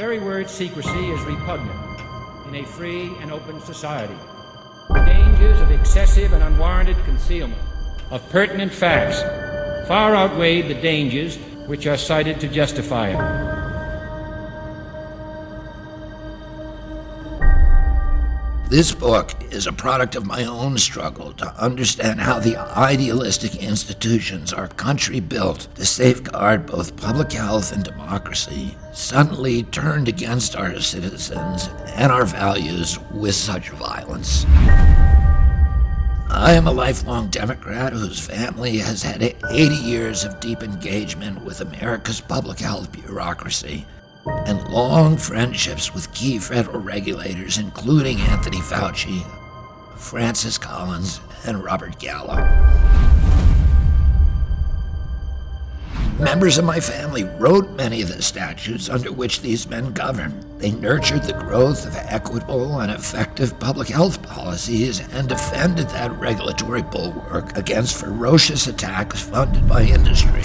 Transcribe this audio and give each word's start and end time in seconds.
very 0.00 0.18
word 0.18 0.48
secrecy 0.48 1.10
is 1.10 1.20
repugnant 1.24 1.78
in 2.48 2.54
a 2.54 2.64
free 2.64 3.12
and 3.20 3.30
open 3.30 3.60
society. 3.60 4.16
The 4.88 5.04
dangers 5.04 5.60
of 5.60 5.70
excessive 5.70 6.32
and 6.32 6.42
unwarranted 6.42 6.96
concealment 7.04 7.60
of 8.10 8.26
pertinent 8.30 8.72
facts 8.72 9.20
far 9.86 10.14
outweigh 10.14 10.62
the 10.62 10.80
dangers 10.80 11.36
which 11.66 11.86
are 11.86 11.98
cited 11.98 12.40
to 12.40 12.48
justify 12.48 13.10
it. 13.10 13.49
This 18.70 18.92
book 18.92 19.32
is 19.50 19.66
a 19.66 19.72
product 19.72 20.14
of 20.14 20.26
my 20.26 20.44
own 20.44 20.78
struggle 20.78 21.32
to 21.32 21.60
understand 21.60 22.20
how 22.20 22.38
the 22.38 22.56
idealistic 22.56 23.56
institutions 23.56 24.52
our 24.52 24.68
country 24.68 25.18
built 25.18 25.66
to 25.74 25.84
safeguard 25.84 26.66
both 26.66 26.94
public 26.96 27.32
health 27.32 27.72
and 27.72 27.82
democracy 27.82 28.76
suddenly 28.92 29.64
turned 29.64 30.06
against 30.06 30.54
our 30.54 30.78
citizens 30.78 31.68
and 31.96 32.12
our 32.12 32.24
values 32.24 32.96
with 33.10 33.34
such 33.34 33.70
violence. 33.70 34.46
I 36.30 36.52
am 36.52 36.68
a 36.68 36.72
lifelong 36.72 37.28
Democrat 37.30 37.92
whose 37.92 38.24
family 38.24 38.78
has 38.78 39.02
had 39.02 39.20
80 39.50 39.74
years 39.74 40.22
of 40.22 40.38
deep 40.38 40.62
engagement 40.62 41.44
with 41.44 41.60
America's 41.60 42.20
public 42.20 42.60
health 42.60 42.92
bureaucracy 42.92 43.84
and 44.26 44.66
long 44.68 45.16
friendships 45.16 45.94
with 45.94 46.12
key 46.12 46.38
federal 46.38 46.80
regulators, 46.80 47.58
including 47.58 48.20
Anthony 48.20 48.58
Fauci, 48.58 49.24
Francis 49.96 50.58
Collins, 50.58 51.20
and 51.46 51.62
Robert 51.64 51.98
Gallo. 51.98 52.36
Members 56.20 56.58
of 56.58 56.66
my 56.66 56.80
family 56.80 57.24
wrote 57.24 57.70
many 57.70 58.02
of 58.02 58.08
the 58.08 58.20
statutes 58.20 58.90
under 58.90 59.10
which 59.10 59.40
these 59.40 59.70
men 59.70 59.92
govern. 59.92 60.44
They 60.58 60.70
nurtured 60.70 61.22
the 61.22 61.32
growth 61.32 61.86
of 61.86 61.96
equitable 61.96 62.80
and 62.80 62.92
effective 62.92 63.58
public 63.58 63.88
health 63.88 64.22
policies 64.22 65.00
and 65.14 65.30
defended 65.30 65.88
that 65.88 66.12
regulatory 66.20 66.82
bulwark 66.82 67.56
against 67.56 67.96
ferocious 67.96 68.66
attacks 68.66 69.22
funded 69.22 69.66
by 69.66 69.84
industry. 69.84 70.42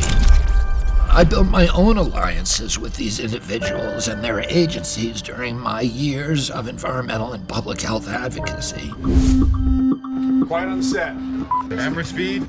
I 1.16 1.24
built 1.24 1.48
my 1.48 1.68
own 1.68 1.96
alliances 1.96 2.78
with 2.78 2.98
these 2.98 3.22
individuals 3.22 4.10
and 4.10 4.22
their 4.22 4.42
agencies 4.42 5.22
during 5.22 5.58
my 5.58 5.80
years 5.80 6.52
of 6.52 6.68
environmental 6.68 7.32
and 7.32 7.48
public 7.48 7.80
health 7.80 8.10
advocacy. 8.10 8.92
Quiet 10.44 10.70
on 10.70 10.84
set. 10.84 11.16
Camera 11.70 12.04
speed. 12.04 12.46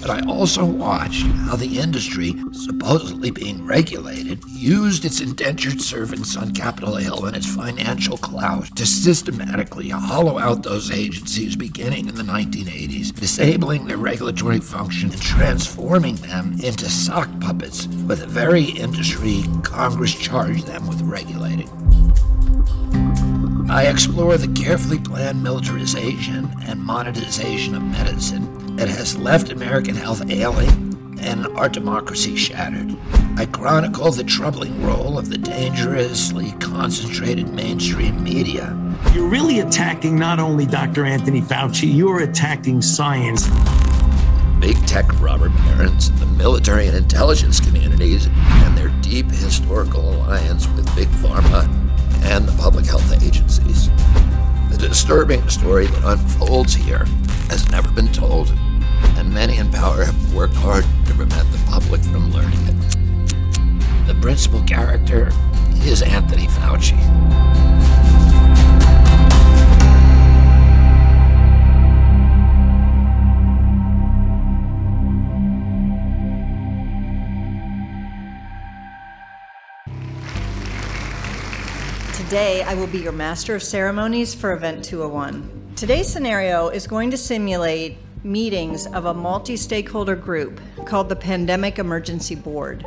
But 0.00 0.10
I 0.10 0.20
also 0.26 0.64
watched 0.64 1.26
how 1.26 1.56
the 1.56 1.78
industry, 1.78 2.34
supposedly 2.52 3.30
being 3.30 3.64
regulated, 3.64 4.42
used 4.48 5.04
its 5.04 5.20
indentured 5.20 5.80
servants 5.80 6.36
on 6.36 6.54
Capitol 6.54 6.96
Hill 6.96 7.26
and 7.26 7.36
its 7.36 7.46
financial 7.46 8.16
clout 8.16 8.74
to 8.76 8.86
systematically 8.86 9.90
hollow 9.90 10.38
out 10.38 10.62
those 10.62 10.90
agencies 10.90 11.54
beginning 11.56 12.08
in 12.08 12.14
the 12.14 12.22
1980s, 12.22 13.14
disabling 13.14 13.86
their 13.86 13.98
regulatory 13.98 14.60
function 14.60 15.10
and 15.10 15.20
transforming 15.20 16.16
them 16.16 16.58
into 16.62 16.88
sock 16.88 17.28
puppets 17.40 17.84
for 18.06 18.14
the 18.14 18.26
very 18.26 18.64
industry 18.64 19.44
Congress 19.62 20.14
charged 20.14 20.66
them 20.66 20.86
with 20.88 21.02
regulating. 21.02 21.68
I 23.70 23.86
explore 23.86 24.36
the 24.36 24.48
carefully 24.48 24.98
planned 24.98 25.44
militarization 25.44 26.52
and 26.64 26.80
monetization 26.80 27.76
of 27.76 27.82
medicine 27.84 28.74
that 28.74 28.88
has 28.88 29.16
left 29.16 29.52
American 29.52 29.94
health 29.94 30.28
ailing 30.28 31.16
and 31.20 31.46
our 31.56 31.68
democracy 31.68 32.34
shattered. 32.34 32.96
I 33.36 33.46
chronicle 33.46 34.10
the 34.10 34.24
troubling 34.24 34.82
role 34.82 35.20
of 35.20 35.30
the 35.30 35.38
dangerously 35.38 36.50
concentrated 36.58 37.54
mainstream 37.54 38.24
media. 38.24 38.76
You're 39.14 39.28
really 39.28 39.60
attacking 39.60 40.18
not 40.18 40.40
only 40.40 40.66
Dr. 40.66 41.04
Anthony 41.04 41.40
Fauci, 41.40 41.94
you're 41.94 42.24
attacking 42.24 42.82
science. 42.82 43.46
Big 44.58 44.84
tech 44.88 45.06
robber 45.20 45.48
barons, 45.48 46.10
the 46.18 46.26
military 46.26 46.88
and 46.88 46.96
intelligence 46.96 47.60
communities, 47.60 48.26
and 48.26 48.76
their 48.76 48.88
deep 49.00 49.30
historical 49.30 50.12
alliance 50.12 50.66
with 50.70 50.92
Big 50.96 51.08
Pharma 51.22 51.89
and 52.22 52.46
the 52.46 52.56
public 52.58 52.86
health 52.86 53.12
agencies. 53.22 53.88
The 54.70 54.78
disturbing 54.78 55.48
story 55.48 55.86
that 55.86 56.04
unfolds 56.04 56.74
here 56.74 57.04
has 57.48 57.68
never 57.70 57.90
been 57.90 58.12
told, 58.12 58.50
and 59.16 59.32
many 59.32 59.58
in 59.58 59.70
power 59.70 60.04
have 60.04 60.34
worked 60.34 60.54
hard 60.54 60.84
to 61.06 61.14
prevent 61.14 61.50
the 61.52 61.58
public 61.66 62.00
from 62.02 62.30
learning 62.32 62.60
it. 62.66 64.06
The 64.06 64.14
principal 64.20 64.62
character 64.62 65.30
is 65.84 66.02
Anthony 66.02 66.46
Fauci. 66.46 66.98
Today, 82.30 82.62
I 82.62 82.74
will 82.74 82.86
be 82.86 83.00
your 83.00 83.10
master 83.10 83.56
of 83.56 83.62
ceremonies 83.64 84.36
for 84.36 84.52
Event 84.52 84.84
201. 84.84 85.72
Today's 85.74 86.06
scenario 86.06 86.68
is 86.68 86.86
going 86.86 87.10
to 87.10 87.16
simulate 87.16 87.96
meetings 88.22 88.86
of 88.86 89.06
a 89.06 89.12
multi 89.12 89.56
stakeholder 89.56 90.14
group 90.14 90.60
called 90.86 91.08
the 91.08 91.16
Pandemic 91.16 91.80
Emergency 91.80 92.36
Board. 92.36 92.86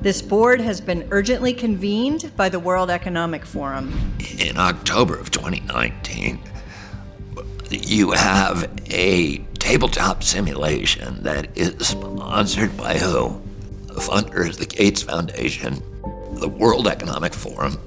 This 0.00 0.22
board 0.22 0.62
has 0.62 0.80
been 0.80 1.06
urgently 1.10 1.52
convened 1.52 2.34
by 2.38 2.48
the 2.48 2.58
World 2.58 2.88
Economic 2.88 3.44
Forum. 3.44 4.16
In 4.38 4.56
October 4.56 5.14
of 5.18 5.30
2019, 5.30 6.40
you 7.68 8.12
have 8.12 8.66
a 8.86 9.36
tabletop 9.58 10.24
simulation 10.24 11.22
that 11.22 11.54
is 11.54 11.86
sponsored 11.86 12.74
by 12.78 12.96
who? 12.96 13.42
The 13.88 14.00
funders, 14.00 14.56
the 14.56 14.64
Gates 14.64 15.02
Foundation, 15.02 15.82
the 16.40 16.48
World 16.48 16.88
Economic 16.88 17.34
Forum, 17.34 17.78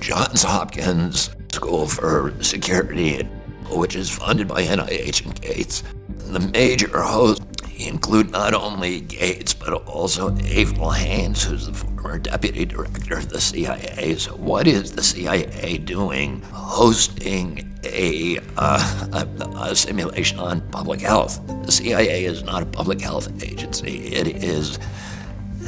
Johns 0.00 0.42
Hopkins 0.42 1.30
School 1.52 1.86
for 1.86 2.32
Security, 2.40 3.22
which 3.70 3.96
is 3.96 4.10
funded 4.10 4.48
by 4.48 4.62
NIH 4.64 5.24
and 5.24 5.40
Gates. 5.40 5.82
The 6.08 6.40
major 6.40 7.00
hosts 7.00 7.44
include 7.78 8.30
not 8.30 8.54
only 8.54 9.00
Gates, 9.00 9.54
but 9.54 9.72
also 9.72 10.36
Avril 10.36 10.90
Haines, 10.90 11.42
who's 11.44 11.66
the 11.66 11.72
former 11.72 12.18
deputy 12.18 12.64
director 12.64 13.18
of 13.18 13.28
the 13.28 13.40
CIA. 13.40 14.16
So, 14.16 14.32
what 14.36 14.66
is 14.66 14.92
the 14.92 15.02
CIA 15.02 15.78
doing 15.78 16.42
hosting 16.42 17.78
a, 17.84 18.38
uh, 18.56 19.26
a, 19.40 19.70
a 19.70 19.76
simulation 19.76 20.38
on 20.38 20.60
public 20.70 21.00
health? 21.00 21.40
The 21.64 21.72
CIA 21.72 22.24
is 22.24 22.42
not 22.42 22.62
a 22.62 22.66
public 22.66 23.00
health 23.00 23.30
agency, 23.42 24.06
it 24.06 24.42
is 24.42 24.78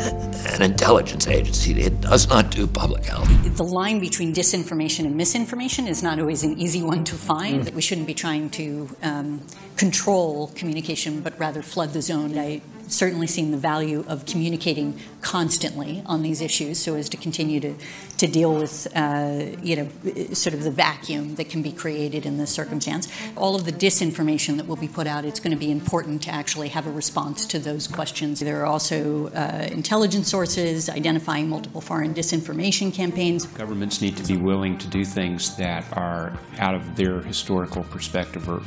an 0.00 0.62
intelligence 0.62 1.26
agency. 1.26 1.80
It 1.80 2.00
does 2.00 2.28
not 2.28 2.50
do 2.50 2.66
public 2.66 3.04
health. 3.04 3.28
The 3.56 3.64
line 3.64 4.00
between 4.00 4.34
disinformation 4.34 5.04
and 5.04 5.16
misinformation 5.16 5.86
is 5.86 6.02
not 6.02 6.18
always 6.18 6.42
an 6.42 6.58
easy 6.58 6.82
one 6.82 7.04
to 7.04 7.14
find. 7.14 7.64
That 7.64 7.74
we 7.74 7.82
shouldn't 7.82 8.06
be 8.06 8.14
trying 8.14 8.50
to 8.50 8.88
um, 9.02 9.40
control 9.76 10.48
communication, 10.54 11.20
but 11.20 11.38
rather 11.38 11.62
flood 11.62 11.92
the 11.92 12.02
zone. 12.02 12.36
I 12.38 12.60
certainly 12.92 13.26
seen 13.26 13.50
the 13.50 13.56
value 13.58 14.04
of 14.08 14.26
communicating 14.26 14.98
constantly 15.20 16.02
on 16.06 16.22
these 16.22 16.40
issues 16.40 16.78
so 16.78 16.94
as 16.94 17.08
to 17.08 17.16
continue 17.16 17.60
to, 17.60 17.74
to 18.18 18.26
deal 18.26 18.54
with, 18.54 18.86
uh, 18.94 19.46
you 19.62 19.76
know, 19.76 19.88
sort 20.32 20.54
of 20.54 20.64
the 20.64 20.70
vacuum 20.70 21.34
that 21.36 21.48
can 21.48 21.62
be 21.62 21.72
created 21.72 22.26
in 22.26 22.36
this 22.36 22.50
circumstance. 22.50 23.08
All 23.36 23.54
of 23.54 23.64
the 23.64 23.72
disinformation 23.72 24.56
that 24.56 24.66
will 24.66 24.76
be 24.76 24.88
put 24.88 25.06
out, 25.06 25.24
it's 25.24 25.40
going 25.40 25.52
to 25.52 25.58
be 25.58 25.70
important 25.70 26.22
to 26.22 26.30
actually 26.30 26.68
have 26.68 26.86
a 26.86 26.92
response 26.92 27.46
to 27.46 27.58
those 27.58 27.86
questions. 27.86 28.40
There 28.40 28.60
are 28.62 28.66
also 28.66 29.28
uh, 29.28 29.68
intelligence 29.70 30.28
sources 30.28 30.88
identifying 30.88 31.48
multiple 31.48 31.80
foreign 31.80 32.14
disinformation 32.14 32.92
campaigns. 32.92 33.46
Governments 33.46 34.00
need 34.00 34.16
to 34.16 34.24
be 34.24 34.36
willing 34.36 34.78
to 34.78 34.86
do 34.88 35.04
things 35.04 35.56
that 35.56 35.84
are 35.96 36.38
out 36.58 36.74
of 36.74 36.96
their 36.96 37.20
historical 37.20 37.84
perspective 37.84 38.48
or 38.48 38.62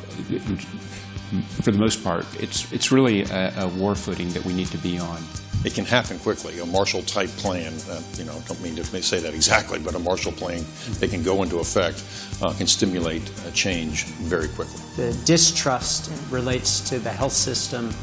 for 1.42 1.72
the 1.72 1.78
most 1.78 2.04
part, 2.04 2.26
it's, 2.42 2.72
it's 2.72 2.92
really 2.92 3.24
a, 3.24 3.54
a 3.58 3.68
war 3.70 3.96
footing 3.96 4.30
that 4.30 4.46
we 4.46 4.54
need 4.54 4.68
to 4.68 4.78
be 4.78 5.00
on. 5.00 5.22
It 5.64 5.74
can 5.74 5.86
happen 5.86 6.20
quickly. 6.20 6.60
A 6.60 6.66
Marshall 6.66 7.04
type 7.04 7.30
plan, 7.30 7.74
uh, 7.90 8.02
you 8.18 8.26
know, 8.26 8.38
don't 8.48 8.62
mean 8.62 8.76
to 8.76 8.84
say 9.02 9.22
that 9.22 9.34
exactly, 9.34 9.80
but 9.80 9.96
a 9.96 10.00
Marshall 10.00 10.34
plan 10.34 10.66
that 11.00 11.10
can 11.10 11.24
go 11.24 11.42
into 11.42 11.60
effect 11.60 12.04
uh, 12.42 12.52
can 12.54 12.68
stimulate 12.68 13.24
a 13.48 13.52
change 13.52 14.04
very 14.04 14.50
quickly. 14.50 14.82
The 14.98 15.14
distrust 15.24 16.12
relates 16.30 16.82
to 16.90 17.00
the 17.00 17.10
health 17.10 17.32
system 17.32 17.94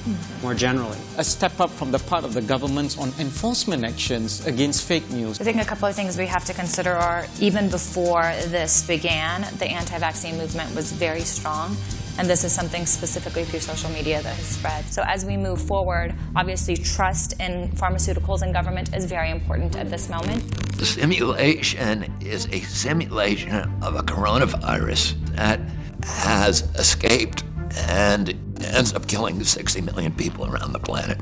more 0.42 0.54
generally. 0.54 0.96
A 1.18 1.24
step 1.24 1.60
up 1.60 1.68
from 1.68 1.90
the 1.90 1.98
part 1.98 2.24
of 2.24 2.32
the 2.32 2.40
government 2.40 2.98
on 2.98 3.12
enforcement 3.18 3.84
actions 3.84 4.46
against 4.46 4.88
fake 4.88 5.08
news. 5.10 5.38
I 5.38 5.44
think 5.44 5.60
a 5.60 5.64
couple 5.64 5.86
of 5.86 5.94
things 5.94 6.16
we 6.16 6.26
have 6.26 6.46
to 6.46 6.54
consider 6.54 6.92
are 6.92 7.26
even 7.40 7.68
before 7.68 8.22
this 8.46 8.86
began, 8.86 9.42
the 9.58 9.66
anti 9.66 9.98
vaccine 9.98 10.38
movement 10.38 10.74
was 10.74 10.92
very 10.92 11.20
strong 11.20 11.76
and 12.20 12.28
this 12.28 12.44
is 12.44 12.52
something 12.52 12.84
specifically 12.84 13.44
through 13.44 13.60
social 13.60 13.88
media 13.92 14.20
that 14.20 14.36
has 14.36 14.44
spread. 14.44 14.84
So 14.92 15.02
as 15.06 15.24
we 15.24 15.38
move 15.38 15.58
forward, 15.58 16.14
obviously 16.36 16.76
trust 16.76 17.40
in 17.40 17.70
pharmaceuticals 17.70 18.42
and 18.42 18.52
government 18.52 18.94
is 18.94 19.06
very 19.06 19.30
important 19.30 19.74
at 19.74 19.88
this 19.88 20.10
moment. 20.10 20.42
The 20.76 20.84
simulation 20.84 22.14
is 22.20 22.46
a 22.52 22.60
simulation 22.60 23.54
of 23.82 23.94
a 23.94 24.02
coronavirus 24.02 25.14
that 25.34 25.60
has 26.02 26.60
escaped 26.74 27.42
and 27.88 28.28
ends 28.66 28.92
up 28.92 29.06
killing 29.08 29.42
60 29.42 29.80
million 29.80 30.12
people 30.12 30.44
around 30.44 30.74
the 30.74 30.78
planet. 30.78 31.18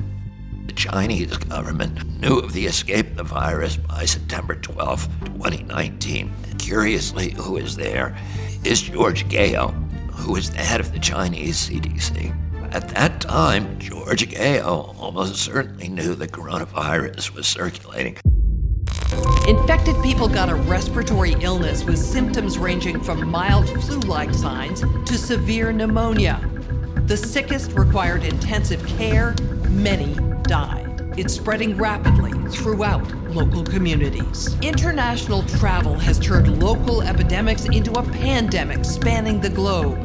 The 0.65 0.73
Chinese 0.73 1.37
government 1.37 2.19
knew 2.19 2.39
of 2.39 2.51
the 2.51 2.65
escape 2.65 3.07
of 3.11 3.15
the 3.15 3.23
virus 3.23 3.77
by 3.77 4.03
September 4.03 4.55
12, 4.55 5.07
2019. 5.27 6.29
Curiously, 6.57 7.31
who 7.31 7.55
is 7.55 7.77
there 7.77 8.17
is 8.65 8.81
George 8.81 9.29
Gao, 9.29 9.73
who 10.19 10.35
is 10.35 10.51
the 10.51 10.57
head 10.57 10.79
of 10.79 10.91
the 10.91 10.99
Chinese 10.99 11.69
CDC. 11.69 12.35
At 12.73 12.89
that 12.89 13.21
time, 13.21 13.79
George 13.79 14.29
Gao 14.31 14.93
almost 14.99 15.37
certainly 15.37 15.87
knew 15.87 16.13
the 16.13 16.27
coronavirus 16.27 17.33
was 17.33 17.47
circulating. 17.47 18.17
Infected 19.47 19.95
people 20.03 20.27
got 20.27 20.49
a 20.49 20.55
respiratory 20.55 21.35
illness 21.39 21.83
with 21.83 21.97
symptoms 21.97 22.59
ranging 22.59 23.01
from 23.01 23.27
mild 23.27 23.67
flu 23.69 23.99
like 24.01 24.33
signs 24.33 24.81
to 24.81 25.17
severe 25.17 25.71
pneumonia. 25.71 26.39
The 27.07 27.17
sickest 27.17 27.71
required 27.71 28.23
intensive 28.23 28.85
care, 28.85 29.35
many 29.69 30.13
died. 30.43 30.88
It's 31.19 31.33
spreading 31.33 31.75
rapidly 31.75 32.31
throughout 32.47 33.05
local 33.31 33.61
communities. 33.65 34.55
International 34.61 35.43
travel 35.43 35.95
has 35.95 36.17
turned 36.17 36.63
local 36.63 37.01
epidemics 37.01 37.65
into 37.65 37.91
a 37.99 38.03
pandemic 38.03 38.85
spanning 38.85 39.41
the 39.41 39.49
globe. 39.49 40.01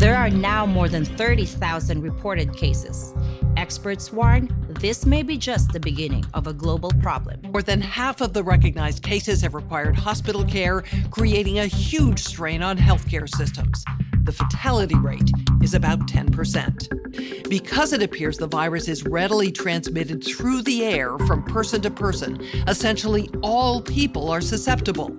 There 0.00 0.16
are 0.16 0.28
now 0.28 0.66
more 0.66 0.88
than 0.88 1.04
30,000 1.04 2.02
reported 2.02 2.52
cases. 2.52 3.14
Experts 3.56 4.12
warn 4.12 4.48
this 4.80 5.06
may 5.06 5.22
be 5.22 5.36
just 5.36 5.70
the 5.70 5.78
beginning 5.78 6.24
of 6.34 6.48
a 6.48 6.52
global 6.52 6.90
problem. 7.00 7.40
More 7.52 7.62
than 7.62 7.80
half 7.80 8.20
of 8.20 8.32
the 8.32 8.42
recognized 8.42 9.04
cases 9.04 9.42
have 9.42 9.54
required 9.54 9.94
hospital 9.94 10.44
care, 10.44 10.82
creating 11.12 11.60
a 11.60 11.66
huge 11.66 12.24
strain 12.24 12.60
on 12.60 12.76
healthcare 12.76 13.32
systems. 13.36 13.84
The 14.24 14.32
fatality 14.32 14.96
rate 14.96 15.30
is 15.62 15.74
about 15.74 16.08
10%. 16.08 16.99
Because 17.48 17.92
it 17.92 18.02
appears 18.02 18.38
the 18.38 18.46
virus 18.46 18.88
is 18.88 19.04
readily 19.04 19.50
transmitted 19.50 20.24
through 20.24 20.62
the 20.62 20.84
air 20.84 21.18
from 21.18 21.42
person 21.44 21.80
to 21.82 21.90
person, 21.90 22.40
essentially 22.68 23.28
all 23.42 23.82
people 23.82 24.30
are 24.30 24.40
susceptible. 24.40 25.16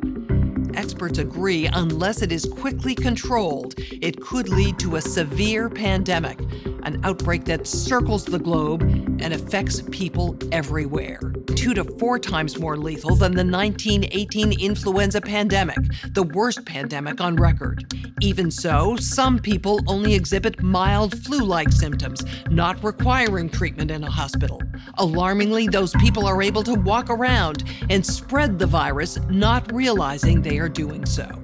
Experts 0.73 1.19
agree 1.19 1.67
unless 1.67 2.21
it 2.21 2.31
is 2.31 2.45
quickly 2.45 2.95
controlled, 2.95 3.75
it 3.77 4.21
could 4.21 4.49
lead 4.49 4.79
to 4.79 4.95
a 4.95 5.01
severe 5.01 5.69
pandemic, 5.69 6.39
an 6.83 6.99
outbreak 7.03 7.45
that 7.45 7.67
circles 7.67 8.23
the 8.25 8.39
globe 8.39 8.81
and 9.21 9.33
affects 9.33 9.81
people 9.91 10.37
everywhere. 10.51 11.19
Two 11.55 11.73
to 11.73 11.83
four 11.99 12.19
times 12.19 12.59
more 12.59 12.77
lethal 12.77 13.15
than 13.15 13.33
the 13.33 13.45
1918 13.45 14.59
influenza 14.59 15.21
pandemic, 15.21 15.77
the 16.13 16.23
worst 16.23 16.65
pandemic 16.65 17.21
on 17.21 17.35
record. 17.35 17.93
Even 18.21 18.51
so, 18.51 18.95
some 18.97 19.39
people 19.39 19.79
only 19.87 20.13
exhibit 20.13 20.61
mild 20.61 21.17
flu 21.23 21.43
like 21.43 21.71
symptoms, 21.71 22.23
not 22.49 22.83
requiring 22.83 23.49
treatment 23.49 23.91
in 23.91 24.03
a 24.03 24.09
hospital. 24.09 24.61
Alarmingly, 24.97 25.67
those 25.67 25.93
people 25.95 26.25
are 26.25 26.41
able 26.41 26.63
to 26.63 26.75
walk 26.75 27.09
around 27.09 27.63
and 27.89 28.05
spread 28.05 28.59
the 28.59 28.67
virus, 28.67 29.17
not 29.29 29.71
realizing 29.71 30.41
they 30.41 30.59
are 30.59 30.69
doing 30.69 31.05
so. 31.05 31.40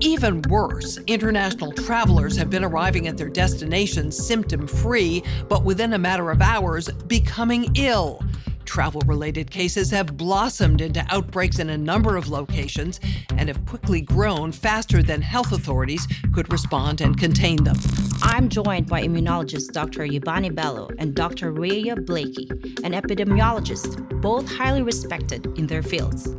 Even 0.00 0.42
worse, 0.48 0.98
international 1.06 1.72
travelers 1.72 2.36
have 2.36 2.50
been 2.50 2.64
arriving 2.64 3.06
at 3.08 3.16
their 3.16 3.28
destinations 3.28 4.16
symptom 4.16 4.66
free, 4.66 5.22
but 5.48 5.64
within 5.64 5.92
a 5.92 5.98
matter 5.98 6.30
of 6.30 6.42
hours, 6.42 6.88
becoming 7.06 7.70
ill. 7.76 8.20
Travel 8.64 9.02
related 9.06 9.50
cases 9.50 9.90
have 9.90 10.16
blossomed 10.16 10.80
into 10.80 11.04
outbreaks 11.10 11.58
in 11.58 11.70
a 11.70 11.78
number 11.78 12.16
of 12.16 12.28
locations 12.28 12.98
and 13.36 13.48
have 13.48 13.64
quickly 13.66 14.00
grown 14.00 14.52
faster 14.52 15.02
than 15.02 15.22
health 15.22 15.52
authorities 15.52 16.06
could 16.32 16.50
respond 16.52 17.00
and 17.00 17.18
contain 17.18 17.62
them. 17.62 17.76
I'm 18.22 18.48
joined 18.48 18.88
by 18.88 19.02
immunologist 19.02 19.72
Dr. 19.72 20.06
Yubani 20.06 20.54
Bello 20.54 20.88
and 20.98 21.14
Dr. 21.14 21.52
Rhea 21.52 21.94
Blakey, 21.96 22.48
an 22.82 22.92
epidemiologist, 22.92 24.20
both 24.20 24.50
highly 24.50 24.82
respected 24.82 25.46
in 25.58 25.66
their 25.66 25.82
fields. 25.82 26.34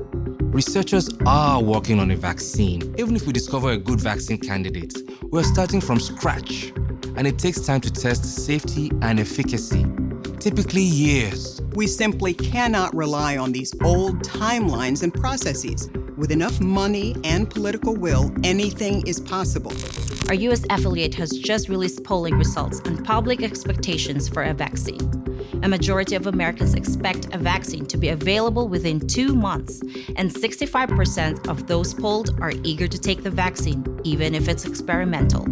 Researchers 0.55 1.09
are 1.25 1.61
working 1.61 1.99
on 1.99 2.11
a 2.11 2.15
vaccine. 2.15 2.95
Even 2.97 3.13
if 3.13 3.27
we 3.27 3.33
discover 3.33 3.71
a 3.71 3.77
good 3.77 3.99
vaccine 3.99 4.37
candidate, 4.37 4.95
we're 5.23 5.43
starting 5.43 5.81
from 5.81 5.99
scratch, 5.99 6.71
and 7.17 7.27
it 7.27 7.37
takes 7.37 7.59
time 7.59 7.81
to 7.81 7.91
test 7.91 8.23
safety 8.23 8.89
and 9.01 9.19
efficacy, 9.19 9.85
typically 10.39 10.81
years. 10.81 11.61
We 11.73 11.87
simply 11.87 12.33
cannot 12.33 12.95
rely 12.95 13.35
on 13.35 13.51
these 13.51 13.73
old 13.83 14.23
timelines 14.23 15.03
and 15.03 15.13
processes. 15.13 15.89
With 16.15 16.31
enough 16.31 16.61
money 16.61 17.17
and 17.25 17.49
political 17.49 17.93
will, 17.93 18.31
anything 18.45 19.05
is 19.05 19.19
possible. 19.19 19.73
Our 20.29 20.35
U.S. 20.35 20.63
affiliate 20.69 21.15
has 21.15 21.31
just 21.31 21.67
released 21.67 22.05
polling 22.05 22.35
results 22.35 22.79
on 22.85 23.03
public 23.03 23.43
expectations 23.43 24.29
for 24.29 24.43
a 24.43 24.53
vaccine. 24.53 25.34
A 25.63 25.67
majority 25.67 26.15
of 26.15 26.27
Americans 26.27 26.73
expect 26.73 27.33
a 27.33 27.37
vaccine 27.37 27.85
to 27.87 27.97
be 27.97 28.09
available 28.09 28.67
within 28.67 28.99
two 28.99 29.35
months, 29.35 29.81
and 30.15 30.29
65% 30.29 31.47
of 31.47 31.67
those 31.67 31.93
polled 31.93 32.37
are 32.41 32.53
eager 32.63 32.87
to 32.87 32.99
take 32.99 33.23
the 33.23 33.29
vaccine, 33.29 33.83
even 34.03 34.35
if 34.35 34.47
it's 34.47 34.65
experimental. 34.65 35.43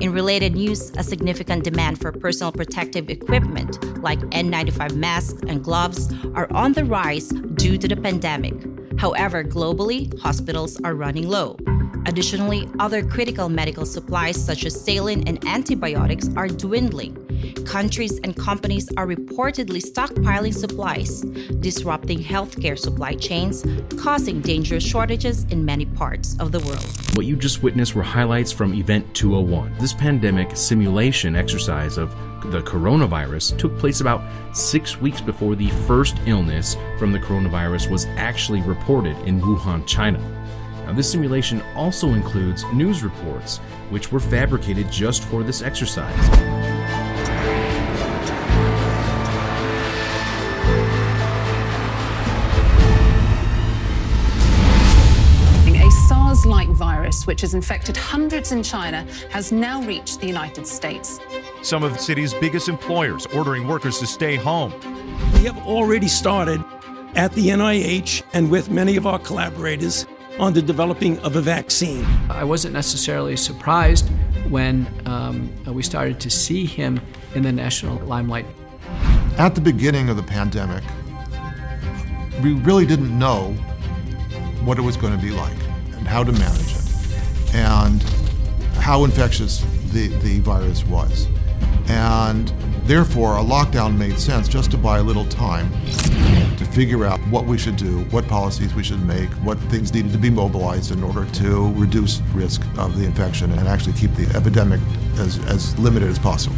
In 0.00 0.12
related 0.12 0.54
news, 0.54 0.90
a 0.96 1.02
significant 1.02 1.64
demand 1.64 2.00
for 2.00 2.12
personal 2.12 2.52
protective 2.52 3.10
equipment 3.10 4.02
like 4.02 4.20
N95 4.30 4.94
masks 4.94 5.40
and 5.46 5.62
gloves 5.62 6.12
are 6.34 6.50
on 6.52 6.72
the 6.72 6.84
rise 6.84 7.28
due 7.28 7.78
to 7.78 7.88
the 7.88 7.96
pandemic. 7.96 8.54
However, 8.98 9.44
globally, 9.44 10.18
hospitals 10.20 10.80
are 10.82 10.94
running 10.94 11.28
low. 11.28 11.56
Additionally, 12.06 12.68
other 12.80 13.04
critical 13.04 13.48
medical 13.48 13.86
supplies 13.86 14.42
such 14.42 14.64
as 14.64 14.80
saline 14.80 15.26
and 15.28 15.44
antibiotics 15.46 16.28
are 16.36 16.48
dwindling. 16.48 17.21
Countries 17.64 18.18
and 18.24 18.36
companies 18.36 18.88
are 18.96 19.06
reportedly 19.06 19.82
stockpiling 19.82 20.54
supplies, 20.54 21.22
disrupting 21.60 22.22
healthcare 22.22 22.78
supply 22.78 23.14
chains, 23.14 23.64
causing 24.00 24.40
dangerous 24.40 24.84
shortages 24.84 25.44
in 25.44 25.64
many 25.64 25.86
parts 25.86 26.36
of 26.38 26.52
the 26.52 26.60
world. 26.60 26.84
What 27.14 27.26
you 27.26 27.36
just 27.36 27.62
witnessed 27.62 27.94
were 27.94 28.02
highlights 28.02 28.52
from 28.52 28.74
Event 28.74 29.14
201. 29.14 29.74
This 29.78 29.92
pandemic 29.92 30.56
simulation 30.56 31.36
exercise 31.36 31.98
of 31.98 32.14
the 32.50 32.62
coronavirus 32.62 33.56
took 33.58 33.78
place 33.78 34.00
about 34.00 34.22
six 34.54 35.00
weeks 35.00 35.20
before 35.20 35.54
the 35.54 35.70
first 35.86 36.16
illness 36.26 36.76
from 36.98 37.12
the 37.12 37.18
coronavirus 37.18 37.90
was 37.90 38.06
actually 38.16 38.60
reported 38.62 39.16
in 39.26 39.40
Wuhan, 39.40 39.86
China. 39.86 40.18
Now, 40.86 40.92
this 40.92 41.10
simulation 41.10 41.62
also 41.76 42.08
includes 42.08 42.64
news 42.74 43.02
reports, 43.02 43.58
which 43.90 44.10
were 44.10 44.20
fabricated 44.20 44.90
just 44.90 45.24
for 45.24 45.42
this 45.42 45.62
exercise. 45.62 46.61
Virus, 57.12 57.26
which 57.26 57.40
has 57.42 57.54
infected 57.54 57.96
hundreds 57.96 58.52
in 58.52 58.62
China, 58.62 59.06
has 59.30 59.52
now 59.52 59.82
reached 59.82 60.20
the 60.20 60.26
United 60.26 60.66
States. 60.66 61.20
Some 61.62 61.82
of 61.84 61.92
the 61.92 61.98
city's 61.98 62.34
biggest 62.34 62.68
employers 62.68 63.26
ordering 63.34 63.66
workers 63.66 63.98
to 63.98 64.06
stay 64.06 64.36
home. 64.36 64.72
We 65.34 65.44
have 65.44 65.58
already 65.66 66.08
started 66.08 66.64
at 67.14 67.32
the 67.32 67.48
NIH 67.48 68.22
and 68.32 68.50
with 68.50 68.70
many 68.70 68.96
of 68.96 69.06
our 69.06 69.18
collaborators 69.18 70.06
on 70.38 70.54
the 70.54 70.62
developing 70.62 71.18
of 71.20 71.36
a 71.36 71.42
vaccine. 71.42 72.06
I 72.30 72.44
wasn't 72.44 72.72
necessarily 72.72 73.36
surprised 73.36 74.08
when 74.48 74.86
um, 75.06 75.50
we 75.66 75.82
started 75.82 76.18
to 76.20 76.30
see 76.30 76.64
him 76.64 77.00
in 77.34 77.42
the 77.42 77.52
national 77.52 77.98
limelight. 78.06 78.46
At 79.38 79.54
the 79.54 79.60
beginning 79.60 80.08
of 80.08 80.16
the 80.16 80.22
pandemic, 80.22 80.82
we 82.42 82.54
really 82.64 82.86
didn't 82.86 83.16
know 83.18 83.52
what 84.64 84.78
it 84.78 84.82
was 84.82 84.96
going 84.96 85.14
to 85.14 85.22
be 85.22 85.30
like 85.30 85.58
and 85.96 86.08
how 86.08 86.24
to 86.24 86.32
manage 86.32 86.76
it 86.76 86.81
and 87.52 88.02
how 88.76 89.04
infectious 89.04 89.64
the, 89.92 90.08
the 90.22 90.40
virus 90.40 90.84
was. 90.86 91.26
And 91.88 92.48
therefore, 92.84 93.36
a 93.38 93.42
lockdown 93.42 93.96
made 93.96 94.18
sense 94.18 94.48
just 94.48 94.70
to 94.70 94.78
buy 94.78 94.98
a 94.98 95.02
little 95.02 95.26
time 95.26 95.70
to 96.56 96.64
figure 96.64 97.04
out 97.04 97.18
what 97.28 97.44
we 97.44 97.58
should 97.58 97.76
do, 97.76 98.00
what 98.04 98.26
policies 98.28 98.74
we 98.74 98.82
should 98.82 99.04
make, 99.04 99.28
what 99.44 99.58
things 99.70 99.92
needed 99.92 100.12
to 100.12 100.18
be 100.18 100.30
mobilized 100.30 100.92
in 100.92 101.02
order 101.02 101.24
to 101.32 101.72
reduce 101.72 102.20
risk 102.32 102.62
of 102.78 102.98
the 102.98 103.04
infection 103.04 103.50
and 103.52 103.68
actually 103.68 103.92
keep 103.94 104.14
the 104.14 104.26
epidemic 104.36 104.80
as, 105.18 105.38
as 105.46 105.78
limited 105.78 106.08
as 106.08 106.18
possible. 106.18 106.56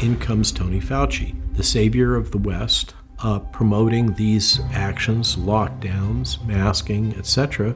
In 0.00 0.18
comes 0.18 0.52
Tony 0.52 0.80
Fauci, 0.80 1.34
the 1.54 1.62
savior 1.62 2.16
of 2.16 2.30
the 2.32 2.38
West, 2.38 2.94
uh, 3.20 3.38
promoting 3.38 4.12
these 4.14 4.60
actions, 4.72 5.36
lockdowns, 5.36 6.44
masking, 6.44 7.14
etc., 7.16 7.74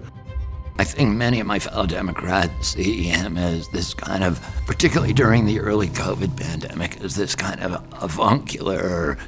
I 0.78 0.84
think 0.84 1.14
many 1.14 1.40
of 1.40 1.46
my 1.46 1.58
fellow 1.58 1.86
Democrats 1.86 2.68
see 2.68 3.02
him 3.02 3.36
as 3.36 3.68
this 3.68 3.92
kind 3.92 4.24
of, 4.24 4.40
particularly 4.66 5.12
during 5.12 5.44
the 5.44 5.60
early 5.60 5.88
COVID 5.88 6.36
pandemic, 6.36 7.00
as 7.02 7.14
this 7.14 7.34
kind 7.34 7.60
of 7.60 7.84
avuncular, 8.02 9.18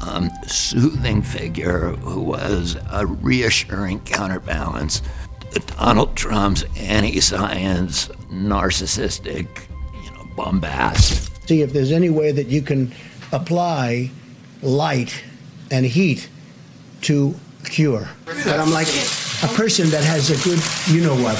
um, 0.00 0.30
soothing 0.46 1.22
figure 1.22 1.90
who 1.96 2.20
was 2.20 2.76
a 2.90 3.06
reassuring 3.06 4.00
counterbalance 4.00 5.02
to 5.52 5.60
Donald 5.60 6.16
Trump's 6.16 6.64
anti-science, 6.78 8.08
narcissistic, 8.30 9.46
you 10.02 10.10
know, 10.12 10.26
bombast. 10.36 11.46
See 11.48 11.62
if 11.62 11.72
there's 11.72 11.92
any 11.92 12.10
way 12.10 12.32
that 12.32 12.48
you 12.48 12.62
can 12.62 12.92
apply 13.32 14.10
light 14.62 15.22
and 15.70 15.86
heat 15.86 16.28
to 17.02 17.34
cure. 17.64 18.08
But 18.24 18.58
I'm 18.60 18.72
like 18.72 18.88
a 19.42 19.48
person 19.48 19.90
that 19.90 20.02
has 20.02 20.30
a 20.30 20.48
good, 20.48 20.60
you 20.94 21.02
know 21.02 21.14
what. 21.22 21.36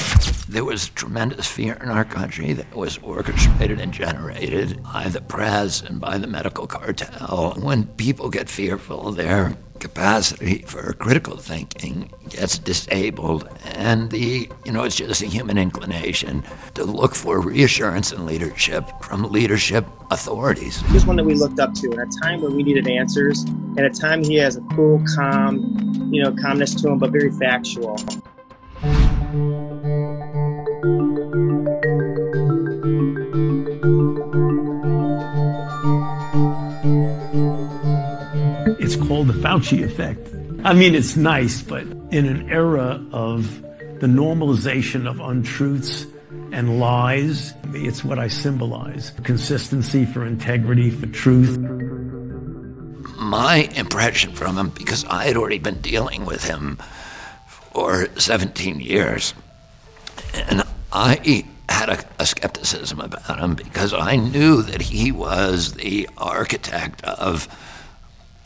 There 0.47 0.63
was 0.63 0.89
tremendous 0.89 1.47
fear 1.47 1.73
in 1.81 1.89
our 1.89 2.05
country 2.05 2.53
that 2.53 2.75
was 2.75 2.97
orchestrated 2.99 3.79
and 3.79 3.91
generated 3.91 4.83
by 4.83 5.09
the 5.09 5.21
press 5.21 5.81
and 5.81 5.99
by 5.99 6.17
the 6.17 6.27
medical 6.27 6.67
cartel. 6.67 7.55
When 7.59 7.85
people 7.85 8.29
get 8.29 8.49
fearful, 8.49 9.11
their 9.11 9.57
capacity 9.87 10.59
for 10.67 10.91
critical 10.93 11.37
thinking 11.37 12.11
gets 12.29 12.57
disabled, 12.57 13.47
and 13.63 14.11
the 14.11 14.49
you 14.65 14.71
know 14.71 14.83
it's 14.83 14.97
just 14.97 15.21
a 15.21 15.25
human 15.25 15.57
inclination 15.57 16.43
to 16.73 16.83
look 16.83 17.15
for 17.15 17.39
reassurance 17.39 18.11
and 18.11 18.25
leadership 18.25 18.83
from 19.01 19.23
leadership 19.31 19.85
authorities. 20.11 20.81
He 20.87 20.93
was 20.93 21.05
one 21.05 21.15
that 21.15 21.23
we 21.23 21.35
looked 21.35 21.59
up 21.59 21.73
to 21.75 21.91
in 21.91 21.99
a 21.99 22.05
time 22.21 22.41
where 22.41 22.51
we 22.51 22.63
needed 22.63 22.87
answers, 22.87 23.43
and 23.43 23.79
a 23.79 23.89
time 23.89 24.23
he 24.23 24.35
has 24.35 24.57
a 24.57 24.61
cool, 24.75 25.01
calm, 25.15 26.09
you 26.11 26.21
know, 26.21 26.35
calmness 26.35 26.75
to 26.81 26.89
him, 26.89 26.99
but 26.99 27.11
very 27.11 27.31
factual. 27.31 27.97
Called 39.17 39.29
the 39.29 39.33
Fauci 39.33 39.83
effect. 39.83 40.29
I 40.63 40.73
mean, 40.73 40.93
it's 40.93 41.15
nice, 41.15 41.63
but 41.63 41.81
in 42.11 42.27
an 42.27 42.51
era 42.51 43.03
of 43.11 43.63
the 43.99 44.05
normalization 44.05 45.09
of 45.09 45.19
untruths 45.19 46.05
and 46.51 46.79
lies, 46.79 47.51
it's 47.73 48.03
what 48.03 48.19
I 48.19 48.27
symbolize 48.27 49.11
consistency 49.23 50.05
for 50.05 50.23
integrity, 50.23 50.91
for 50.91 51.07
truth. 51.07 51.57
My 53.17 53.67
impression 53.75 54.33
from 54.33 54.55
him, 54.55 54.69
because 54.69 55.03
I 55.05 55.23
had 55.23 55.35
already 55.35 55.57
been 55.57 55.81
dealing 55.81 56.25
with 56.25 56.43
him 56.43 56.77
for 57.47 58.07
17 58.19 58.79
years, 58.79 59.33
and 60.35 60.61
I 60.93 61.43
had 61.69 61.89
a, 61.89 62.03
a, 62.19 62.25
skepticism 62.27 63.01
about 63.01 63.39
him 63.39 63.55
because 63.55 63.95
I 63.95 64.15
knew 64.15 64.61
that 64.61 64.81
he 64.83 65.11
was 65.11 65.73
the 65.73 66.07
architect 66.17 67.03
of 67.03 67.47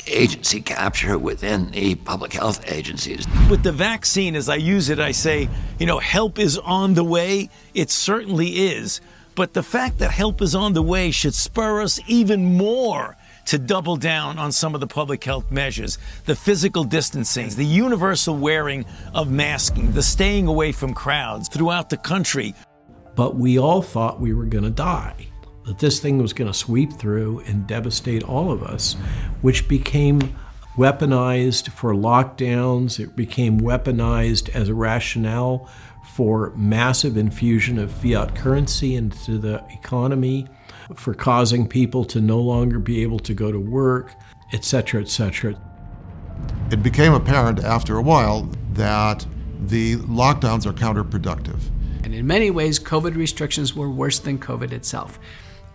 agency 0.07 0.61
capture 0.61 1.17
within 1.17 1.71
the 1.71 1.95
public 1.95 2.33
health 2.33 2.69
agencies. 2.71 3.25
With 3.49 3.63
the 3.63 3.71
vaccine, 3.71 4.35
as 4.35 4.49
I 4.49 4.55
use 4.55 4.89
it, 4.89 4.99
I 4.99 5.11
say, 5.11 5.49
you 5.79 5.85
know, 5.85 5.99
help 5.99 6.39
is 6.39 6.57
on 6.57 6.93
the 6.93 7.03
way. 7.03 7.49
It 7.73 7.89
certainly 7.89 8.47
is. 8.47 9.01
But 9.35 9.53
the 9.53 9.63
fact 9.63 9.99
that 9.99 10.11
help 10.11 10.41
is 10.41 10.55
on 10.55 10.73
the 10.73 10.81
way 10.81 11.11
should 11.11 11.33
spur 11.33 11.81
us 11.81 11.99
even 12.07 12.57
more 12.57 13.15
to 13.45 13.57
double 13.57 13.95
down 13.95 14.37
on 14.37 14.51
some 14.51 14.75
of 14.75 14.81
the 14.81 14.87
public 14.87 15.23
health 15.23 15.49
measures 15.51 15.97
the 16.25 16.35
physical 16.35 16.83
distancing, 16.83 17.49
the 17.49 17.65
universal 17.65 18.35
wearing 18.35 18.85
of 19.13 19.31
masking, 19.31 19.91
the 19.93 20.03
staying 20.03 20.47
away 20.47 20.71
from 20.71 20.93
crowds 20.93 21.49
throughout 21.49 21.89
the 21.89 21.97
country. 21.97 22.53
But 23.15 23.35
we 23.35 23.57
all 23.57 23.81
thought 23.81 24.19
we 24.19 24.33
were 24.33 24.45
going 24.45 24.63
to 24.63 24.69
die, 24.69 25.27
that 25.65 25.79
this 25.79 25.99
thing 25.99 26.17
was 26.17 26.33
going 26.33 26.51
to 26.51 26.57
sweep 26.57 26.93
through 26.93 27.39
and 27.41 27.67
devastate 27.67 28.23
all 28.23 28.51
of 28.51 28.63
us, 28.63 28.95
which 29.41 29.67
became 29.67 30.35
weaponized 30.77 31.71
for 31.71 31.93
lockdowns. 31.93 32.99
It 32.99 33.15
became 33.15 33.59
weaponized 33.59 34.49
as 34.49 34.69
a 34.69 34.73
rationale 34.73 35.69
for 36.15 36.51
massive 36.55 37.15
infusion 37.15 37.77
of 37.77 37.91
fiat 37.91 38.35
currency 38.35 38.95
into 38.95 39.37
the 39.37 39.63
economy, 39.71 40.47
for 40.95 41.13
causing 41.13 41.67
people 41.67 42.03
to 42.05 42.19
no 42.19 42.39
longer 42.39 42.79
be 42.79 43.01
able 43.01 43.19
to 43.19 43.33
go 43.33 43.51
to 43.51 43.59
work, 43.59 44.13
etc., 44.51 45.01
etc. 45.01 45.55
It 46.69 46.83
became 46.83 47.13
apparent 47.13 47.59
after 47.63 47.97
a 47.97 48.01
while 48.01 48.49
that 48.73 49.25
the 49.59 49.97
lockdowns 49.97 50.65
are 50.65 50.73
counterproductive. 50.73 51.61
And 52.03 52.15
in 52.15 52.25
many 52.25 52.49
ways, 52.49 52.79
COVID 52.79 53.15
restrictions 53.15 53.75
were 53.75 53.89
worse 53.89 54.19
than 54.19 54.39
COVID 54.39 54.71
itself. 54.71 55.19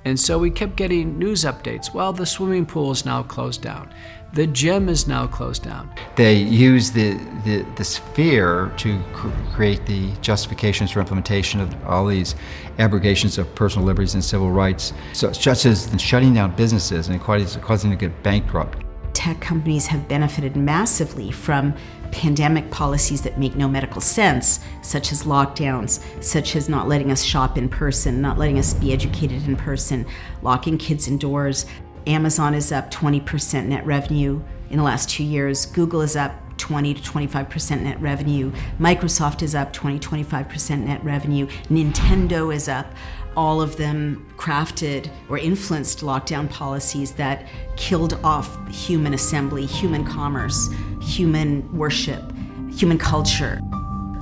And 0.06 0.20
so 0.20 0.38
we 0.38 0.52
kept 0.52 0.76
getting 0.76 1.18
news 1.18 1.42
updates. 1.42 1.92
Well, 1.92 2.12
the 2.12 2.24
swimming 2.24 2.64
pool 2.64 2.92
is 2.92 3.04
now 3.04 3.24
closed 3.24 3.60
down. 3.60 3.92
The 4.34 4.46
gym 4.46 4.88
is 4.88 5.08
now 5.08 5.26
closed 5.26 5.64
down. 5.64 5.90
They 6.14 6.36
use 6.36 6.92
the, 6.92 7.14
the, 7.44 7.66
this 7.74 7.98
fear 7.98 8.72
to 8.76 9.02
cr- 9.12 9.30
create 9.52 9.84
the 9.84 10.12
justifications 10.20 10.92
for 10.92 11.00
implementation 11.00 11.58
of 11.58 11.74
all 11.84 12.06
these 12.06 12.36
abrogations 12.78 13.36
of 13.36 13.52
personal 13.56 13.84
liberties 13.84 14.14
and 14.14 14.24
civil 14.24 14.52
rights, 14.52 14.92
so, 15.12 15.32
such 15.32 15.66
as 15.66 15.90
shutting 16.00 16.34
down 16.34 16.54
businesses 16.54 17.08
and 17.08 17.20
causing 17.20 17.90
them 17.90 17.98
to 17.98 18.08
get 18.08 18.22
bankrupt. 18.22 18.84
Tech 19.12 19.40
companies 19.40 19.88
have 19.88 20.06
benefited 20.06 20.54
massively 20.54 21.32
from 21.32 21.74
pandemic 22.06 22.70
policies 22.70 23.22
that 23.22 23.38
make 23.38 23.56
no 23.56 23.68
medical 23.68 24.00
sense, 24.00 24.60
such 24.82 25.12
as 25.12 25.24
lockdowns, 25.24 26.02
such 26.22 26.56
as 26.56 26.68
not 26.68 26.88
letting 26.88 27.10
us 27.10 27.22
shop 27.22 27.56
in 27.58 27.68
person, 27.68 28.20
not 28.20 28.38
letting 28.38 28.58
us 28.58 28.74
be 28.74 28.92
educated 28.92 29.46
in 29.46 29.56
person, 29.56 30.06
locking 30.42 30.78
kids 30.78 31.08
indoors. 31.08 31.66
Amazon 32.06 32.54
is 32.54 32.70
up 32.72 32.90
20% 32.90 33.66
net 33.66 33.84
revenue 33.84 34.42
in 34.70 34.76
the 34.76 34.82
last 34.82 35.10
two 35.10 35.24
years. 35.24 35.66
Google 35.66 36.00
is 36.00 36.16
up 36.16 36.32
20 36.58 36.94
to 36.94 37.02
25% 37.02 37.82
net 37.82 38.00
revenue. 38.00 38.52
Microsoft 38.78 39.42
is 39.42 39.54
up 39.54 39.72
20 39.72 39.98
25% 39.98 40.84
net 40.84 41.04
revenue. 41.04 41.46
Nintendo 41.68 42.54
is 42.54 42.68
up. 42.68 42.94
All 43.36 43.60
of 43.60 43.76
them 43.76 44.26
crafted 44.38 45.10
or 45.28 45.38
influenced 45.38 46.00
lockdown 46.00 46.48
policies 46.50 47.12
that 47.12 47.46
killed 47.76 48.18
off 48.24 48.56
human 48.68 49.12
assembly, 49.12 49.66
human 49.66 50.04
commerce, 50.04 50.70
human 51.02 51.70
worship, 51.76 52.22
human 52.70 52.98
culture. 52.98 53.60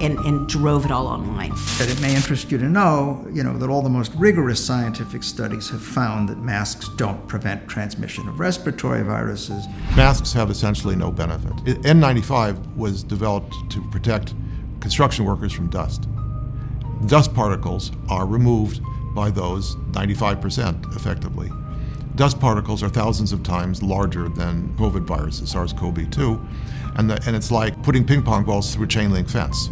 And, 0.01 0.19
and, 0.19 0.49
drove 0.49 0.85
it 0.85 0.91
all 0.91 1.07
online. 1.07 1.51
That 1.79 1.89
it 1.89 2.01
may 2.03 2.15
interest 2.17 2.51
you 2.51 2.59
to 2.59 2.65
know, 2.65 3.25
you 3.33 3.45
know, 3.45 3.57
that 3.57 3.71
all 3.71 3.81
the 3.81 3.89
most 3.89 4.13
rigorous 4.17 4.63
scientific 4.63 5.23
studies 5.23 5.71
have 5.71 5.81
found 5.81 6.29
that 6.29 6.39
masks 6.39 6.89
don't 6.97 7.27
prevent 7.29 7.69
transmission 7.69 8.29
of 8.29 8.41
respiratory 8.41 9.05
viruses. 9.05 9.67
Masks 9.97 10.33
have 10.33 10.51
essentially 10.51 10.97
no 10.97 11.13
benefit. 11.13 11.53
N95 11.85 12.75
was 12.75 13.05
developed 13.05 13.55
to 13.71 13.81
protect 13.91 14.35
construction 14.81 15.25
workers 15.25 15.53
from 15.53 15.69
dust. 15.69 16.09
Dust 17.07 17.33
particles 17.33 17.93
are 18.11 18.27
removed 18.27 18.81
by 19.15 19.31
those 19.31 19.77
95% 19.93 20.97
effectively. 20.97 21.51
Dust 22.17 22.39
particles 22.39 22.83
are 22.83 22.89
thousands 22.89 23.33
of 23.33 23.43
times 23.43 23.83
larger 23.83 24.29
than 24.29 24.75
COVID 24.77 25.05
viruses, 25.05 25.51
SARS 25.51 25.73
CoV 25.73 26.11
2, 26.11 26.41
and, 26.97 27.11
the, 27.11 27.21
and 27.27 27.35
it's 27.35 27.51
like 27.51 27.81
putting 27.83 28.07
ping 28.07 28.23
pong 28.23 28.45
balls 28.45 28.73
through 28.75 28.85
a 28.85 28.89
chain 28.89 29.11
link 29.11 29.29
fence. 29.29 29.69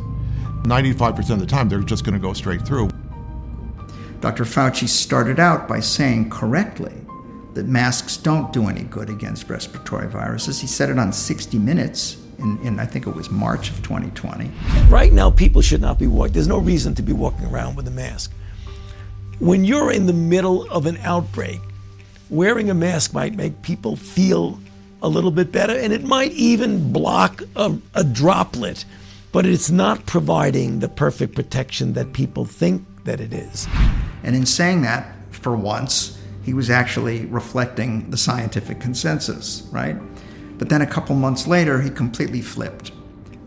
95% 0.63 1.31
of 1.31 1.41
the 1.41 1.47
time, 1.47 1.69
they're 1.69 1.81
just 1.81 2.05
going 2.05 2.15
to 2.15 2.21
go 2.21 2.33
straight 2.33 2.63
through. 2.63 2.89
Dr. 4.21 4.45
Fauci 4.45 4.89
started 4.89 5.41
out 5.41 5.69
by 5.69 5.81
saying 5.81 6.31
correctly 6.31 6.95
that 7.55 7.67
masks 7.67 8.17
don't 8.17 8.53
do 8.53 8.69
any 8.69 8.85
good 8.85 9.11
against 9.11 9.49
respiratory 9.49 10.09
viruses. 10.09 10.61
He 10.61 10.67
said 10.67 10.91
it 10.91 10.99
on 10.99 11.13
60 11.13 11.59
Minutes 11.59 12.23
in, 12.39 12.59
in, 12.63 12.81
I 12.81 12.87
think 12.87 13.07
it 13.07 13.15
was 13.15 13.31
March 13.31 13.71
of 13.71 13.77
2020. 13.83 14.51
Right 14.89 15.13
now, 15.13 15.31
people 15.31 15.63
should 15.63 15.81
not 15.81 15.99
be 15.99 16.07
walking. 16.07 16.33
There's 16.33 16.49
no 16.49 16.59
reason 16.59 16.95
to 16.97 17.03
be 17.03 17.13
walking 17.13 17.47
around 17.47 17.77
with 17.77 17.87
a 17.89 17.91
mask. 17.91 18.33
When 19.39 19.65
you're 19.65 19.91
in 19.91 20.07
the 20.07 20.13
middle 20.13 20.71
of 20.71 20.87
an 20.87 20.99
outbreak, 20.99 21.61
wearing 22.31 22.71
a 22.71 22.75
mask 22.75 23.13
might 23.13 23.35
make 23.35 23.63
people 23.63 23.97
feel 23.97 24.59
a 25.03 25.09
little 25.09 25.31
bit 25.31 25.51
better, 25.51 25.77
and 25.77 25.93
it 25.93 26.05
might 26.05 26.33
even 26.33 26.93
block 26.93 27.43
a, 27.57 27.77
a 27.95 28.05
droplet, 28.05 28.85
but 29.33 29.45
it's 29.45 29.71
not 29.71 30.07
providing 30.07 30.79
the 30.79 30.89
perfect 30.89 31.35
protection 31.35 31.93
that 31.95 32.13
people 32.13 32.45
think 32.45 32.87
that 33.05 33.21
it 33.21 33.33
is. 33.33 33.67
And 34.23 34.37
in 34.37 34.47
saying 34.47 34.83
that, 34.83 35.13
for 35.31 35.57
once, 35.57 36.19
he 36.45 36.55
was 36.55 36.71
actually 36.71 37.27
reflecting 37.27 38.11
the 38.11 38.17
scientific 38.17 38.81
consensus, 38.81 39.67
right? 39.73 39.97
But 40.59 40.69
then 40.69 40.83
a 40.83 40.87
couple 40.87 41.17
months 41.17 41.47
later, 41.47 41.81
he 41.81 41.91
completely 41.91 42.41
flipped. 42.41 42.93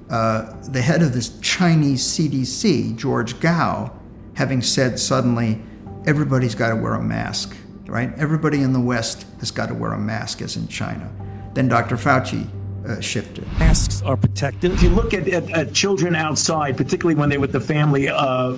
Uh, 0.09 0.53
the 0.63 0.81
head 0.81 1.01
of 1.01 1.13
this 1.13 1.39
Chinese 1.39 2.03
CDC, 2.03 2.97
George 2.97 3.39
Gao, 3.39 3.91
having 4.33 4.61
said 4.61 4.99
suddenly, 4.99 5.61
everybody's 6.05 6.55
got 6.55 6.69
to 6.69 6.75
wear 6.75 6.93
a 6.93 7.03
mask, 7.03 7.55
right? 7.87 8.11
Everybody 8.17 8.61
in 8.61 8.73
the 8.73 8.79
West 8.79 9.25
has 9.39 9.51
got 9.51 9.67
to 9.67 9.73
wear 9.73 9.93
a 9.93 9.99
mask, 9.99 10.41
as 10.41 10.55
in 10.55 10.67
China. 10.67 11.11
Then 11.53 11.67
Dr. 11.67 11.95
Fauci 11.95 12.47
uh, 12.85 12.99
shifted. 13.01 13.45
Masks 13.57 14.01
are 14.03 14.17
protective. 14.17 14.73
If 14.73 14.83
you 14.83 14.89
look 14.89 15.13
at, 15.13 15.27
at, 15.27 15.49
at 15.51 15.73
children 15.73 16.15
outside, 16.15 16.77
particularly 16.77 17.15
when 17.15 17.29
they're 17.29 17.39
with 17.39 17.51
the 17.51 17.59
family, 17.59 18.09
uh, 18.09 18.57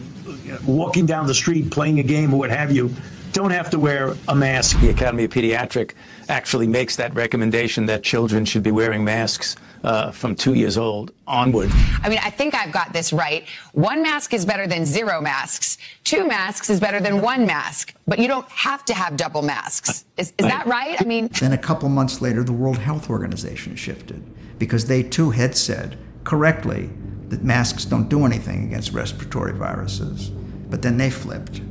walking 0.65 1.05
down 1.05 1.27
the 1.27 1.33
street, 1.33 1.71
playing 1.71 1.99
a 1.99 2.03
game 2.03 2.33
or 2.33 2.39
what 2.39 2.49
have 2.49 2.71
you, 2.71 2.93
don't 3.33 3.51
have 3.51 3.69
to 3.69 3.79
wear 3.79 4.15
a 4.27 4.35
mask. 4.35 4.79
The 4.79 4.89
Academy 4.89 5.25
of 5.25 5.31
Pediatric 5.31 5.91
actually 6.27 6.67
makes 6.67 6.95
that 6.95 7.13
recommendation 7.13 7.85
that 7.85 8.03
children 8.03 8.45
should 8.45 8.63
be 8.63 8.71
wearing 8.71 9.03
masks 9.03 9.55
uh, 9.83 10.11
from 10.11 10.35
two 10.35 10.53
years 10.53 10.77
old 10.77 11.11
onward. 11.27 11.69
I 12.03 12.09
mean, 12.09 12.19
I 12.23 12.29
think 12.29 12.55
I've 12.55 12.71
got 12.71 12.93
this 12.93 13.13
right. 13.13 13.45
One 13.73 14.01
mask 14.01 14.33
is 14.33 14.45
better 14.45 14.67
than 14.67 14.85
zero 14.85 15.21
masks. 15.21 15.77
Two 16.03 16.27
masks 16.27 16.69
is 16.69 16.79
better 16.79 16.99
than 16.99 17.21
one 17.21 17.45
mask. 17.45 17.93
But 18.07 18.19
you 18.19 18.27
don't 18.27 18.47
have 18.49 18.85
to 18.85 18.93
have 18.93 19.17
double 19.17 19.41
masks. 19.41 20.05
Is, 20.17 20.33
is 20.37 20.45
that 20.45 20.65
right? 20.67 20.99
I 21.01 21.05
mean, 21.05 21.29
Then 21.39 21.53
a 21.53 21.57
couple 21.57 21.89
months 21.89 22.21
later, 22.21 22.43
the 22.43 22.53
World 22.53 22.77
Health 22.77 23.09
Organization 23.09 23.75
shifted 23.75 24.23
because 24.59 24.85
they 24.85 25.03
too 25.03 25.31
had 25.31 25.55
said 25.55 25.97
correctly 26.23 26.89
that 27.29 27.43
masks 27.43 27.85
don't 27.85 28.09
do 28.09 28.25
anything 28.25 28.65
against 28.65 28.93
respiratory 28.93 29.53
viruses. 29.53 30.29
But 30.69 30.81
then 30.81 30.97
they 30.97 31.09
flipped. 31.09 31.61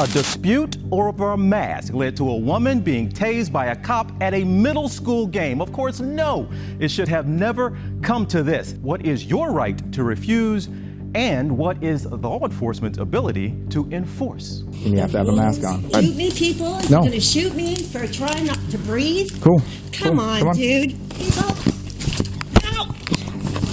A 0.00 0.06
dispute 0.12 0.76
over 0.92 1.32
a 1.32 1.36
mask 1.36 1.92
led 1.92 2.16
to 2.18 2.30
a 2.30 2.36
woman 2.36 2.78
being 2.80 3.08
tased 3.10 3.50
by 3.50 3.66
a 3.66 3.76
cop 3.76 4.12
at 4.20 4.32
a 4.32 4.44
middle 4.44 4.88
school 4.88 5.26
game. 5.26 5.60
Of 5.60 5.72
course, 5.72 5.98
no, 5.98 6.48
it 6.78 6.88
should 6.92 7.08
have 7.08 7.26
never 7.26 7.76
come 8.00 8.24
to 8.26 8.44
this. 8.44 8.74
What 8.80 9.04
is 9.04 9.24
your 9.24 9.50
right 9.50 9.76
to 9.92 10.04
refuse? 10.04 10.68
And 11.16 11.56
what 11.58 11.82
is 11.82 12.06
law 12.06 12.38
enforcement's 12.44 12.98
ability 12.98 13.56
to 13.70 13.88
enforce? 13.90 14.62
You 14.72 14.98
have 14.98 15.10
to 15.12 15.18
have 15.18 15.28
a 15.28 15.32
mask 15.34 15.64
on. 15.64 15.82
Shoot 15.90 16.14
me, 16.14 16.30
people? 16.30 16.78
No. 16.82 17.02
You're 17.02 17.10
gonna 17.10 17.20
shoot 17.20 17.54
me 17.56 17.74
for 17.74 18.06
trying 18.06 18.44
not 18.46 18.58
to 18.70 18.78
breathe? 18.78 19.32
Cool. 19.42 19.60
Come 19.92 20.18
Cool. 20.18 20.20
on, 20.20 20.38
Come 20.38 20.48
on. 20.48 20.54
dude. 20.56 20.90
People, 21.10 21.54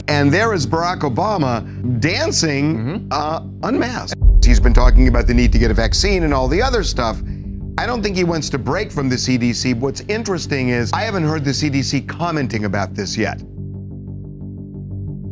And 0.07 0.31
there 0.31 0.53
is 0.53 0.67
Barack 0.67 0.99
Obama 0.99 1.99
dancing 1.99 3.07
uh, 3.11 3.41
unmasked. 3.63 4.19
He's 4.43 4.59
been 4.59 4.73
talking 4.73 5.07
about 5.07 5.25
the 5.25 5.33
need 5.33 5.51
to 5.53 5.57
get 5.57 5.71
a 5.71 5.73
vaccine 5.73 6.23
and 6.23 6.33
all 6.33 6.47
the 6.47 6.61
other 6.61 6.83
stuff. 6.83 7.19
I 7.77 7.87
don't 7.87 8.01
think 8.03 8.15
he 8.15 8.23
wants 8.23 8.49
to 8.51 8.57
break 8.57 8.91
from 8.91 9.09
the 9.09 9.15
CDC. 9.15 9.77
What's 9.79 10.01
interesting 10.01 10.69
is 10.69 10.93
I 10.93 11.01
haven't 11.01 11.23
heard 11.23 11.43
the 11.43 11.51
CDC 11.51 12.07
commenting 12.07 12.65
about 12.65 12.93
this 12.93 13.17
yet. 13.17 13.41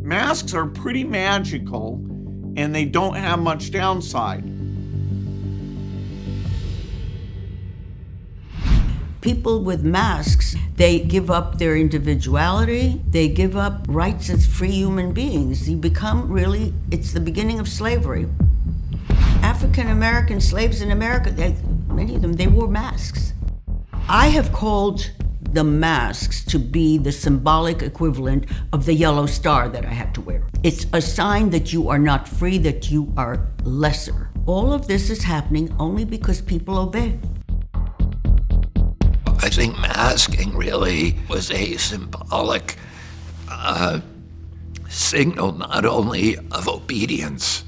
Masks 0.02 0.52
are 0.52 0.66
pretty 0.66 1.04
magical 1.04 1.94
and 2.56 2.74
they 2.74 2.84
don't 2.84 3.14
have 3.14 3.38
much 3.38 3.70
downside. 3.70 4.44
People 9.24 9.62
with 9.62 9.82
masks, 9.82 10.54
they 10.76 10.98
give 10.98 11.30
up 11.30 11.56
their 11.56 11.76
individuality, 11.78 13.00
they 13.08 13.26
give 13.26 13.56
up 13.56 13.86
rights 13.88 14.28
as 14.28 14.44
free 14.46 14.72
human 14.72 15.14
beings. 15.14 15.66
You 15.66 15.78
become 15.78 16.30
really, 16.30 16.74
it's 16.90 17.14
the 17.14 17.20
beginning 17.20 17.58
of 17.58 17.66
slavery. 17.66 18.28
African 19.40 19.88
American 19.88 20.42
slaves 20.42 20.82
in 20.82 20.90
America, 20.90 21.30
they, 21.30 21.56
many 21.88 22.16
of 22.16 22.20
them, 22.20 22.34
they 22.34 22.48
wore 22.48 22.68
masks. 22.68 23.32
I 24.10 24.26
have 24.26 24.52
called 24.52 25.10
the 25.52 25.64
masks 25.64 26.44
to 26.44 26.58
be 26.58 26.98
the 26.98 27.10
symbolic 27.10 27.80
equivalent 27.80 28.44
of 28.74 28.84
the 28.84 28.92
yellow 28.92 29.24
star 29.24 29.70
that 29.70 29.86
I 29.86 29.94
had 29.94 30.14
to 30.16 30.20
wear. 30.20 30.46
It's 30.62 30.84
a 30.92 31.00
sign 31.00 31.48
that 31.48 31.72
you 31.72 31.88
are 31.88 31.98
not 31.98 32.28
free, 32.28 32.58
that 32.58 32.90
you 32.90 33.10
are 33.16 33.46
lesser. 33.62 34.28
All 34.44 34.70
of 34.70 34.86
this 34.86 35.08
is 35.08 35.22
happening 35.22 35.74
only 35.78 36.04
because 36.04 36.42
people 36.42 36.76
obey. 36.76 37.18
Think 39.54 39.78
masking 39.78 40.56
really 40.56 41.14
was 41.28 41.52
a 41.52 41.76
symbolic 41.76 42.76
uh, 43.48 44.00
signal 44.88 45.52
not 45.52 45.84
only 45.84 46.36
of 46.50 46.66
obedience, 46.66 47.62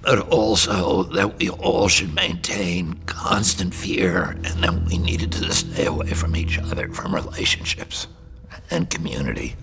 but 0.00 0.20
also 0.30 1.02
that 1.02 1.38
we 1.38 1.50
all 1.50 1.88
should 1.88 2.14
maintain 2.14 2.94
constant 3.04 3.74
fear 3.74 4.38
and 4.42 4.64
that 4.64 4.84
we 4.86 4.96
needed 4.96 5.32
to 5.32 5.52
stay 5.52 5.84
away 5.84 6.14
from 6.14 6.34
each 6.34 6.58
other, 6.58 6.88
from 6.88 7.14
relationships 7.14 8.06
and 8.70 8.88
community. 8.88 9.54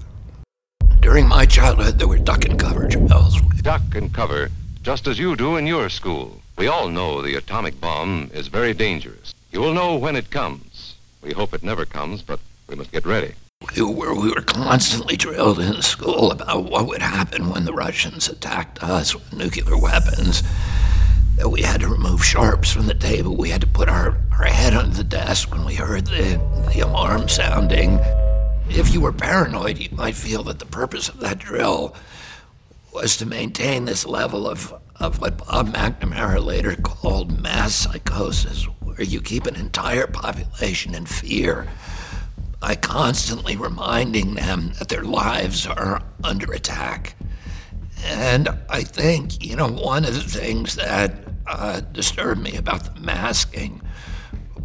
During 1.00 1.28
my 1.28 1.48
childhood, 1.48 1.98
there 1.98 2.08
were 2.08 2.20
duck 2.20 2.46
and 2.46 2.60
cover 2.60 2.88
drills. 2.88 3.42
Duck 3.64 3.96
and 3.96 4.14
cover, 4.14 4.52
just 4.84 5.08
as 5.08 5.18
you 5.18 5.36
do 5.36 5.56
in 5.56 5.66
your 5.66 5.90
school. 5.90 6.44
We 6.60 6.68
all 6.68 6.90
know 6.90 7.24
the 7.24 7.38
atomic 7.38 7.82
bomb 7.82 8.30
is 8.36 8.50
very 8.50 8.76
dangerous. 8.76 9.34
You 9.52 9.62
will 9.62 9.74
know 9.74 9.96
when 9.96 10.16
it 10.16 10.30
comes. 10.30 10.73
We 11.24 11.32
hope 11.32 11.54
it 11.54 11.64
never 11.64 11.86
comes, 11.86 12.22
but 12.22 12.42
we 12.68 12.76
must 12.76 12.92
get 12.92 13.06
ready. 13.06 13.34
We 13.76 13.82
were, 13.82 14.14
we 14.14 14.30
were 14.30 14.42
constantly 14.42 15.16
drilled 15.16 15.60
in 15.60 15.82
school 15.82 16.32
about 16.32 16.66
what 16.66 16.86
would 16.88 17.02
happen 17.02 17.50
when 17.50 17.64
the 17.64 17.72
Russians 17.72 18.28
attacked 18.28 18.84
us 18.84 19.16
with 19.16 19.32
nuclear 19.32 19.78
weapons. 19.78 20.44
That 21.38 21.50
we 21.50 21.62
had 21.62 21.80
to 21.80 21.88
remove 21.88 22.26
sharps 22.26 22.72
from 22.72 22.88
the 22.88 22.94
table. 22.94 23.38
We 23.38 23.50
had 23.52 23.62
to 23.62 23.68
put 23.68 23.88
our, 23.88 24.18
our 24.38 24.46
head 24.46 24.74
under 24.74 24.98
the 24.98 25.04
desk 25.04 25.50
when 25.52 25.64
we 25.64 25.76
heard 25.76 26.08
the, 26.08 26.42
the 26.74 26.82
alarm 26.82 27.30
sounding. 27.30 28.00
If 28.70 28.94
you 28.94 29.00
were 29.00 29.14
paranoid, 29.14 29.78
you 29.78 29.90
might 29.96 30.16
feel 30.16 30.44
that 30.44 30.60
the 30.60 30.66
purpose 30.66 31.08
of 31.08 31.22
that 31.22 31.40
drill 31.40 31.96
was 32.94 33.16
to 33.18 33.26
maintain 33.26 33.86
this 33.86 34.06
level 34.06 34.48
of, 34.48 34.74
of 34.98 35.22
what 35.22 35.38
Bob 35.38 35.74
McNamara 35.74 36.44
later 36.44 36.76
called 36.76 37.42
mass 37.42 37.74
psychosis, 37.74 38.68
where 38.98 39.06
you 39.06 39.22
keep 39.22 39.46
an 39.46 39.56
entire 39.56 40.08
population 40.08 40.96
in 40.96 41.06
fear 41.06 41.68
by 42.60 42.76
constantly 42.76 43.56
reminding 43.56 44.36
them 44.36 44.72
that 44.80 44.88
their 44.88 45.04
lives 45.04 45.68
are 45.68 46.02
under 46.24 46.52
attack. 46.54 47.16
And 48.06 48.50
I 48.70 48.84
think, 48.84 49.44
you 49.44 49.56
know, 49.56 49.68
one 49.68 50.06
of 50.06 50.14
the 50.14 50.22
things 50.22 50.76
that 50.76 51.14
uh, 51.48 51.82
disturbed 51.82 52.42
me 52.42 52.56
about 52.56 52.96
the 52.96 53.02
masking, 53.02 53.82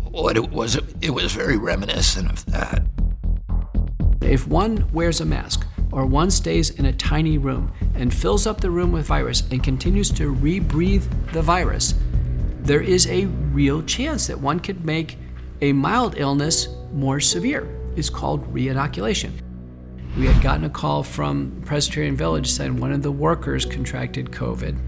what 0.02 0.36
it 0.36 0.50
was, 0.50 0.76
it 1.00 1.10
was 1.10 1.32
very 1.32 1.56
reminiscent 1.56 2.30
of 2.30 2.46
that. 2.46 2.84
If 4.20 4.46
one 4.46 4.88
wears 4.92 5.20
a 5.20 5.24
mask 5.24 5.66
or 5.90 6.04
one 6.04 6.30
stays 6.30 6.70
in 6.70 6.84
a 6.84 6.92
tiny 6.92 7.38
room 7.38 7.72
and 7.94 8.12
fills 8.12 8.46
up 8.46 8.60
the 8.60 8.70
room 8.70 8.92
with 8.92 9.06
virus 9.06 9.42
and 9.50 9.62
continues 9.62 10.10
to 10.12 10.34
rebreathe 10.34 11.32
the 11.32 11.42
virus, 11.42 11.94
there 12.68 12.82
is 12.82 13.06
a 13.06 13.24
real 13.24 13.82
chance 13.82 14.26
that 14.26 14.38
one 14.38 14.60
could 14.60 14.84
make 14.84 15.16
a 15.62 15.72
mild 15.72 16.18
illness 16.18 16.68
more 16.92 17.18
severe. 17.18 17.66
It's 17.96 18.10
called 18.10 18.52
reinoculation. 18.52 19.32
We 20.18 20.26
had 20.26 20.42
gotten 20.42 20.64
a 20.64 20.70
call 20.70 21.02
from 21.02 21.62
Presbyterian 21.64 22.14
Village 22.14 22.50
saying 22.50 22.76
one 22.76 22.92
of 22.92 23.02
the 23.02 23.10
workers 23.10 23.64
contracted 23.64 24.30
COVID. 24.32 24.78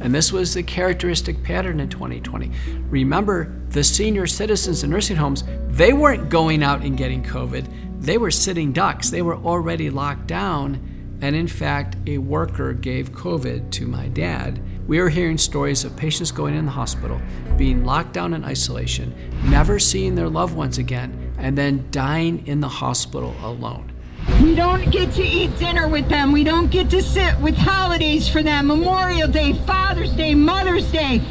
And 0.00 0.14
this 0.14 0.30
was 0.30 0.52
the 0.52 0.62
characteristic 0.62 1.42
pattern 1.42 1.80
in 1.80 1.88
2020. 1.88 2.50
Remember, 2.90 3.50
the 3.70 3.82
senior 3.82 4.26
citizens 4.26 4.84
in 4.84 4.90
nursing 4.90 5.16
homes, 5.16 5.42
they 5.68 5.94
weren't 5.94 6.28
going 6.28 6.62
out 6.62 6.82
and 6.82 6.98
getting 6.98 7.22
COVID. 7.22 7.66
They 8.02 8.18
were 8.18 8.30
sitting 8.30 8.74
ducks. 8.74 9.08
They 9.08 9.22
were 9.22 9.36
already 9.36 9.88
locked 9.88 10.26
down. 10.26 11.18
And 11.22 11.34
in 11.34 11.48
fact, 11.48 11.96
a 12.06 12.18
worker 12.18 12.74
gave 12.74 13.12
COVID 13.12 13.70
to 13.70 13.86
my 13.86 14.08
dad. 14.08 14.60
We 14.86 14.98
are 14.98 15.08
hearing 15.08 15.38
stories 15.38 15.84
of 15.84 15.96
patients 15.96 16.32
going 16.32 16.54
in 16.54 16.64
the 16.64 16.72
hospital, 16.72 17.20
being 17.56 17.84
locked 17.84 18.12
down 18.12 18.34
in 18.34 18.44
isolation, 18.44 19.14
never 19.44 19.78
seeing 19.78 20.16
their 20.16 20.28
loved 20.28 20.56
ones 20.56 20.78
again, 20.78 21.32
and 21.38 21.56
then 21.56 21.86
dying 21.92 22.44
in 22.46 22.60
the 22.60 22.68
hospital 22.68 23.34
alone. 23.42 23.92
We 24.40 24.56
don't 24.56 24.90
get 24.90 25.12
to 25.12 25.22
eat 25.22 25.56
dinner 25.58 25.88
with 25.88 26.08
them. 26.08 26.32
We 26.32 26.42
don't 26.42 26.70
get 26.70 26.90
to 26.90 27.02
sit 27.02 27.38
with 27.38 27.56
holidays 27.56 28.28
for 28.28 28.42
them. 28.42 28.66
Memorial 28.66 29.28
Day, 29.28 29.52
Father's 29.52 30.12
Day, 30.12 30.34
Mother's 30.34 30.90
Day. 30.90 31.20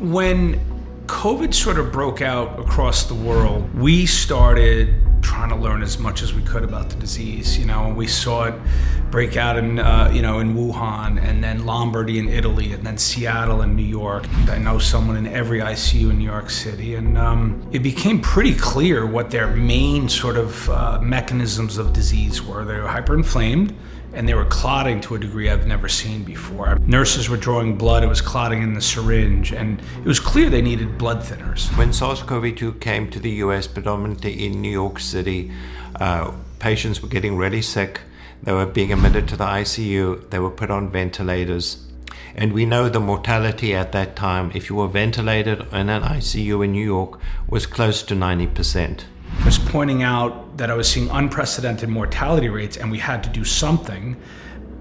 When 0.00 0.60
COVID 1.06 1.52
sort 1.52 1.78
of 1.78 1.92
broke 1.92 2.22
out 2.22 2.58
across 2.58 3.04
the 3.04 3.14
world, 3.14 3.72
we 3.74 4.06
started 4.06 4.94
trying 5.20 5.48
to 5.48 5.56
learn 5.56 5.82
as 5.82 5.98
much 5.98 6.22
as 6.22 6.34
we 6.34 6.42
could 6.42 6.62
about 6.62 6.88
the 6.90 6.96
disease. 6.96 7.58
You 7.58 7.66
know, 7.66 7.86
and 7.86 7.96
we 7.96 8.06
saw 8.06 8.44
it 8.44 8.54
break 9.10 9.36
out 9.36 9.56
in 9.56 9.78
uh, 9.78 10.10
you 10.12 10.22
know 10.22 10.38
in 10.38 10.54
Wuhan, 10.54 11.22
and 11.22 11.44
then 11.44 11.66
Lombardy 11.66 12.18
in 12.18 12.28
Italy, 12.28 12.72
and 12.72 12.86
then 12.86 12.96
Seattle 12.96 13.60
and 13.60 13.76
New 13.76 13.82
York. 13.82 14.24
I 14.48 14.58
know 14.58 14.78
someone 14.78 15.16
in 15.16 15.26
every 15.26 15.60
ICU 15.60 16.10
in 16.10 16.18
New 16.18 16.24
York 16.24 16.50
City, 16.50 16.94
and 16.94 17.18
um, 17.18 17.68
it 17.72 17.80
became 17.80 18.20
pretty 18.20 18.54
clear 18.54 19.06
what 19.06 19.30
their 19.30 19.48
main 19.48 20.08
sort 20.08 20.36
of 20.36 20.70
uh, 20.70 21.00
mechanisms 21.02 21.76
of 21.76 21.92
disease 21.92 22.42
were. 22.42 22.64
They 22.64 22.78
were 22.78 22.88
hyperinflamed 22.88 23.74
and 24.14 24.28
they 24.28 24.34
were 24.34 24.44
clotting 24.44 25.00
to 25.02 25.14
a 25.14 25.18
degree 25.18 25.50
I've 25.50 25.66
never 25.66 25.88
seen 25.88 26.22
before. 26.22 26.78
Nurses 26.86 27.28
were 27.28 27.36
drawing 27.36 27.76
blood, 27.76 28.02
it 28.02 28.08
was 28.08 28.20
clotting 28.20 28.62
in 28.62 28.74
the 28.74 28.80
syringe, 28.80 29.52
and 29.52 29.80
it 29.98 30.06
was 30.06 30.20
clear 30.20 30.48
they 30.48 30.62
needed 30.62 30.96
blood 30.98 31.20
thinners. 31.20 31.66
When 31.76 31.92
SARS 31.92 32.22
CoV 32.22 32.54
2 32.54 32.74
came 32.74 33.10
to 33.10 33.20
the 33.20 33.30
US, 33.44 33.66
predominantly 33.66 34.46
in 34.46 34.60
New 34.60 34.70
York 34.70 35.00
City, 35.00 35.50
uh, 36.00 36.32
patients 36.58 37.02
were 37.02 37.08
getting 37.08 37.36
really 37.36 37.62
sick. 37.62 38.00
They 38.42 38.52
were 38.52 38.66
being 38.66 38.92
admitted 38.92 39.28
to 39.28 39.36
the 39.36 39.44
ICU, 39.44 40.30
they 40.30 40.38
were 40.38 40.50
put 40.50 40.70
on 40.70 40.90
ventilators. 40.90 41.84
And 42.36 42.52
we 42.52 42.66
know 42.66 42.88
the 42.88 43.00
mortality 43.00 43.74
at 43.74 43.92
that 43.92 44.16
time, 44.16 44.50
if 44.54 44.68
you 44.68 44.76
were 44.76 44.88
ventilated 44.88 45.60
in 45.72 45.88
an 45.88 46.02
ICU 46.02 46.64
in 46.64 46.72
New 46.72 46.84
York, 46.84 47.20
was 47.48 47.66
close 47.66 48.02
to 48.02 48.14
90%. 48.14 49.04
Was 49.44 49.58
pointing 49.58 50.02
out 50.02 50.56
that 50.56 50.70
I 50.70 50.74
was 50.74 50.88
seeing 50.88 51.08
unprecedented 51.10 51.88
mortality 51.88 52.48
rates 52.48 52.76
and 52.76 52.90
we 52.90 52.98
had 52.98 53.22
to 53.24 53.30
do 53.30 53.44
something. 53.44 54.16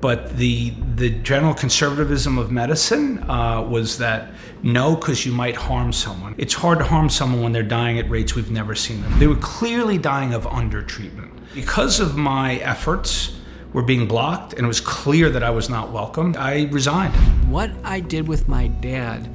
But 0.01 0.35
the, 0.35 0.73
the 0.95 1.09
general 1.09 1.53
conservatism 1.53 2.37
of 2.37 2.51
medicine 2.51 3.23
uh, 3.29 3.61
was 3.61 3.97
that 3.99 4.31
no, 4.61 4.95
because 4.95 5.25
you 5.25 5.31
might 5.31 5.55
harm 5.55 5.93
someone. 5.93 6.35
It's 6.37 6.53
hard 6.53 6.79
to 6.79 6.85
harm 6.85 7.09
someone 7.09 7.41
when 7.41 7.51
they're 7.53 7.63
dying 7.63 7.99
at 7.99 8.09
rates 8.09 8.35
we've 8.35 8.51
never 8.51 8.75
seen 8.75 9.01
them. 9.01 9.17
They 9.19 9.27
were 9.27 9.37
clearly 9.37 9.97
dying 9.97 10.33
of 10.33 10.43
undertreatment. 10.45 11.31
Because 11.53 11.99
of 11.99 12.17
my 12.17 12.55
efforts, 12.57 13.33
were 13.73 13.81
being 13.81 14.07
blocked 14.07 14.53
and 14.53 14.63
it 14.63 14.67
was 14.67 14.79
clear 14.79 15.29
that 15.31 15.43
I 15.43 15.49
was 15.49 15.69
not 15.69 15.91
welcomed, 15.91 16.37
I 16.37 16.65
resigned. 16.65 17.13
What 17.51 17.71
I 17.83 17.99
did 17.99 18.27
with 18.27 18.47
my 18.47 18.67
dad 18.67 19.27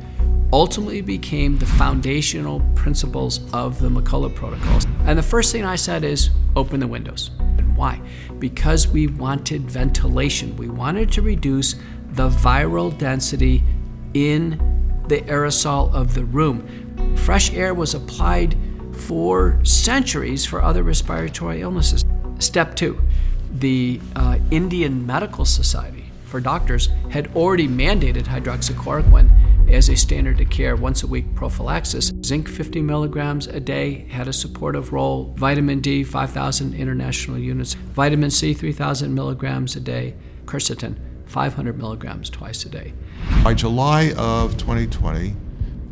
ultimately 0.52 1.00
became 1.00 1.58
the 1.58 1.66
foundational 1.66 2.61
principles 2.74 3.40
of 3.52 3.80
the 3.80 3.88
McCullough 3.88 4.34
protocols. 4.34 4.87
And 5.04 5.18
the 5.18 5.22
first 5.22 5.52
thing 5.52 5.64
I 5.64 5.76
said 5.76 6.04
is 6.04 6.30
open 6.56 6.80
the 6.80 6.87
windows. 6.87 7.30
And 7.38 7.76
why? 7.76 8.00
Because 8.38 8.88
we 8.88 9.06
wanted 9.06 9.70
ventilation. 9.70 10.56
We 10.56 10.68
wanted 10.68 11.12
to 11.12 11.22
reduce 11.22 11.74
the 12.12 12.30
viral 12.30 12.96
density 12.96 13.62
in 14.14 14.58
the 15.08 15.20
aerosol 15.22 15.92
of 15.92 16.14
the 16.14 16.24
room. 16.24 17.16
Fresh 17.16 17.52
air 17.52 17.74
was 17.74 17.94
applied 17.94 18.56
for 18.92 19.62
centuries 19.64 20.44
for 20.44 20.62
other 20.62 20.82
respiratory 20.82 21.61
illnesses. 21.61 22.04
Step 22.38 22.74
two 22.74 23.00
the 23.50 23.98
uh, 24.14 24.38
Indian 24.50 25.06
Medical 25.06 25.44
Society 25.44 26.04
for 26.24 26.40
doctors 26.40 26.90
had 27.11 27.34
already 27.34 27.66
mandated 27.66 28.24
hydroxychloroquine 28.24 29.58
as 29.68 29.88
a 29.88 29.96
standard 29.96 30.40
of 30.40 30.50
care 30.50 30.74
once 30.76 31.02
a 31.02 31.07
week 31.07 31.35
prophylaxis. 31.35 32.12
Zinc 32.24 32.48
50 32.48 32.81
milligrams 32.83 33.46
a 33.46 33.61
day 33.61 34.07
had 34.11 34.28
a 34.28 34.33
supportive 34.33 34.92
role. 34.92 35.35
Vitamin 35.37 35.81
D 35.81 36.02
5,000 36.04 36.74
international 36.74 37.38
units. 37.38 37.74
Vitamin 37.74 38.31
C 38.31 38.54
3,000 38.54 39.14
milligrams 39.14 39.76
a 39.76 39.81
day. 39.81 40.14
Quercetin 40.46 40.96
500 41.26 41.76
milligrams 41.76 42.31
twice 42.31 42.64
a 42.64 42.68
day. 42.68 42.94
By 43.44 43.54
July 43.54 44.12
of 44.16 44.57
2020, 44.57 45.35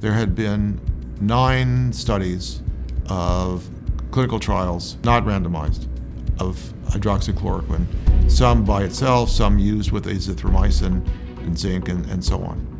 there 0.01 0.13
had 0.13 0.35
been 0.35 0.81
nine 1.21 1.93
studies 1.93 2.63
of 3.09 3.69
clinical 4.11 4.41
trials, 4.41 4.97
not 5.05 5.25
randomized, 5.25 5.89
of 6.41 6.57
hydroxychloroquine, 6.89 7.87
some 8.31 8.65
by 8.65 8.83
itself, 8.85 9.31
some 9.31 9.59
used 9.59 9.93
with 9.93 10.07
azithromycin 10.07 11.07
and 11.41 11.59
zinc, 11.59 11.89
and, 11.89 12.05
and 12.07 12.25
so 12.25 12.43
on. 12.43 12.76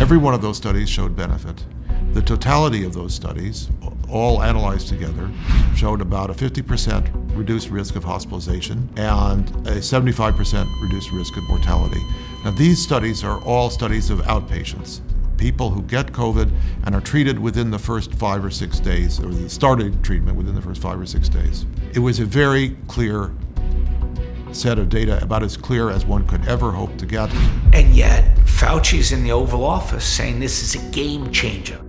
Every 0.00 0.16
one 0.16 0.32
of 0.32 0.40
those 0.40 0.56
studies 0.56 0.88
showed 0.88 1.16
benefit. 1.16 1.64
The 2.12 2.22
totality 2.22 2.84
of 2.84 2.92
those 2.92 3.12
studies, 3.12 3.68
all 4.08 4.40
analyzed 4.44 4.86
together, 4.86 5.28
showed 5.74 6.00
about 6.00 6.30
a 6.30 6.34
50% 6.34 7.36
reduced 7.36 7.68
risk 7.70 7.96
of 7.96 8.04
hospitalization 8.04 8.88
and 8.96 9.50
a 9.66 9.78
75% 9.80 10.82
reduced 10.82 11.10
risk 11.10 11.36
of 11.36 11.42
mortality. 11.48 12.00
Now, 12.44 12.52
these 12.52 12.80
studies 12.80 13.24
are 13.24 13.42
all 13.42 13.70
studies 13.70 14.08
of 14.08 14.20
outpatients, 14.20 15.00
people 15.36 15.70
who 15.70 15.82
get 15.82 16.12
COVID 16.12 16.48
and 16.84 16.94
are 16.94 17.00
treated 17.00 17.36
within 17.36 17.72
the 17.72 17.78
first 17.78 18.14
five 18.14 18.44
or 18.44 18.50
six 18.50 18.78
days, 18.78 19.18
or 19.18 19.48
started 19.48 20.04
treatment 20.04 20.36
within 20.36 20.54
the 20.54 20.62
first 20.62 20.80
five 20.80 21.00
or 21.00 21.06
six 21.06 21.28
days. 21.28 21.66
It 21.92 21.98
was 21.98 22.20
a 22.20 22.24
very 22.24 22.76
clear 22.86 23.32
set 24.52 24.78
of 24.78 24.88
data, 24.88 25.22
about 25.22 25.42
as 25.42 25.56
clear 25.56 25.90
as 25.90 26.04
one 26.04 26.26
could 26.26 26.46
ever 26.46 26.70
hope 26.70 26.96
to 26.98 27.06
get. 27.06 27.32
And 27.72 27.94
yet, 27.94 28.36
Fauci's 28.46 29.12
in 29.12 29.22
the 29.22 29.32
Oval 29.32 29.64
Office 29.64 30.04
saying 30.04 30.40
this 30.40 30.62
is 30.62 30.74
a 30.74 30.90
game 30.90 31.30
changer. 31.32 31.80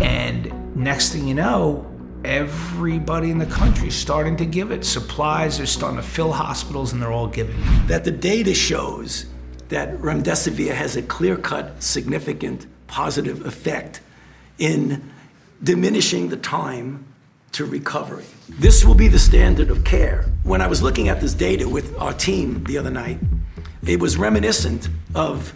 And 0.00 0.76
next 0.76 1.12
thing 1.12 1.26
you 1.26 1.34
know, 1.34 1.86
everybody 2.24 3.30
in 3.30 3.38
the 3.38 3.46
country 3.46 3.88
is 3.88 3.94
starting 3.94 4.36
to 4.36 4.46
give 4.46 4.70
it. 4.70 4.84
Supplies 4.84 5.60
are 5.60 5.66
starting 5.66 5.98
to 5.98 6.06
fill 6.06 6.32
hospitals 6.32 6.92
and 6.92 7.02
they're 7.02 7.12
all 7.12 7.26
giving 7.26 7.56
it. 7.56 7.88
That 7.88 8.04
the 8.04 8.10
data 8.10 8.54
shows 8.54 9.26
that 9.68 9.96
remdesivir 9.98 10.72
has 10.74 10.96
a 10.96 11.02
clear 11.02 11.36
cut, 11.36 11.82
significant 11.82 12.66
positive 12.86 13.44
effect 13.46 14.00
in 14.58 15.10
diminishing 15.62 16.28
the 16.28 16.36
time 16.36 17.06
to 17.52 17.66
recovery. 17.66 18.24
This 18.48 18.84
will 18.84 18.94
be 18.94 19.08
the 19.08 19.18
standard 19.18 19.70
of 19.70 19.84
care. 19.84 20.24
When 20.42 20.60
I 20.60 20.66
was 20.66 20.82
looking 20.82 21.08
at 21.08 21.20
this 21.20 21.34
data 21.34 21.68
with 21.68 21.96
our 21.98 22.12
team 22.14 22.64
the 22.64 22.78
other 22.78 22.90
night, 22.90 23.18
it 23.86 24.00
was 24.00 24.16
reminiscent 24.16 24.88
of 25.14 25.54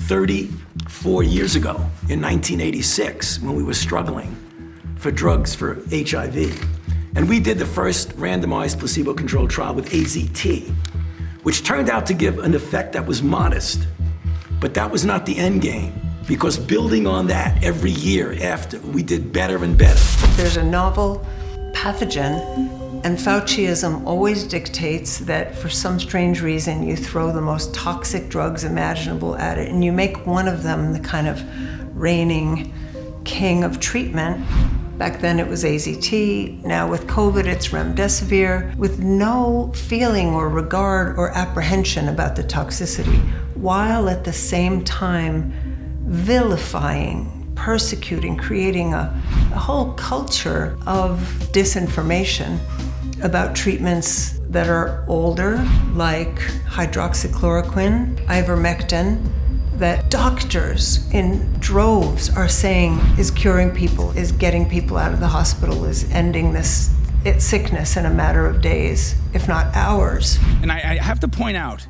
34 0.00 1.22
years 1.22 1.56
ago 1.56 1.76
in 2.08 2.20
1986 2.20 3.40
when 3.40 3.54
we 3.54 3.62
were 3.62 3.74
struggling 3.74 4.36
for 4.96 5.10
drugs 5.10 5.54
for 5.54 5.76
HIV. 5.90 6.36
And 7.16 7.28
we 7.28 7.40
did 7.40 7.58
the 7.58 7.66
first 7.66 8.10
randomized 8.16 8.78
placebo 8.78 9.14
controlled 9.14 9.50
trial 9.50 9.74
with 9.74 9.90
AZT, 9.90 10.68
which 11.42 11.64
turned 11.64 11.88
out 11.88 12.06
to 12.06 12.14
give 12.14 12.38
an 12.38 12.54
effect 12.54 12.92
that 12.92 13.06
was 13.06 13.22
modest. 13.22 13.86
But 14.60 14.74
that 14.74 14.90
was 14.90 15.06
not 15.06 15.24
the 15.24 15.38
end 15.38 15.62
game 15.62 16.09
because 16.30 16.56
building 16.56 17.08
on 17.08 17.26
that 17.26 17.60
every 17.64 17.90
year 17.90 18.36
after, 18.40 18.78
we 18.78 19.02
did 19.02 19.32
better 19.32 19.64
and 19.64 19.76
better. 19.76 19.98
There's 20.36 20.56
a 20.56 20.62
novel 20.62 21.26
pathogen, 21.72 22.38
and 23.04 23.18
Fauciism 23.18 24.06
always 24.06 24.44
dictates 24.44 25.18
that 25.18 25.56
for 25.56 25.68
some 25.68 25.98
strange 25.98 26.40
reason 26.40 26.86
you 26.86 26.94
throw 26.94 27.32
the 27.32 27.40
most 27.40 27.74
toxic 27.74 28.28
drugs 28.28 28.62
imaginable 28.62 29.34
at 29.38 29.58
it, 29.58 29.70
and 29.70 29.84
you 29.84 29.90
make 29.90 30.24
one 30.24 30.46
of 30.46 30.62
them 30.62 30.92
the 30.92 31.00
kind 31.00 31.26
of 31.26 31.42
reigning 31.96 32.72
king 33.24 33.64
of 33.64 33.80
treatment. 33.80 34.46
Back 34.98 35.18
then 35.18 35.40
it 35.40 35.48
was 35.48 35.64
AZT, 35.64 36.62
now 36.62 36.88
with 36.88 37.08
COVID 37.08 37.46
it's 37.46 37.70
remdesivir, 37.70 38.76
with 38.76 39.00
no 39.00 39.72
feeling 39.74 40.28
or 40.28 40.48
regard 40.48 41.18
or 41.18 41.30
apprehension 41.30 42.08
about 42.08 42.36
the 42.36 42.44
toxicity, 42.44 43.20
while 43.56 44.08
at 44.08 44.22
the 44.22 44.32
same 44.32 44.84
time 44.84 45.69
vilifying, 46.10 47.52
persecuting, 47.54 48.36
creating 48.36 48.94
a, 48.94 49.22
a 49.54 49.58
whole 49.58 49.92
culture 49.94 50.76
of 50.86 51.18
disinformation 51.52 52.58
about 53.22 53.54
treatments 53.54 54.38
that 54.48 54.68
are 54.68 55.04
older, 55.06 55.56
like 55.92 56.34
hydroxychloroquine, 56.66 58.16
ivermectin, 58.26 59.24
that 59.74 60.10
doctors 60.10 61.08
in 61.12 61.50
droves 61.60 62.28
are 62.36 62.48
saying 62.48 62.98
is 63.16 63.30
curing 63.30 63.70
people, 63.70 64.10
is 64.18 64.32
getting 64.32 64.68
people 64.68 64.96
out 64.96 65.12
of 65.12 65.20
the 65.20 65.28
hospital, 65.28 65.84
is 65.84 66.10
ending 66.10 66.52
this 66.52 66.90
sickness 67.38 67.96
in 67.96 68.06
a 68.06 68.10
matter 68.10 68.46
of 68.46 68.60
days, 68.60 69.14
if 69.32 69.46
not 69.46 69.74
hours. 69.76 70.38
And 70.62 70.72
I, 70.72 70.76
I 70.76 70.94
have 70.96 71.20
to 71.20 71.28
point 71.28 71.56
out 71.56 71.86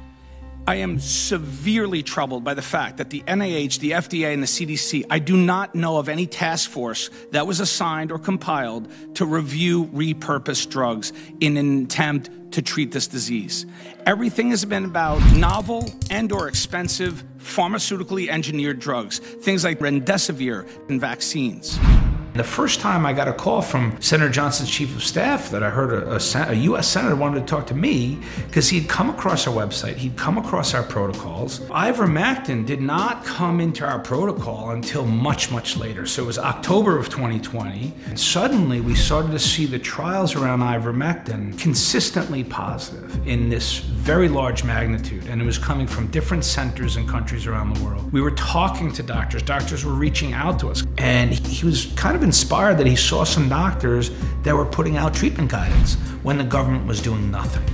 I 0.70 0.76
am 0.76 1.00
severely 1.00 2.04
troubled 2.04 2.44
by 2.44 2.54
the 2.54 2.62
fact 2.62 2.98
that 2.98 3.10
the 3.10 3.24
NIH, 3.26 3.80
the 3.80 3.90
FDA, 3.90 4.32
and 4.32 4.40
the 4.40 4.46
CDC, 4.46 5.04
I 5.10 5.18
do 5.18 5.36
not 5.36 5.74
know 5.74 5.98
of 5.98 6.08
any 6.08 6.28
task 6.28 6.70
force 6.70 7.10
that 7.32 7.44
was 7.44 7.58
assigned 7.58 8.12
or 8.12 8.20
compiled 8.20 8.88
to 9.16 9.26
review 9.26 9.86
repurposed 9.86 10.70
drugs 10.70 11.12
in 11.40 11.56
an 11.56 11.82
attempt 11.82 12.52
to 12.52 12.62
treat 12.62 12.92
this 12.92 13.08
disease. 13.08 13.66
Everything 14.06 14.50
has 14.50 14.64
been 14.64 14.84
about 14.84 15.18
novel 15.34 15.92
and 16.08 16.30
or 16.30 16.46
expensive 16.46 17.24
pharmaceutically 17.38 18.28
engineered 18.28 18.78
drugs, 18.78 19.18
things 19.18 19.64
like 19.64 19.80
remdesivir 19.80 20.68
and 20.88 21.00
vaccines. 21.00 21.80
The 22.40 22.44
first 22.44 22.80
time 22.80 23.04
I 23.04 23.12
got 23.12 23.28
a 23.28 23.34
call 23.34 23.60
from 23.60 24.00
Senator 24.00 24.30
Johnson's 24.30 24.70
chief 24.70 24.96
of 24.96 25.04
staff 25.04 25.50
that 25.50 25.62
I 25.62 25.68
heard 25.68 25.92
a, 25.92 26.14
a, 26.14 26.50
a 26.52 26.54
U.S. 26.54 26.88
senator 26.88 27.14
wanted 27.14 27.40
to 27.40 27.46
talk 27.46 27.66
to 27.66 27.74
me 27.74 28.18
because 28.46 28.66
he'd 28.70 28.88
come 28.88 29.10
across 29.10 29.46
our 29.46 29.54
website, 29.54 29.96
he'd 29.96 30.16
come 30.16 30.38
across 30.38 30.72
our 30.72 30.82
protocols. 30.82 31.60
Ivermectin 31.68 32.64
did 32.64 32.80
not 32.80 33.26
come 33.26 33.60
into 33.60 33.84
our 33.84 33.98
protocol 33.98 34.70
until 34.70 35.04
much, 35.04 35.50
much 35.50 35.76
later. 35.76 36.06
So 36.06 36.22
it 36.22 36.26
was 36.26 36.38
October 36.38 36.96
of 36.96 37.10
2020, 37.10 37.92
and 38.06 38.18
suddenly 38.18 38.80
we 38.80 38.94
started 38.94 39.32
to 39.32 39.38
see 39.38 39.66
the 39.66 39.78
trials 39.78 40.34
around 40.34 40.60
ivermectin 40.60 41.58
consistently 41.58 42.42
positive 42.42 43.28
in 43.28 43.50
this 43.50 43.80
very 43.80 44.30
large 44.30 44.64
magnitude, 44.64 45.26
and 45.26 45.42
it 45.42 45.44
was 45.44 45.58
coming 45.58 45.86
from 45.86 46.06
different 46.06 46.46
centers 46.46 46.96
and 46.96 47.06
countries 47.06 47.46
around 47.46 47.76
the 47.76 47.84
world. 47.84 48.10
We 48.14 48.22
were 48.22 48.30
talking 48.30 48.90
to 48.92 49.02
doctors, 49.02 49.42
doctors 49.42 49.84
were 49.84 49.92
reaching 49.92 50.32
out 50.32 50.58
to 50.60 50.70
us, 50.70 50.84
and 50.96 51.34
he 51.34 51.66
was 51.66 51.92
kind 51.96 52.16
of 52.16 52.22
inspired 52.30 52.78
that 52.78 52.86
he 52.86 52.94
saw 52.94 53.24
some 53.24 53.48
doctors 53.48 54.12
that 54.44 54.54
were 54.54 54.64
putting 54.64 54.96
out 54.96 55.12
treatment 55.12 55.50
guidance 55.50 55.96
when 56.22 56.38
the 56.38 56.44
government 56.44 56.86
was 56.86 57.02
doing 57.02 57.28
nothing. 57.28 57.64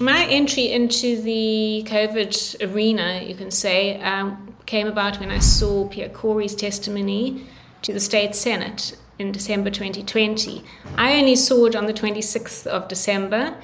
My 0.00 0.26
entry 0.26 0.72
into 0.72 1.22
the 1.22 1.84
COVID 1.86 2.32
arena, 2.68 3.22
you 3.22 3.36
can 3.36 3.52
say, 3.52 4.00
um, 4.02 4.52
came 4.66 4.88
about 4.88 5.20
when 5.20 5.30
I 5.30 5.38
saw 5.38 5.86
Pierre 5.86 6.08
Kory's 6.08 6.56
testimony 6.56 7.46
to 7.82 7.92
the 7.92 8.00
state 8.00 8.34
senate 8.34 8.98
in 9.20 9.30
December 9.30 9.70
2020. 9.70 10.64
I 10.96 11.20
only 11.20 11.36
saw 11.36 11.66
it 11.66 11.76
on 11.76 11.86
the 11.86 11.94
26th 11.94 12.66
of 12.66 12.88
December, 12.88 13.54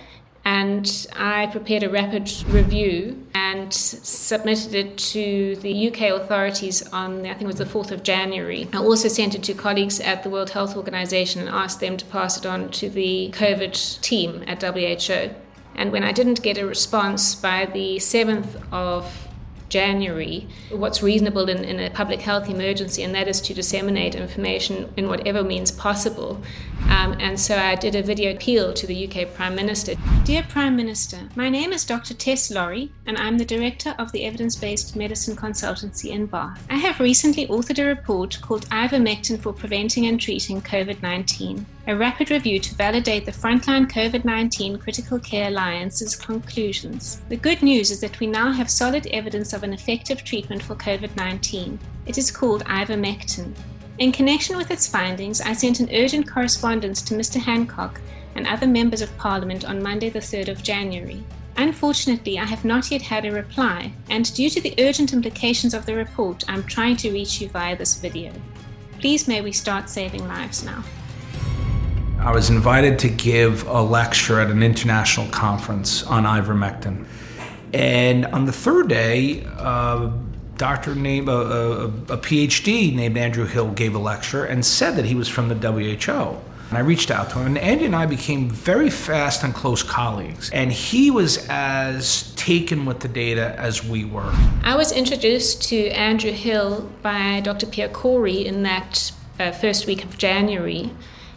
and 0.45 1.07
I 1.15 1.47
prepared 1.47 1.83
a 1.83 1.91
rapid 1.91 2.33
review 2.49 3.27
and 3.35 3.73
submitted 3.73 4.75
it 4.75 4.99
to 4.99 5.57
the 5.57 5.89
UK 5.89 6.21
authorities 6.21 6.83
on, 6.89 7.21
I 7.21 7.35
think 7.35 7.43
it 7.43 7.47
was 7.47 7.57
the 7.57 7.65
4th 7.65 7.93
of 7.93 8.03
January. 8.03 8.69
I 8.73 8.79
also 8.79 9.09
sent 9.09 9.35
it 9.35 9.43
to 9.45 9.55
colleagues 9.55 10.01
at 10.01 10.23
the 10.23 10.31
World 10.31 10.51
Health 10.51 10.77
Organization 10.77 11.43
and 11.43 11.51
asked 11.51 11.81
them 11.81 11.97
to 11.97 12.05
pass 12.07 12.37
it 12.37 12.45
on 12.45 12.71
to 12.71 12.91
the 12.91 13.31
COVID 13.33 14.01
team 14.01 14.43
at 14.47 14.63
WHO. 14.63 15.35
And 15.75 15.93
when 15.93 16.03
I 16.03 16.13
didn't 16.13 16.43
get 16.43 16.59
a 16.59 16.67
response 16.67 17.35
by 17.35 17.67
the 17.67 17.97
7th 17.97 18.61
of 18.73 19.29
January, 19.73 20.47
what's 20.71 21.03
reasonable 21.03 21.49
in, 21.49 21.65
in, 21.65 21.81
a 21.81 21.89
public 21.89 22.21
health 22.21 22.51
emergency, 22.51 23.03
and 23.03 23.15
that 23.15 23.27
is 23.27 23.41
to 23.41 23.55
disseminate 23.55 24.15
information 24.15 24.93
in 24.99 25.09
whatever 25.09 25.43
means 25.43 25.73
possible. 25.73 26.43
Um, 26.91 27.17
and 27.21 27.41
so 27.41 27.57
I 27.57 27.75
did 27.77 27.95
a 27.95 28.03
video 28.03 28.35
appeal 28.35 28.75
to 28.75 28.87
the 28.87 29.09
UK 29.09 29.33
Prime 29.33 29.55
Minister. 29.55 29.95
Dear 30.25 30.43
Prime 30.47 30.77
Minister, 30.77 31.21
my 31.37 31.49
name 31.49 31.73
is 31.73 31.87
Dr. 31.87 32.13
Tess 32.13 32.51
Lawrie, 32.51 32.93
and 33.07 33.17
I'm 33.17 33.39
the 33.39 33.47
director 33.47 33.95
of 33.99 34.13
the 34.13 34.27
evidence 34.27 34.57
based 34.57 34.95
medicine 34.95 35.37
consultancy 35.37 36.11
in 36.11 36.27
Bath. 36.27 36.63
I 36.69 36.77
have 36.77 37.01
recently 37.01 37.47
authored 37.47 37.83
a 37.83 37.87
report 37.87 38.39
called 38.43 38.69
Ivermectin 38.69 39.41
for 39.41 39.55
Preventing 39.55 40.07
and 40.07 40.21
Treating 40.21 40.61
COVID 40.61 41.01
19 41.01 41.65
a 41.89 41.97
rapid 41.97 42.31
review 42.31 42.61
to 42.61 42.75
validate 42.77 43.25
the 43.25 43.33
Frontline 43.33 43.91
COVID 43.91 44.25
19 44.25 44.79
Critical 44.79 45.19
Care 45.19 45.49
Alliance's 45.49 46.15
conclusions. 46.15 47.21
The 47.29 47.37
good 47.37 47.63
news 47.63 47.91
is 47.91 48.01
that 48.01 48.21
we 48.21 48.27
now 48.29 48.53
have 48.53 48.71
solid 48.71 49.07
evidence 49.09 49.53
of 49.53 49.62
an 49.63 49.73
effective 49.73 50.25
treatment 50.25 50.63
for 50.63 50.75
COVID 50.75 51.15
19. 51.17 51.79
It 52.07 52.19
is 52.19 52.31
called 52.31 52.65
ivermectin. 52.65 53.55
In 53.99 54.13
connection 54.13 54.57
with 54.57 54.71
its 54.71 54.87
findings, 54.87 55.41
I 55.41 55.53
sent 55.53 55.81
an 55.81 55.91
urgent 55.93 56.29
correspondence 56.29 57.03
to 57.03 57.15
Mr. 57.15 57.41
Hancock 57.41 58.01
and 58.35 58.47
other 58.47 58.67
members 58.67 59.03
of 59.03 59.17
Parliament 59.19 59.65
on 59.65 59.83
Monday, 59.83 60.09
the 60.09 60.19
3rd 60.19 60.49
of 60.49 60.63
January. 60.63 61.23
Unfortunately, 61.57 62.39
I 62.39 62.47
have 62.47 62.65
not 62.65 62.91
yet 62.91 63.03
had 63.03 63.27
a 63.27 63.31
reply, 63.31 63.93
and 64.09 64.33
due 64.35 64.49
to 64.51 64.61
the 64.61 64.75
urgent 64.79 65.13
implications 65.13 65.75
of 65.75 65.85
the 65.85 65.95
report, 65.95 66.43
I'm 66.49 66.65
trying 66.65 66.97
to 66.97 67.13
reach 67.13 67.41
you 67.41 67.49
via 67.49 67.77
this 67.77 67.97
video. 67.97 68.33
Please 68.99 69.29
may 69.29 69.43
we 69.43 69.53
start 69.53 69.91
saving 69.91 70.27
lives 70.27 70.65
now. 70.65 70.83
I 72.19 72.33
was 72.33 72.51
invited 72.51 72.99
to 73.01 73.09
give 73.09 73.67
a 73.67 73.83
lecture 73.83 74.41
at 74.41 74.51
an 74.51 74.63
international 74.63 75.27
conference 75.29 76.05
on 76.05 76.25
ivermectin. 76.25 77.05
And 77.73 78.27
on 78.27 78.45
the 78.45 78.53
third 78.53 78.89
day, 78.89 79.45
uh, 79.59 80.11
doctor 80.57 80.95
named 80.95 81.29
a, 81.29 81.33
a, 81.33 81.85
a, 81.87 82.19
PhD 82.19 82.95
named 82.95 83.17
Andrew 83.17 83.47
Hill 83.47 83.71
gave 83.73 83.95
a 83.95 83.99
lecture 83.99 84.45
and 84.45 84.65
said 84.65 84.97
that 84.97 85.05
he 85.05 85.15
was 85.15 85.29
from 85.29 85.49
the 85.49 85.55
WHO. 85.55 86.39
And 86.69 86.79
I 86.79 86.81
reached 86.81 87.11
out 87.11 87.31
to 87.31 87.39
him, 87.39 87.49
and 87.49 87.59
Andy 87.59 87.85
and 87.85 87.95
I 87.95 88.07
became 88.07 88.49
very 88.49 88.89
fast 88.89 89.43
and 89.43 89.55
close 89.55 89.83
colleagues. 89.83 90.51
And 90.51 90.73
he 90.73 91.11
was 91.11 91.47
as 91.51 92.33
taken 92.35 92.87
with 92.87 93.01
the 93.01 93.09
data 93.09 93.55
as 93.59 93.85
we 93.85 94.05
were. 94.05 94.33
I 94.63 94.77
was 94.77 94.91
introduced 94.91 95.63
to 95.65 95.89
Andrew 95.89 96.33
Hill 96.33 96.91
by 97.03 97.41
Dr. 97.41 97.67
Pierre 97.67 97.89
Kory 97.89 98.47
in 98.47 98.63
that 98.63 99.13
uh, 99.39 99.51
first 99.53 99.87
week 99.87 100.05
of 100.05 100.17
January. 100.17 100.91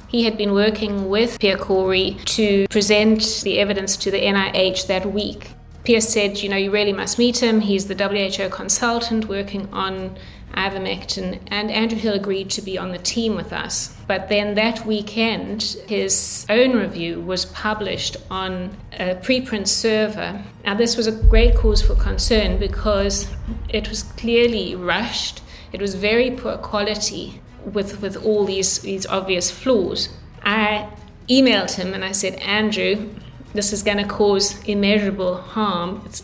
He 0.07 0.23
had 0.23 0.37
been 0.37 0.53
working 0.53 1.09
with 1.09 1.39
Pierre 1.39 1.57
Kory 1.57 2.17
to 2.25 2.67
present 2.69 3.41
the 3.43 3.59
evidence 3.59 3.97
to 3.97 4.11
the 4.11 4.21
NIH 4.21 4.87
that 4.87 5.11
week. 5.11 5.54
Pierre 5.85 6.01
said, 6.01 6.41
you 6.41 6.49
know, 6.49 6.57
you 6.57 6.71
really 6.71 6.93
must 6.93 7.19
meet 7.19 7.41
him. 7.41 7.61
He's 7.61 7.87
the 7.87 7.95
WHO 7.95 8.49
consultant 8.49 9.27
working 9.27 9.71
on 9.71 10.17
ivermectin, 10.55 11.39
and 11.47 11.69
Andrew 11.69 11.99
Hill 11.99 12.15
agreed 12.15 12.49
to 12.51 12.61
be 12.61 12.77
on 12.77 12.91
the 12.91 12.97
team 12.97 13.35
with 13.35 13.53
us. 13.53 13.95
But 14.07 14.29
then 14.29 14.55
that 14.55 14.85
weekend, 14.85 15.61
his 15.87 16.45
own 16.49 16.73
review 16.73 17.21
was 17.21 17.45
published 17.45 18.17
on 18.31 18.75
a 18.93 19.15
preprint 19.15 19.67
server. 19.67 20.43
Now, 20.63 20.73
this 20.73 20.97
was 20.97 21.07
a 21.07 21.11
great 21.11 21.55
cause 21.55 21.81
for 21.81 21.95
concern 21.95 22.57
because 22.57 23.27
it 23.69 23.89
was 23.89 24.03
clearly 24.03 24.75
rushed, 24.75 25.41
it 25.71 25.81
was 25.81 25.93
very 25.93 26.31
poor 26.31 26.57
quality, 26.57 27.41
with 27.65 28.01
with 28.01 28.15
all 28.23 28.45
these 28.45 28.79
these 28.79 29.05
obvious 29.05 29.51
flaws. 29.51 30.09
I 30.43 30.87
emailed 31.27 31.75
him 31.75 31.93
and 31.93 32.05
I 32.05 32.11
said, 32.11 32.35
Andrew, 32.35 33.09
this 33.55 33.73
is 33.73 33.83
going 33.83 33.97
to 33.97 34.05
cause 34.05 34.61
immeasurable 34.63 35.37
harm. 35.37 36.01
It's, 36.05 36.23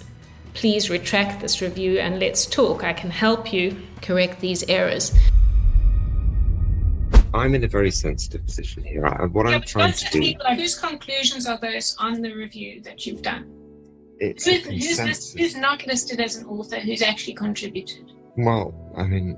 please 0.53 0.89
retract 0.89 1.41
this 1.41 1.61
review 1.61 1.99
and 1.99 2.19
let's 2.19 2.45
talk. 2.45 2.83
I 2.83 2.93
can 2.93 3.09
help 3.09 3.53
you 3.53 3.75
correct 4.01 4.41
these 4.41 4.63
errors. 4.69 5.13
I'm 7.33 7.55
in 7.55 7.63
a 7.63 7.67
very 7.67 7.91
sensitive 7.91 8.43
position 8.43 8.83
here. 8.83 9.05
I, 9.05 9.25
what 9.25 9.47
yeah, 9.47 9.55
I'm 9.55 9.61
trying 9.61 9.93
to 9.93 10.09
do. 10.09 10.33
whose 10.55 10.77
conclusions 10.77 11.47
are 11.47 11.57
those 11.57 11.95
on 11.97 12.21
the 12.21 12.33
review 12.33 12.81
that 12.81 13.05
you've 13.05 13.21
done? 13.21 13.49
It's 14.19 14.45
who's, 14.45 14.65
who's, 14.65 15.33
who's 15.33 15.55
not 15.55 15.87
listed 15.87 16.19
as 16.19 16.35
an 16.35 16.45
author? 16.45 16.79
Who's 16.79 17.01
actually 17.01 17.33
contributed? 17.33 18.11
Well, 18.37 18.73
I 18.97 19.03
mean, 19.03 19.37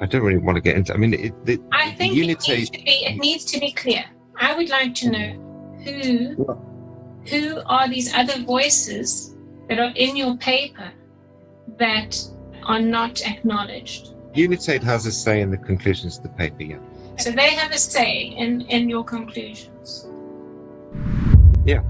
I 0.00 0.06
don't 0.06 0.22
really 0.22 0.38
want 0.38 0.56
to 0.56 0.62
get 0.62 0.76
into. 0.76 0.94
I 0.94 0.96
mean, 0.96 1.14
it, 1.14 1.44
the, 1.44 1.60
I 1.72 1.90
think 1.92 2.12
the 2.12 2.18
unit 2.20 2.48
it 2.48 2.56
needs, 2.56 2.70
to 2.70 2.78
be, 2.78 2.90
it 2.90 3.16
needs 3.16 3.44
to 3.46 3.60
be 3.60 3.72
clear. 3.72 4.04
I 4.40 4.54
would 4.54 4.68
like 4.68 4.94
to 4.96 5.10
know 5.10 5.18
mm. 5.18 6.04
who 6.04 6.75
who 7.28 7.60
are 7.66 7.88
these 7.88 8.12
other 8.14 8.38
voices 8.42 9.34
that 9.68 9.78
are 9.78 9.92
in 9.96 10.16
your 10.16 10.36
paper 10.36 10.90
that 11.78 12.20
are 12.64 12.80
not 12.80 13.20
acknowledged. 13.26 14.14
Unitaid 14.34 14.82
has 14.82 15.06
a 15.06 15.12
say 15.12 15.40
in 15.40 15.50
the 15.50 15.56
conclusions 15.56 16.18
of 16.18 16.24
the 16.24 16.28
paper, 16.30 16.62
yeah. 16.62 16.78
So 17.18 17.30
they 17.30 17.50
have 17.50 17.72
a 17.72 17.78
say 17.78 18.34
in, 18.36 18.62
in 18.62 18.88
your 18.88 19.04
conclusions. 19.04 20.06
Yeah 21.64 21.82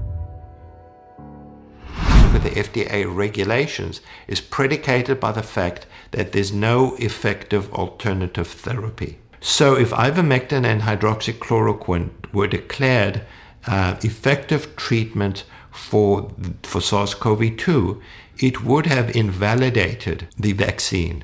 with 2.33 2.53
the 2.53 2.61
FDA 2.61 3.05
regulations 3.07 4.01
is 4.27 4.41
predicated 4.41 5.19
by 5.19 5.31
the 5.31 5.41
fact 5.41 5.85
that 6.11 6.31
there's 6.31 6.51
no 6.51 6.95
effective 6.97 7.73
alternative 7.73 8.47
therapy. 8.47 9.17
So, 9.39 9.75
if 9.75 9.91
ivermectin 9.91 10.65
and 10.65 10.81
hydroxychloroquine 10.81 12.33
were 12.33 12.47
declared 12.47 13.21
uh, 13.67 13.97
effective 14.01 14.75
treatment 14.75 15.43
for, 15.71 16.31
for 16.63 16.81
SARS 16.81 17.13
CoV 17.13 17.57
2, 17.57 18.01
it 18.39 18.63
would 18.63 18.85
have 18.85 19.15
invalidated 19.15 20.27
the 20.37 20.53
vaccine. 20.53 21.23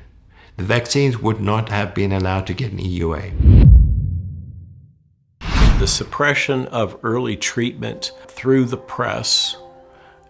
The 0.56 0.64
vaccines 0.64 1.18
would 1.18 1.40
not 1.40 1.68
have 1.68 1.94
been 1.94 2.12
allowed 2.12 2.46
to 2.46 2.54
get 2.54 2.72
an 2.72 2.78
EUA. 2.78 3.70
The 5.78 5.86
suppression 5.86 6.66
of 6.66 6.98
early 7.02 7.36
treatment 7.36 8.12
through 8.28 8.66
the 8.66 8.76
press 8.76 9.56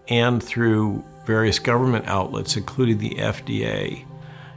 and 0.09 0.43
through 0.43 1.05
various 1.27 1.59
government 1.59 2.07
outlets, 2.07 2.57
including 2.57 2.99
the 2.99 3.15
FDA, 3.17 4.05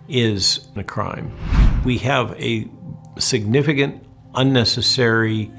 is 0.07 0.67
a 0.75 0.83
crime. 0.83 1.31
We 1.83 1.97
have 1.99 2.31
a 2.41 2.69
significant 3.19 4.05
unnecessary 4.35 5.51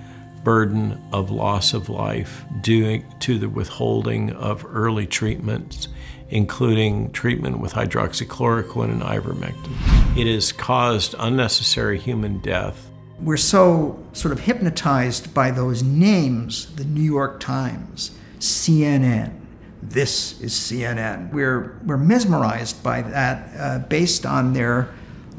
burden 0.44 1.01
of 1.12 1.31
loss 1.31 1.74
of 1.74 1.88
life 1.88 2.44
due 2.61 3.03
to 3.20 3.38
the 3.38 3.48
withholding 3.48 4.31
of 4.33 4.64
early 4.68 5.07
treatments, 5.07 5.88
including 6.31 7.11
treatment 7.12 7.61
with 7.61 7.72
hydroxychloroquine 7.72 8.90
and 8.90 9.03
ivermectin. 9.03 10.16
It 10.16 10.33
has 10.33 10.53
caused 10.53 11.14
unnecessary 11.18 11.98
human 11.98 12.38
death. 12.40 12.90
We're 13.20 13.37
so 13.37 13.98
sort 14.12 14.33
of 14.33 14.40
hypnotized 14.40 15.35
by 15.35 15.51
those 15.51 15.83
names 15.83 16.74
the 16.77 16.85
New 16.85 17.03
York 17.03 17.40
Times, 17.40 18.12
CNN, 18.38 19.38
this 19.83 20.40
is 20.40 20.53
CNN. 20.53 21.33
We're, 21.33 21.79
we're 21.85 21.96
mesmerized 21.96 22.83
by 22.83 23.03
that 23.03 23.51
uh, 23.59 23.79
based 23.87 24.27
on 24.27 24.53
their 24.53 24.88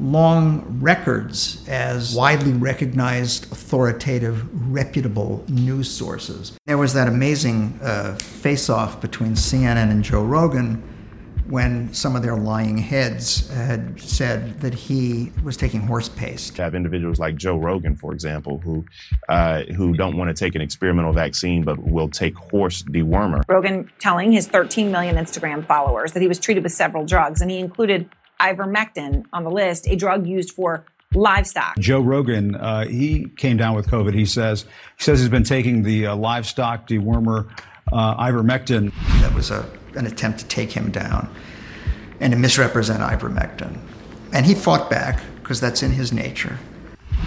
long 0.00 0.80
records 0.80 1.66
as 1.68 2.14
widely 2.14 2.52
recognized, 2.52 3.50
authoritative, 3.52 4.72
reputable 4.72 5.44
news 5.48 5.90
sources. 5.90 6.52
There 6.66 6.78
was 6.78 6.94
that 6.94 7.08
amazing 7.08 7.78
uh, 7.82 8.16
face 8.16 8.70
off 8.70 9.00
between 9.00 9.32
CNN 9.32 9.90
and 9.90 10.02
Joe 10.02 10.24
Rogan 10.24 10.82
when 11.50 11.92
some 11.92 12.14
of 12.14 12.22
their 12.22 12.36
lying 12.36 12.78
heads 12.78 13.50
had 13.50 14.00
said 14.00 14.60
that 14.60 14.72
he 14.72 15.32
was 15.42 15.56
taking 15.56 15.80
horse 15.80 16.08
paste. 16.08 16.56
have 16.58 16.76
individuals 16.76 17.18
like 17.18 17.34
Joe 17.34 17.56
Rogan, 17.56 17.96
for 17.96 18.12
example, 18.12 18.58
who 18.58 18.84
uh, 19.28 19.62
who 19.76 19.92
don't 19.94 20.16
want 20.16 20.34
to 20.34 20.44
take 20.44 20.54
an 20.54 20.60
experimental 20.60 21.12
vaccine 21.12 21.64
but 21.64 21.78
will 21.78 22.08
take 22.08 22.36
horse 22.36 22.82
dewormer. 22.84 23.42
Rogan 23.48 23.90
telling 23.98 24.30
his 24.30 24.46
13 24.46 24.92
million 24.92 25.16
Instagram 25.16 25.66
followers 25.66 26.12
that 26.12 26.22
he 26.22 26.28
was 26.28 26.38
treated 26.38 26.62
with 26.62 26.72
several 26.72 27.04
drugs, 27.04 27.40
and 27.40 27.50
he 27.50 27.58
included 27.58 28.08
ivermectin 28.40 29.24
on 29.32 29.44
the 29.44 29.50
list, 29.50 29.86
a 29.86 29.96
drug 29.96 30.26
used 30.26 30.52
for 30.52 30.84
livestock. 31.14 31.78
Joe 31.78 32.00
Rogan, 32.00 32.54
uh, 32.54 32.86
he 32.86 33.26
came 33.36 33.56
down 33.56 33.74
with 33.74 33.86
COVID. 33.86 34.14
He 34.14 34.26
says 34.26 34.62
he 34.96 35.04
says 35.04 35.20
he's 35.20 35.28
been 35.28 35.44
taking 35.44 35.82
the 35.82 36.06
uh, 36.06 36.16
livestock 36.16 36.88
dewormer 36.88 37.50
uh, 37.92 38.16
ivermectin. 38.16 38.92
That 39.20 39.34
was 39.34 39.50
a 39.50 39.68
an 39.96 40.06
attempt 40.06 40.38
to 40.40 40.46
take 40.46 40.70
him 40.70 40.90
down 40.90 41.28
and 42.20 42.32
to 42.32 42.38
misrepresent 42.38 43.00
ivermectin. 43.00 43.78
And 44.32 44.46
he 44.46 44.54
fought 44.54 44.88
back 44.88 45.20
because 45.42 45.60
that's 45.60 45.82
in 45.82 45.90
his 45.90 46.12
nature. 46.12 46.58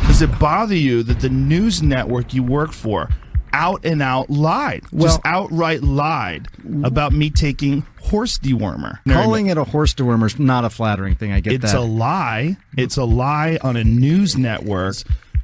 Does 0.08 0.22
it 0.22 0.40
bother 0.40 0.76
you 0.76 1.04
that 1.04 1.20
the 1.20 1.30
news 1.30 1.82
network 1.82 2.34
you 2.34 2.44
work 2.44 2.72
for 2.72 3.10
out 3.54 3.86
and 3.86 4.02
out 4.02 4.30
lied, 4.30 4.84
just 4.98 5.22
outright 5.24 5.84
lied 5.84 6.48
about 6.84 7.14
me 7.14 7.30
taking 7.30 7.86
horse 8.02 8.38
dewormer. 8.38 9.00
Calling 9.08 9.48
it 9.48 9.58
a 9.58 9.64
horse 9.64 9.94
dewormer 9.94 10.26
is 10.26 10.40
not 10.40 10.66
a 10.66 10.70
flattering 10.70 11.16
thing. 11.16 11.32
I 11.32 11.40
get 11.40 11.54
it's 11.54 11.72
that. 11.72 11.76
a 11.76 11.82
lie. 11.82 12.58
It's 12.78 12.98
a 12.98 13.06
lie 13.06 13.60
on 13.62 13.78
a 13.78 13.84
news 13.84 14.36
network. 14.38 14.98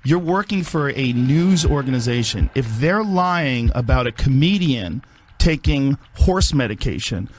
You're 0.03 0.19
working 0.19 0.63
for 0.63 0.89
a 0.89 1.13
news 1.13 1.65
organization. 1.65 2.49
If 2.55 2.67
they're 2.79 3.03
lying 3.03 3.71
about 3.75 4.07
a 4.07 4.11
comedian 4.11 5.03
taking 5.37 5.97
horse 6.15 6.53
medication, 6.53 7.29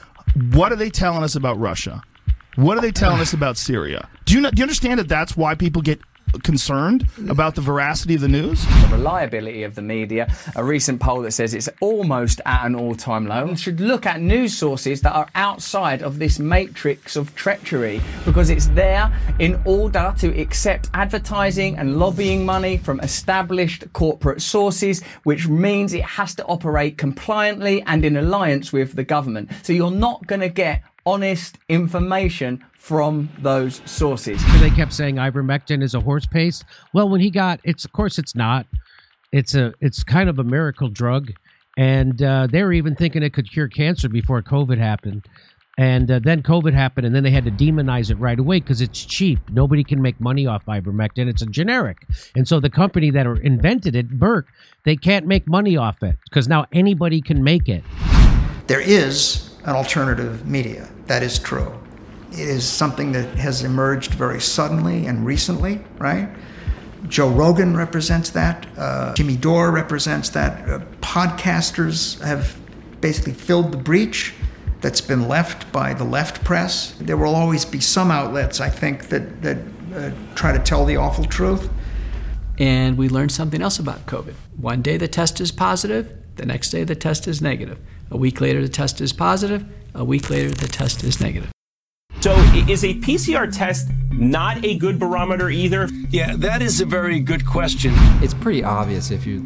what 0.51 0.71
are 0.71 0.75
they 0.75 0.89
telling 0.89 1.23
us 1.23 1.35
about 1.35 1.59
Russia? 1.59 2.01
What 2.55 2.77
are 2.77 2.81
they 2.81 2.91
telling 2.91 3.19
us 3.19 3.33
about 3.33 3.57
Syria? 3.57 4.09
Do 4.25 4.35
you 4.35 4.41
not, 4.41 4.55
do 4.55 4.59
you 4.59 4.63
understand 4.63 4.99
that 4.99 5.07
that's 5.07 5.37
why 5.37 5.55
people 5.55 5.81
get 5.81 6.01
concerned 6.43 7.07
about 7.29 7.55
the 7.55 7.61
veracity 7.61 8.15
of 8.15 8.21
the 8.21 8.27
news? 8.27 8.65
The 8.65 8.97
reliability 8.97 9.63
of 9.63 9.75
the 9.75 9.81
media. 9.81 10.33
A 10.55 10.63
recent 10.63 10.99
poll 10.99 11.21
that 11.21 11.31
says 11.31 11.53
it's 11.53 11.69
almost 11.79 12.41
at 12.45 12.65
an 12.65 12.75
all 12.75 12.95
time 12.95 13.27
low. 13.27 13.45
We 13.45 13.55
should 13.55 13.79
look 13.79 14.05
at 14.05 14.21
news 14.21 14.57
sources 14.57 15.01
that 15.01 15.13
are 15.13 15.27
outside 15.35 16.01
of 16.01 16.19
this 16.19 16.39
matrix 16.39 17.15
of 17.15 17.35
treachery 17.35 18.01
because 18.25 18.49
it's 18.49 18.67
there 18.67 19.11
in 19.39 19.61
order 19.65 20.13
to 20.19 20.39
accept 20.39 20.89
advertising 20.93 21.77
and 21.77 21.97
lobbying 21.97 22.45
money 22.45 22.77
from 22.77 22.99
established 23.01 23.91
corporate 23.93 24.41
sources, 24.41 25.03
which 25.23 25.47
means 25.47 25.93
it 25.93 26.03
has 26.03 26.35
to 26.35 26.45
operate 26.45 26.97
compliantly 26.97 27.81
and 27.83 28.05
in 28.05 28.17
alliance 28.17 28.71
with 28.71 28.95
the 28.95 29.03
government. 29.03 29.49
So 29.63 29.73
you're 29.73 29.91
not 29.91 30.25
going 30.27 30.41
to 30.41 30.49
get 30.49 30.83
honest 31.05 31.57
information 31.69 32.63
from 32.73 33.29
those 33.39 33.81
sources. 33.85 34.41
They 34.59 34.69
kept 34.71 34.93
saying 34.93 35.15
ivermectin 35.15 35.83
is 35.83 35.93
a 35.93 35.99
horse 35.99 36.25
paste. 36.25 36.65
Well, 36.93 37.09
when 37.09 37.21
he 37.21 37.29
got 37.29 37.59
it's 37.63 37.85
of 37.85 37.91
course 37.91 38.17
it's 38.17 38.35
not. 38.35 38.65
It's 39.31 39.55
a 39.55 39.73
it's 39.79 40.03
kind 40.03 40.29
of 40.29 40.39
a 40.39 40.43
miracle 40.43 40.89
drug, 40.89 41.31
and 41.77 42.21
uh, 42.21 42.47
they 42.51 42.63
were 42.63 42.73
even 42.73 42.95
thinking 42.95 43.23
it 43.23 43.33
could 43.33 43.49
cure 43.49 43.67
cancer 43.67 44.09
before 44.09 44.41
COVID 44.41 44.77
happened. 44.77 45.25
And 45.77 46.11
uh, 46.11 46.19
then 46.19 46.43
COVID 46.43 46.73
happened, 46.73 47.07
and 47.07 47.15
then 47.15 47.23
they 47.23 47.31
had 47.31 47.45
to 47.45 47.51
demonize 47.51 48.11
it 48.11 48.15
right 48.15 48.37
away 48.37 48.59
because 48.59 48.81
it's 48.81 49.05
cheap. 49.05 49.39
Nobody 49.49 49.85
can 49.85 50.01
make 50.01 50.19
money 50.19 50.45
off 50.45 50.65
ivermectin. 50.65 51.27
It's 51.29 51.41
a 51.41 51.45
generic, 51.45 52.05
and 52.35 52.47
so 52.47 52.59
the 52.59 52.69
company 52.69 53.09
that 53.11 53.25
invented 53.25 53.95
it, 53.95 54.09
Merck, 54.09 54.43
they 54.83 54.97
can't 54.97 55.27
make 55.27 55.47
money 55.47 55.77
off 55.77 56.03
it 56.03 56.17
because 56.25 56.47
now 56.47 56.65
anybody 56.73 57.21
can 57.21 57.43
make 57.43 57.69
it. 57.69 57.83
There 58.67 58.81
is 58.81 59.50
an 59.63 59.75
alternative 59.75 60.45
media. 60.47 60.89
That 61.07 61.23
is 61.23 61.39
true. 61.39 61.71
It 62.31 62.47
is 62.47 62.67
something 62.67 63.11
that 63.11 63.27
has 63.35 63.63
emerged 63.63 64.13
very 64.13 64.39
suddenly 64.39 65.05
and 65.05 65.25
recently, 65.25 65.81
right? 65.97 66.29
Joe 67.07 67.29
Rogan 67.29 67.75
represents 67.75 68.29
that. 68.31 68.67
Uh, 68.77 69.13
Jimmy 69.15 69.35
Dore 69.35 69.71
represents 69.71 70.29
that. 70.29 70.69
Uh, 70.69 70.79
podcasters 71.01 72.21
have 72.21 72.57
basically 73.01 73.33
filled 73.33 73.71
the 73.71 73.77
breach 73.77 74.33
that's 74.79 75.01
been 75.01 75.27
left 75.27 75.71
by 75.71 75.93
the 75.93 76.03
left 76.03 76.43
press. 76.43 76.95
There 76.99 77.17
will 77.17 77.35
always 77.35 77.65
be 77.65 77.79
some 77.79 78.11
outlets, 78.11 78.59
I 78.59 78.69
think, 78.69 79.09
that, 79.09 79.41
that 79.41 79.57
uh, 79.93 80.11
try 80.35 80.51
to 80.51 80.59
tell 80.59 80.85
the 80.85 80.95
awful 80.95 81.25
truth. 81.25 81.69
And 82.57 82.97
we 82.97 83.09
learned 83.09 83.31
something 83.31 83.61
else 83.61 83.79
about 83.79 84.05
COVID. 84.05 84.33
One 84.55 84.81
day 84.81 84.97
the 84.97 85.07
test 85.07 85.41
is 85.41 85.51
positive, 85.51 86.13
the 86.35 86.45
next 86.45 86.69
day 86.69 86.83
the 86.83 86.95
test 86.95 87.27
is 87.27 87.41
negative. 87.41 87.79
A 88.11 88.17
week 88.17 88.41
later 88.41 88.61
the 88.61 88.69
test 88.69 88.99
is 88.99 89.13
positive, 89.13 89.65
a 89.95 90.03
week 90.03 90.29
later 90.29 90.49
the 90.49 90.67
test 90.67 91.01
is 91.03 91.21
negative. 91.21 91.49
So, 92.19 92.35
is 92.67 92.83
a 92.83 92.93
PCR 92.95 93.51
test 93.51 93.89
not 94.11 94.63
a 94.65 94.77
good 94.77 94.99
barometer 94.99 95.49
either? 95.49 95.87
Yeah, 96.09 96.35
that 96.35 96.61
is 96.61 96.81
a 96.81 96.85
very 96.85 97.19
good 97.21 97.45
question. 97.47 97.93
It's 98.21 98.33
pretty 98.33 98.63
obvious 98.63 99.11
if 99.11 99.25
you 99.25 99.45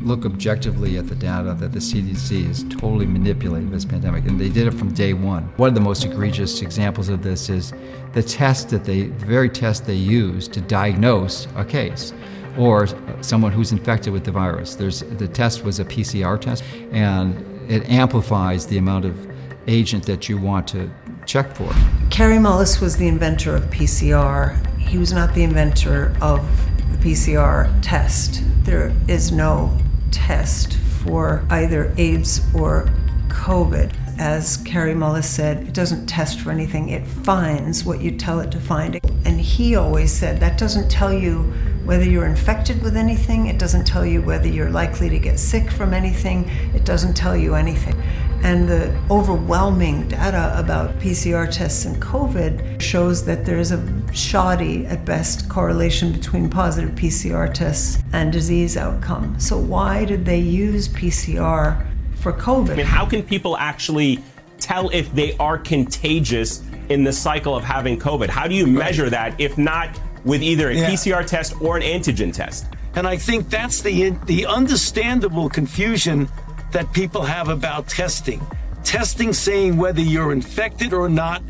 look 0.00 0.24
objectively 0.24 0.96
at 0.96 1.08
the 1.08 1.14
data 1.14 1.54
that 1.54 1.72
the 1.72 1.78
CDC 1.78 2.48
is 2.48 2.64
totally 2.70 3.06
manipulating 3.06 3.70
this 3.70 3.84
pandemic, 3.84 4.26
and 4.26 4.40
they 4.40 4.48
did 4.48 4.66
it 4.66 4.72
from 4.72 4.92
day 4.94 5.12
one. 5.12 5.44
One 5.56 5.68
of 5.68 5.74
the 5.74 5.82
most 5.82 6.02
egregious 6.04 6.62
examples 6.62 7.10
of 7.10 7.22
this 7.22 7.50
is 7.50 7.74
the 8.14 8.22
test 8.22 8.70
that 8.70 8.84
they, 8.84 9.02
the 9.02 9.26
very 9.26 9.50
test 9.50 9.84
they 9.84 9.94
use 9.94 10.48
to 10.48 10.60
diagnose 10.62 11.46
a 11.54 11.66
case 11.66 12.14
or 12.58 12.88
someone 13.22 13.52
who's 13.52 13.72
infected 13.72 14.12
with 14.12 14.24
the 14.24 14.32
virus. 14.32 14.74
There's 14.74 15.00
the 15.00 15.28
test 15.28 15.64
was 15.64 15.78
a 15.78 15.84
PCR 15.84 16.40
test, 16.40 16.64
and 16.92 17.36
it 17.70 17.88
amplifies 17.88 18.66
the 18.66 18.78
amount 18.78 19.04
of 19.04 19.30
agent 19.68 20.04
that 20.06 20.28
you 20.28 20.36
want 20.36 20.66
to 20.66 20.90
check 21.24 21.54
for. 21.54 21.72
Kary 22.10 22.36
Mullis 22.36 22.80
was 22.80 22.96
the 22.96 23.06
inventor 23.06 23.54
of 23.54 23.62
PCR. 23.70 24.56
He 24.76 24.98
was 24.98 25.12
not 25.12 25.32
the 25.34 25.44
inventor 25.44 26.12
of 26.20 26.44
the 26.92 26.98
PCR 26.98 27.72
test. 27.80 28.42
There 28.64 28.92
is 29.06 29.30
no 29.30 29.78
test 30.10 30.76
for 31.04 31.46
either 31.50 31.94
AIDS 31.96 32.40
or 32.54 32.88
COVID. 33.28 33.94
As 34.18 34.58
Kary 34.58 34.94
Mullis 34.94 35.24
said, 35.24 35.68
it 35.68 35.72
doesn't 35.72 36.06
test 36.06 36.40
for 36.40 36.50
anything, 36.50 36.88
it 36.88 37.06
finds 37.06 37.84
what 37.84 38.00
you 38.00 38.10
tell 38.10 38.40
it 38.40 38.50
to 38.50 38.60
find. 38.60 39.00
And 39.24 39.40
he 39.40 39.76
always 39.76 40.12
said 40.12 40.40
that 40.40 40.58
doesn't 40.58 40.90
tell 40.90 41.12
you 41.12 41.52
whether 41.90 42.04
you're 42.04 42.26
infected 42.26 42.80
with 42.84 42.96
anything, 42.96 43.48
it 43.48 43.58
doesn't 43.58 43.84
tell 43.84 44.06
you 44.06 44.22
whether 44.22 44.46
you're 44.46 44.70
likely 44.70 45.08
to 45.08 45.18
get 45.18 45.40
sick 45.40 45.68
from 45.68 45.92
anything, 45.92 46.48
it 46.72 46.84
doesn't 46.84 47.14
tell 47.14 47.36
you 47.36 47.56
anything. 47.56 48.00
And 48.44 48.68
the 48.68 48.96
overwhelming 49.10 50.06
data 50.06 50.54
about 50.56 50.96
PCR 51.00 51.50
tests 51.50 51.86
and 51.86 52.00
COVID 52.00 52.80
shows 52.80 53.24
that 53.24 53.44
there's 53.44 53.72
a 53.72 53.84
shoddy, 54.12 54.86
at 54.86 55.04
best, 55.04 55.48
correlation 55.48 56.12
between 56.12 56.48
positive 56.48 56.90
PCR 56.90 57.52
tests 57.52 58.00
and 58.12 58.32
disease 58.32 58.76
outcome. 58.76 59.40
So, 59.40 59.58
why 59.58 60.04
did 60.04 60.24
they 60.24 60.38
use 60.38 60.86
PCR 60.86 61.84
for 62.14 62.32
COVID? 62.32 62.70
I 62.70 62.76
mean, 62.76 62.86
how 62.86 63.04
can 63.04 63.24
people 63.24 63.56
actually 63.56 64.20
tell 64.60 64.90
if 64.90 65.12
they 65.12 65.36
are 65.38 65.58
contagious 65.58 66.62
in 66.88 67.02
the 67.02 67.12
cycle 67.12 67.56
of 67.56 67.64
having 67.64 67.98
COVID? 67.98 68.28
How 68.28 68.46
do 68.46 68.54
you 68.54 68.68
measure 68.68 69.10
that 69.10 69.40
if 69.40 69.58
not 69.58 69.98
with 70.24 70.42
either 70.42 70.70
a 70.70 70.74
Yeah. 70.74 70.90
PCR 70.90 71.24
test 71.26 71.54
or 71.60 71.76
an 71.76 71.82
antigen 71.82 72.32
test? 72.32 72.66
And 72.94 73.06
I 73.06 73.16
think 73.16 73.48
that's 73.48 73.82
the 73.82 74.10
the 74.26 74.46
understandable 74.46 75.48
confusion 75.48 76.28
that 76.72 76.92
people 76.92 77.22
have 77.22 77.48
about 77.48 77.88
testing. 77.88 78.40
Testing 78.84 79.32
saying 79.32 79.76
whether 79.76 80.00
you're 80.00 80.32
infected 80.32 80.92
or 80.92 81.08
not 81.08 81.42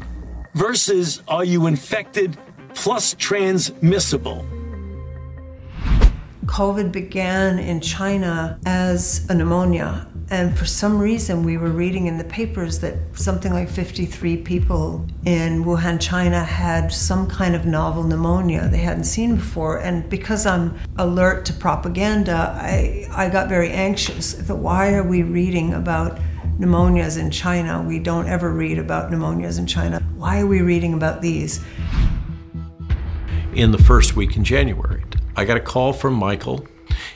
versus 0.54 1.22
are 1.28 1.44
you 1.44 1.66
infected 1.66 2.37
plus 2.74 3.14
transmissible. 3.18 4.44
COVID 6.46 6.90
began 6.90 7.59
in 7.59 7.80
China 7.80 8.59
as 8.66 9.26
a 9.30 9.35
pneumonia. 9.35 10.09
And 10.30 10.56
for 10.56 10.64
some 10.64 10.98
reason, 10.98 11.42
we 11.42 11.56
were 11.56 11.70
reading 11.70 12.06
in 12.06 12.16
the 12.16 12.24
papers 12.24 12.78
that 12.80 12.94
something 13.14 13.52
like 13.52 13.68
53 13.68 14.36
people 14.38 15.04
in 15.24 15.64
Wuhan, 15.64 16.00
China 16.00 16.44
had 16.44 16.92
some 16.92 17.28
kind 17.28 17.56
of 17.56 17.66
novel 17.66 18.04
pneumonia 18.04 18.68
they 18.68 18.78
hadn't 18.78 19.04
seen 19.04 19.34
before. 19.34 19.78
And 19.78 20.08
because 20.08 20.46
I'm 20.46 20.78
alert 20.98 21.44
to 21.46 21.52
propaganda, 21.52 22.56
I, 22.56 23.08
I 23.10 23.28
got 23.28 23.48
very 23.48 23.70
anxious. 23.70 24.34
Thought, 24.34 24.58
why 24.58 24.94
are 24.94 25.02
we 25.02 25.24
reading 25.24 25.74
about 25.74 26.20
pneumonias 26.58 27.18
in 27.18 27.32
China? 27.32 27.82
We 27.82 27.98
don't 27.98 28.28
ever 28.28 28.52
read 28.52 28.78
about 28.78 29.10
pneumonias 29.10 29.58
in 29.58 29.66
China. 29.66 30.00
Why 30.14 30.40
are 30.40 30.46
we 30.46 30.62
reading 30.62 30.94
about 30.94 31.22
these? 31.22 31.60
in 33.54 33.72
the 33.72 33.78
first 33.78 34.16
week 34.16 34.36
in 34.36 34.44
January. 34.44 35.02
I 35.36 35.44
got 35.44 35.56
a 35.56 35.60
call 35.60 35.92
from 35.92 36.14
Michael. 36.14 36.66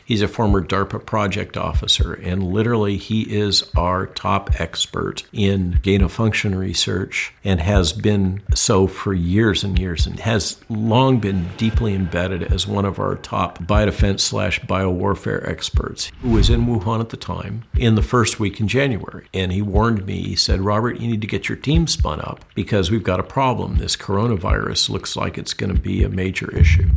He's 0.04 0.22
a 0.22 0.28
former 0.28 0.62
DARPA 0.62 1.06
project 1.06 1.56
officer, 1.56 2.12
and 2.12 2.52
literally, 2.52 2.96
he 2.98 3.22
is 3.22 3.64
our 3.76 4.06
top 4.06 4.60
expert 4.60 5.24
in 5.32 5.80
gain 5.82 6.02
of 6.02 6.12
function 6.12 6.54
research 6.54 7.32
and 7.42 7.60
has 7.60 7.92
been 7.92 8.42
so 8.54 8.86
for 8.86 9.14
years 9.14 9.64
and 9.64 9.78
years 9.78 10.06
and 10.06 10.20
has 10.20 10.60
long 10.68 11.20
been 11.20 11.48
deeply 11.56 11.94
embedded 11.94 12.42
as 12.42 12.66
one 12.66 12.84
of 12.84 12.98
our 12.98 13.16
top 13.16 13.58
biodefense 13.60 14.20
slash 14.20 14.60
biowarfare 14.60 15.48
experts 15.48 16.12
who 16.20 16.30
was 16.30 16.50
in 16.50 16.66
Wuhan 16.66 17.00
at 17.00 17.08
the 17.08 17.16
time 17.16 17.64
in 17.74 17.94
the 17.94 18.02
first 18.02 18.38
week 18.38 18.60
in 18.60 18.68
January. 18.68 19.26
And 19.32 19.52
he 19.52 19.62
warned 19.62 20.04
me, 20.06 20.22
he 20.22 20.36
said, 20.36 20.60
Robert, 20.60 21.00
you 21.00 21.08
need 21.08 21.22
to 21.22 21.26
get 21.26 21.48
your 21.48 21.56
team 21.56 21.86
spun 21.86 22.20
up 22.20 22.44
because 22.54 22.90
we've 22.90 23.02
got 23.02 23.20
a 23.20 23.24
problem. 23.24 23.76
This 23.76 23.96
coronavirus 23.96 24.90
looks 24.90 25.16
like 25.16 25.38
it's 25.38 25.54
going 25.54 25.74
to 25.74 25.80
be 25.80 26.02
a 26.02 26.08
major 26.08 26.54
issue. 26.56 26.90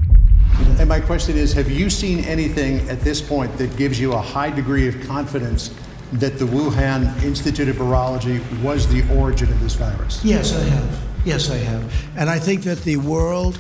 And 0.79 0.87
my 0.87 0.99
question 0.99 1.37
is 1.37 1.53
Have 1.53 1.71
you 1.71 1.89
seen 1.89 2.23
anything 2.25 2.87
at 2.89 3.01
this 3.01 3.21
point 3.21 3.57
that 3.57 3.75
gives 3.77 3.99
you 3.99 4.13
a 4.13 4.21
high 4.21 4.49
degree 4.49 4.87
of 4.87 4.99
confidence 5.07 5.73
that 6.13 6.39
the 6.39 6.45
Wuhan 6.45 7.21
Institute 7.23 7.67
of 7.67 7.75
Virology 7.75 8.39
was 8.61 8.87
the 8.87 9.03
origin 9.15 9.51
of 9.51 9.59
this 9.59 9.73
virus? 9.73 10.23
Yes, 10.23 10.55
I 10.55 10.63
have. 10.63 10.99
Yes, 11.25 11.49
I 11.49 11.57
have. 11.57 11.93
And 12.15 12.29
I 12.29 12.39
think 12.39 12.63
that 12.63 12.83
the 12.83 12.97
World 12.97 13.59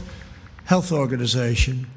Health 0.65 0.91
Organization 0.91 1.87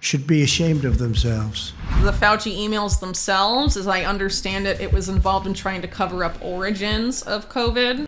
should 0.00 0.26
be 0.26 0.42
ashamed 0.42 0.84
of 0.84 0.98
themselves. 0.98 1.72
The 2.02 2.12
Fauci 2.12 2.56
emails 2.58 3.00
themselves, 3.00 3.76
as 3.76 3.86
I 3.86 4.04
understand 4.04 4.66
it, 4.66 4.80
it 4.80 4.92
was 4.92 5.08
involved 5.08 5.46
in 5.46 5.54
trying 5.54 5.82
to 5.82 5.88
cover 5.88 6.24
up 6.24 6.42
origins 6.42 7.22
of 7.22 7.48
COVID 7.48 8.06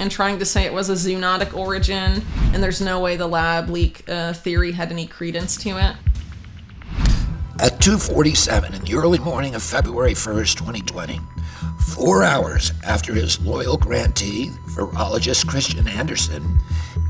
and 0.00 0.10
trying 0.10 0.38
to 0.38 0.46
say 0.46 0.64
it 0.64 0.72
was 0.72 0.88
a 0.88 0.94
zoonotic 0.94 1.54
origin, 1.54 2.24
and 2.54 2.62
there's 2.62 2.80
no 2.80 3.00
way 3.00 3.16
the 3.16 3.26
lab 3.26 3.68
leak 3.68 4.02
uh, 4.08 4.32
theory 4.32 4.72
had 4.72 4.90
any 4.90 5.06
credence 5.06 5.56
to 5.58 5.70
it. 5.70 5.94
At 7.60 7.78
2:47 7.80 8.74
in 8.74 8.82
the 8.82 8.94
early 8.94 9.18
morning 9.18 9.54
of 9.54 9.62
February 9.62 10.14
1st, 10.14 10.56
2020, 10.56 11.20
four 11.94 12.24
hours 12.24 12.72
after 12.82 13.12
his 13.12 13.38
loyal 13.40 13.76
grantee, 13.76 14.50
virologist 14.74 15.44
Kristian 15.44 15.86
Andersen, 15.86 16.58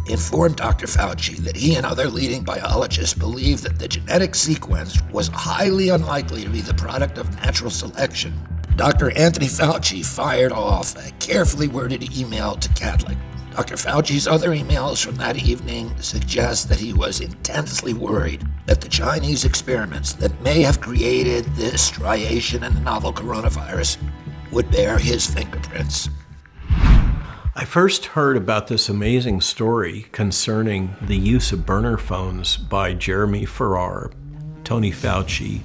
informed 0.07 0.57
Dr. 0.57 0.87
Fauci 0.87 1.37
that 1.37 1.57
he 1.57 1.77
and 1.77 1.87
other 1.87 2.09
leading 2.09 2.43
biologists 2.43 3.15
believed 3.15 3.63
that 3.63 3.79
the 3.79 3.87
genetic 3.87 4.35
sequence 4.35 5.01
was 5.13 5.29
highly 5.29 5.91
unlikely 5.91 6.43
to 6.43 6.51
be 6.51 6.61
the 6.61 6.75
product 6.75 7.19
of 7.19 7.33
natural 7.37 7.71
selection. 7.71 8.35
Dr. 8.81 9.11
Anthony 9.15 9.45
Fauci 9.45 10.03
fired 10.03 10.53
off 10.53 10.97
a 10.97 11.11
carefully 11.19 11.69
worded 11.69 12.17
email 12.17 12.57
to 12.57 12.69
Catholic. 12.71 13.19
Dr. 13.55 13.75
Fauci's 13.75 14.27
other 14.27 14.53
emails 14.53 15.05
from 15.05 15.17
that 15.17 15.37
evening 15.37 15.93
suggest 16.01 16.71
that 16.71 16.79
he 16.79 16.95
was 16.95 17.21
intensely 17.21 17.93
worried 17.93 18.43
that 18.65 18.81
the 18.81 18.89
Chinese 18.89 19.45
experiments 19.45 20.15
that 20.15 20.41
may 20.41 20.63
have 20.63 20.81
created 20.81 21.45
this 21.57 21.83
striation 21.83 22.63
in 22.63 22.73
the 22.73 22.81
novel 22.81 23.13
coronavirus 23.13 23.99
would 24.51 24.71
bear 24.71 24.97
his 24.97 25.27
fingerprints. 25.27 26.09
I 27.55 27.67
first 27.67 28.07
heard 28.07 28.39
about 28.39 28.69
this 28.69 28.89
amazing 28.89 29.43
story 29.43 30.07
concerning 30.11 30.97
the 31.03 31.19
use 31.19 31.53
of 31.53 31.67
burner 31.67 31.99
phones 31.99 32.57
by 32.57 32.95
Jeremy 32.95 33.45
Farrar, 33.45 34.11
Tony 34.65 34.91
Fauci, 34.91 35.61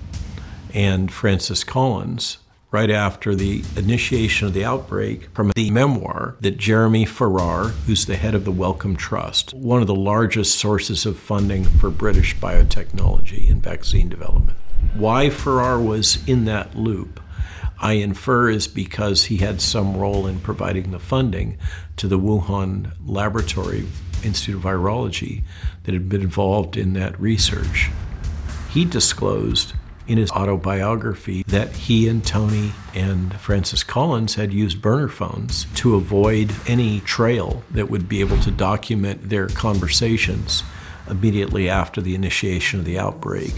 and 0.74 1.10
Francis 1.10 1.64
Collins 1.64 2.40
right 2.76 2.92
after 2.92 3.34
the 3.34 3.64
initiation 3.78 4.46
of 4.46 4.54
the 4.54 4.66
outbreak 4.66 5.34
from 5.34 5.50
the 5.56 5.72
memoir 5.72 6.36
that 6.42 6.58
Jeremy 6.58 7.06
Farrar, 7.06 7.70
who's 7.86 8.06
the 8.06 8.18
head 8.18 8.36
of 8.36 8.44
the 8.44 8.52
Wellcome 8.52 8.98
Trust, 8.98 9.54
one 9.54 9.80
of 9.80 9.88
the 9.88 9.96
largest 9.96 10.60
sources 10.60 11.06
of 11.06 11.18
funding 11.18 11.64
for 11.64 11.90
British 11.90 12.36
biotechnology 12.36 13.50
and 13.50 13.64
vaccine 13.64 14.10
development. 14.10 14.58
Why 14.94 15.30
Farrar 15.30 15.80
was 15.80 16.22
in 16.28 16.44
that 16.46 16.76
loop, 16.76 17.22
I 17.80 17.94
infer 17.94 18.50
is 18.50 18.68
because 18.68 19.26
he 19.26 19.38
had 19.38 19.62
some 19.62 19.96
role 19.96 20.28
in 20.28 20.42
providing 20.42 20.92
the 20.92 21.00
funding 21.00 21.58
to 21.96 22.10
the 22.10 22.20
Wuhan 22.20 22.92
Laboratory 23.06 23.88
Institute 24.22 24.58
of 24.58 24.64
Virology 24.64 25.44
that 25.86 25.94
had 25.94 26.10
been 26.10 26.24
involved 26.24 26.76
in 26.76 26.92
that 26.92 27.18
research. 27.22 27.90
He 28.70 28.84
disclosed 28.84 29.76
in 30.08 30.18
his 30.18 30.32
autobiography 30.32 31.44
that 31.48 31.72
he 31.72 32.08
and 32.08 32.26
Tony 32.26 32.74
and 32.94 33.34
Francis 33.40 33.84
Collins 33.84 34.36
had 34.36 34.54
used 34.54 34.82
burner 34.82 35.08
phones 35.08 35.66
to 35.76 35.96
avoid 35.96 36.54
any 36.68 37.00
trail 37.02 37.64
that 37.72 37.90
would 37.90 38.08
be 38.08 38.20
able 38.20 38.40
to 38.42 38.52
document 38.52 39.30
their 39.30 39.48
conversations 39.48 40.64
immediately 41.10 41.70
after 41.70 42.02
the 42.02 42.16
initiation 42.16 42.80
of 42.80 42.86
the 42.86 43.00
outbreak. 43.00 43.54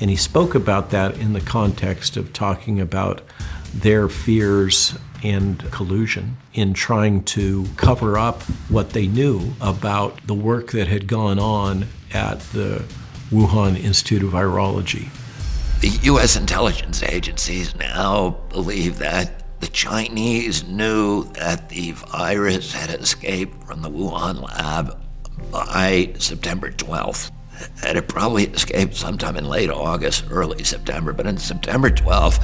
And 0.00 0.10
he 0.10 0.16
spoke 0.16 0.54
about 0.54 0.90
that 0.90 1.16
in 1.16 1.32
the 1.32 1.40
context 1.40 2.16
of 2.16 2.32
talking 2.32 2.80
about 2.80 3.22
their 3.74 4.08
fears 4.08 4.98
and 5.22 5.58
collusion 5.72 6.36
in 6.52 6.74
trying 6.74 7.22
to 7.24 7.66
cover 7.76 8.18
up 8.18 8.42
what 8.68 8.90
they 8.90 9.06
knew 9.06 9.52
about 9.60 10.26
the 10.26 10.34
work 10.34 10.72
that 10.72 10.88
had 10.88 11.06
gone 11.06 11.38
on 11.38 11.86
at 12.12 12.40
the 12.52 12.84
Wuhan 13.30 13.82
Institute 13.82 14.22
of 14.22 14.30
Virology. 14.30 15.08
The 15.80 15.98
U.S. 16.04 16.36
intelligence 16.36 17.02
agencies 17.02 17.76
now 17.76 18.30
believe 18.48 18.98
that 18.98 19.60
the 19.60 19.66
Chinese 19.68 20.64
knew 20.64 21.24
that 21.34 21.68
the 21.68 21.92
virus 21.92 22.72
had 22.72 22.90
escaped 22.90 23.62
from 23.64 23.82
the 23.82 23.90
Wuhan 23.90 24.42
lab 24.42 24.98
by 25.50 26.14
September 26.18 26.70
12th. 26.70 27.30
And 27.84 27.98
it 27.98 28.08
probably 28.08 28.44
escaped 28.44 28.94
sometime 28.94 29.36
in 29.36 29.44
late 29.44 29.70
August, 29.70 30.24
early 30.30 30.64
September. 30.64 31.12
But 31.12 31.26
on 31.26 31.36
September 31.36 31.90
12th, 31.90 32.42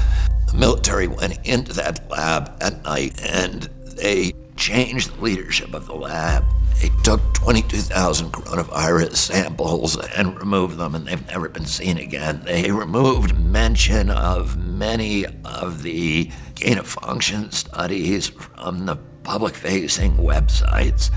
the 0.48 0.58
military 0.58 1.08
went 1.08 1.38
into 1.46 1.72
that 1.72 2.10
lab 2.10 2.54
at 2.60 2.82
night 2.82 3.18
and 3.22 3.62
they 3.96 4.31
changed 4.62 5.16
the 5.16 5.20
leadership 5.20 5.74
of 5.74 5.86
the 5.86 5.92
lab. 5.92 6.44
They 6.80 6.88
took 7.02 7.20
22,000 7.34 8.30
coronavirus 8.30 9.16
samples 9.16 9.96
and 9.96 10.38
removed 10.38 10.76
them, 10.76 10.94
and 10.94 11.04
they've 11.04 11.26
never 11.26 11.48
been 11.48 11.66
seen 11.66 11.98
again. 11.98 12.42
They 12.44 12.70
removed 12.70 13.36
mention 13.36 14.08
of 14.08 14.56
many 14.56 15.26
of 15.44 15.82
the 15.82 16.30
gain 16.54 16.78
of 16.78 16.86
function 16.86 17.50
studies 17.50 18.28
from 18.28 18.86
the 18.86 18.94
public 19.24 19.56
facing 19.56 20.18
websites. 20.18 21.10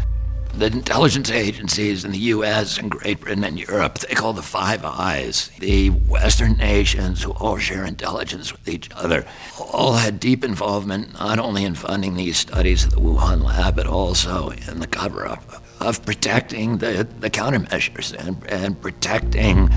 The 0.57 0.67
intelligence 0.67 1.29
agencies 1.29 2.05
in 2.05 2.13
the 2.13 2.17
US 2.17 2.77
and 2.77 2.89
Great 2.89 3.19
Britain 3.19 3.43
and 3.43 3.59
Europe, 3.59 3.99
they 3.99 4.15
call 4.15 4.31
the 4.31 4.41
Five 4.41 4.85
Eyes, 4.85 5.51
the 5.59 5.89
Western 5.89 6.53
nations 6.53 7.23
who 7.23 7.31
all 7.31 7.57
share 7.57 7.83
intelligence 7.83 8.53
with 8.53 8.65
each 8.69 8.89
other, 8.95 9.25
all 9.59 9.95
had 9.95 10.17
deep 10.17 10.45
involvement 10.45 11.13
not 11.19 11.39
only 11.39 11.65
in 11.65 11.75
funding 11.75 12.15
these 12.15 12.37
studies 12.37 12.85
at 12.85 12.91
the 12.91 13.01
Wuhan 13.01 13.43
lab, 13.43 13.75
but 13.75 13.85
also 13.85 14.51
in 14.69 14.79
the 14.79 14.87
cover 14.87 15.27
up 15.27 15.61
of 15.81 16.05
protecting 16.05 16.77
the, 16.77 17.05
the 17.19 17.29
countermeasures 17.29 18.13
and, 18.13 18.41
and 18.47 18.81
protecting 18.81 19.67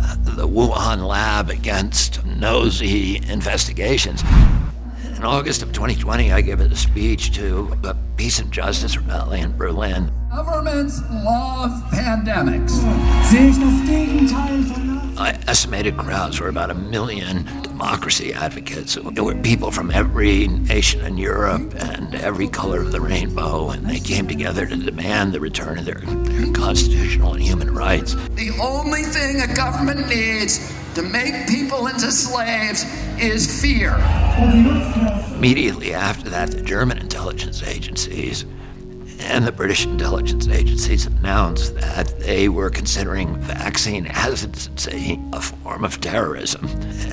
uh, 0.00 0.16
the 0.20 0.48
Wuhan 0.48 1.06
lab 1.06 1.50
against 1.50 2.24
nosy 2.24 3.20
investigations. 3.28 4.22
In 5.22 5.28
August 5.28 5.62
of 5.62 5.72
2020, 5.72 6.32
I 6.32 6.40
gave 6.40 6.58
a 6.58 6.74
speech 6.74 7.32
to 7.36 7.78
the 7.80 7.96
Peace 8.16 8.40
and 8.40 8.50
Justice 8.50 8.98
rally 8.98 9.38
in 9.38 9.56
Berlin. 9.56 10.10
Governments 10.34 11.00
love 11.12 11.70
pandemics. 11.92 12.72
I 15.16 15.38
estimated 15.46 15.96
crowds 15.96 16.40
were 16.40 16.48
about 16.48 16.72
a 16.72 16.74
million 16.74 17.44
democracy 17.62 18.34
advocates. 18.34 18.98
There 19.00 19.22
were 19.22 19.36
people 19.36 19.70
from 19.70 19.92
every 19.92 20.48
nation 20.48 21.02
in 21.02 21.16
Europe 21.16 21.72
and 21.76 22.16
every 22.16 22.48
color 22.48 22.80
of 22.80 22.90
the 22.90 23.00
rainbow, 23.00 23.70
and 23.70 23.88
they 23.88 24.00
came 24.00 24.26
together 24.26 24.66
to 24.66 24.76
demand 24.76 25.32
the 25.32 25.38
return 25.38 25.78
of 25.78 25.84
their, 25.84 26.00
their 26.00 26.52
constitutional 26.52 27.34
and 27.34 27.42
human 27.44 27.72
rights. 27.72 28.16
The 28.34 28.58
only 28.60 29.04
thing 29.04 29.40
a 29.40 29.54
government 29.54 30.08
needs 30.08 30.74
to 30.96 31.02
make 31.02 31.46
people 31.46 31.86
into 31.86 32.10
slaves 32.10 32.84
is 33.18 33.60
fear. 33.60 33.96
Immediately 35.34 35.94
after 35.94 36.28
that, 36.30 36.50
the 36.50 36.62
German 36.62 36.98
intelligence 36.98 37.62
agencies 37.62 38.44
and 39.20 39.46
the 39.46 39.52
British 39.52 39.86
intelligence 39.86 40.48
agencies 40.48 41.06
announced 41.06 41.74
that 41.76 42.18
they 42.20 42.48
were 42.48 42.70
considering 42.70 43.36
vaccine 43.38 44.04
hesitancy 44.04 45.20
a 45.32 45.40
form 45.40 45.84
of 45.84 46.00
terrorism 46.00 46.66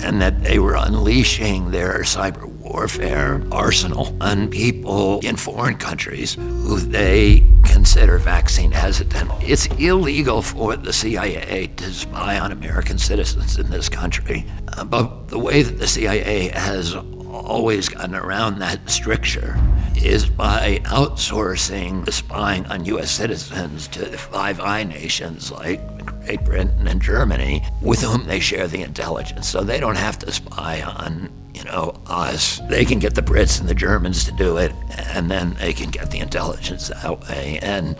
and 0.03 0.21
that 0.21 0.43
they 0.43 0.59
were 0.59 0.75
unleashing 0.75 1.71
their 1.71 1.99
cyber 1.99 2.47
warfare 2.59 3.41
arsenal 3.51 4.15
on 4.21 4.47
people 4.49 5.19
in 5.21 5.35
foreign 5.35 5.75
countries 5.75 6.35
who 6.35 6.79
they 6.79 7.43
consider 7.65 8.17
vaccine 8.17 8.71
hesitant. 8.71 9.29
It's 9.41 9.65
illegal 9.77 10.41
for 10.41 10.75
the 10.75 10.93
CIA 10.93 11.67
to 11.77 11.91
spy 11.91 12.39
on 12.39 12.51
American 12.51 12.97
citizens 12.97 13.57
in 13.57 13.69
this 13.69 13.89
country, 13.89 14.45
but 14.87 15.27
the 15.27 15.39
way 15.39 15.61
that 15.61 15.79
the 15.79 15.87
CIA 15.87 16.49
has 16.49 16.95
always 16.95 17.89
gotten 17.89 18.15
around 18.15 18.59
that 18.59 18.89
stricture 18.89 19.57
is 19.95 20.25
by 20.25 20.79
outsourcing 20.85 22.05
the 22.05 22.11
spying 22.11 22.65
on 22.67 22.85
U.S. 22.85 23.11
citizens 23.11 23.87
to 23.89 24.05
the 24.05 24.17
Five 24.17 24.59
Eye 24.59 24.83
nations 24.83 25.51
like 25.51 25.79
Great 26.05 26.43
Britain 26.45 26.87
and 26.87 27.01
Germany, 27.01 27.63
with 27.81 28.01
whom 28.01 28.25
they 28.25 28.39
share 28.39 28.67
the 28.67 28.81
intelligence. 28.81 29.47
So 29.47 29.63
they 29.63 29.79
don't 29.79 29.97
have 29.97 30.19
to 30.19 30.31
spy 30.31 30.81
on, 30.81 31.31
you 31.53 31.63
know, 31.63 31.99
us. 32.07 32.59
They 32.69 32.85
can 32.85 32.99
get 32.99 33.15
the 33.15 33.21
Brits 33.21 33.59
and 33.59 33.67
the 33.67 33.75
Germans 33.75 34.23
to 34.25 34.31
do 34.31 34.57
it, 34.57 34.73
and 34.97 35.29
then 35.29 35.55
they 35.55 35.73
can 35.73 35.89
get 35.89 36.11
the 36.11 36.19
intelligence 36.19 36.87
that 36.89 37.19
way. 37.21 37.59
And 37.61 37.95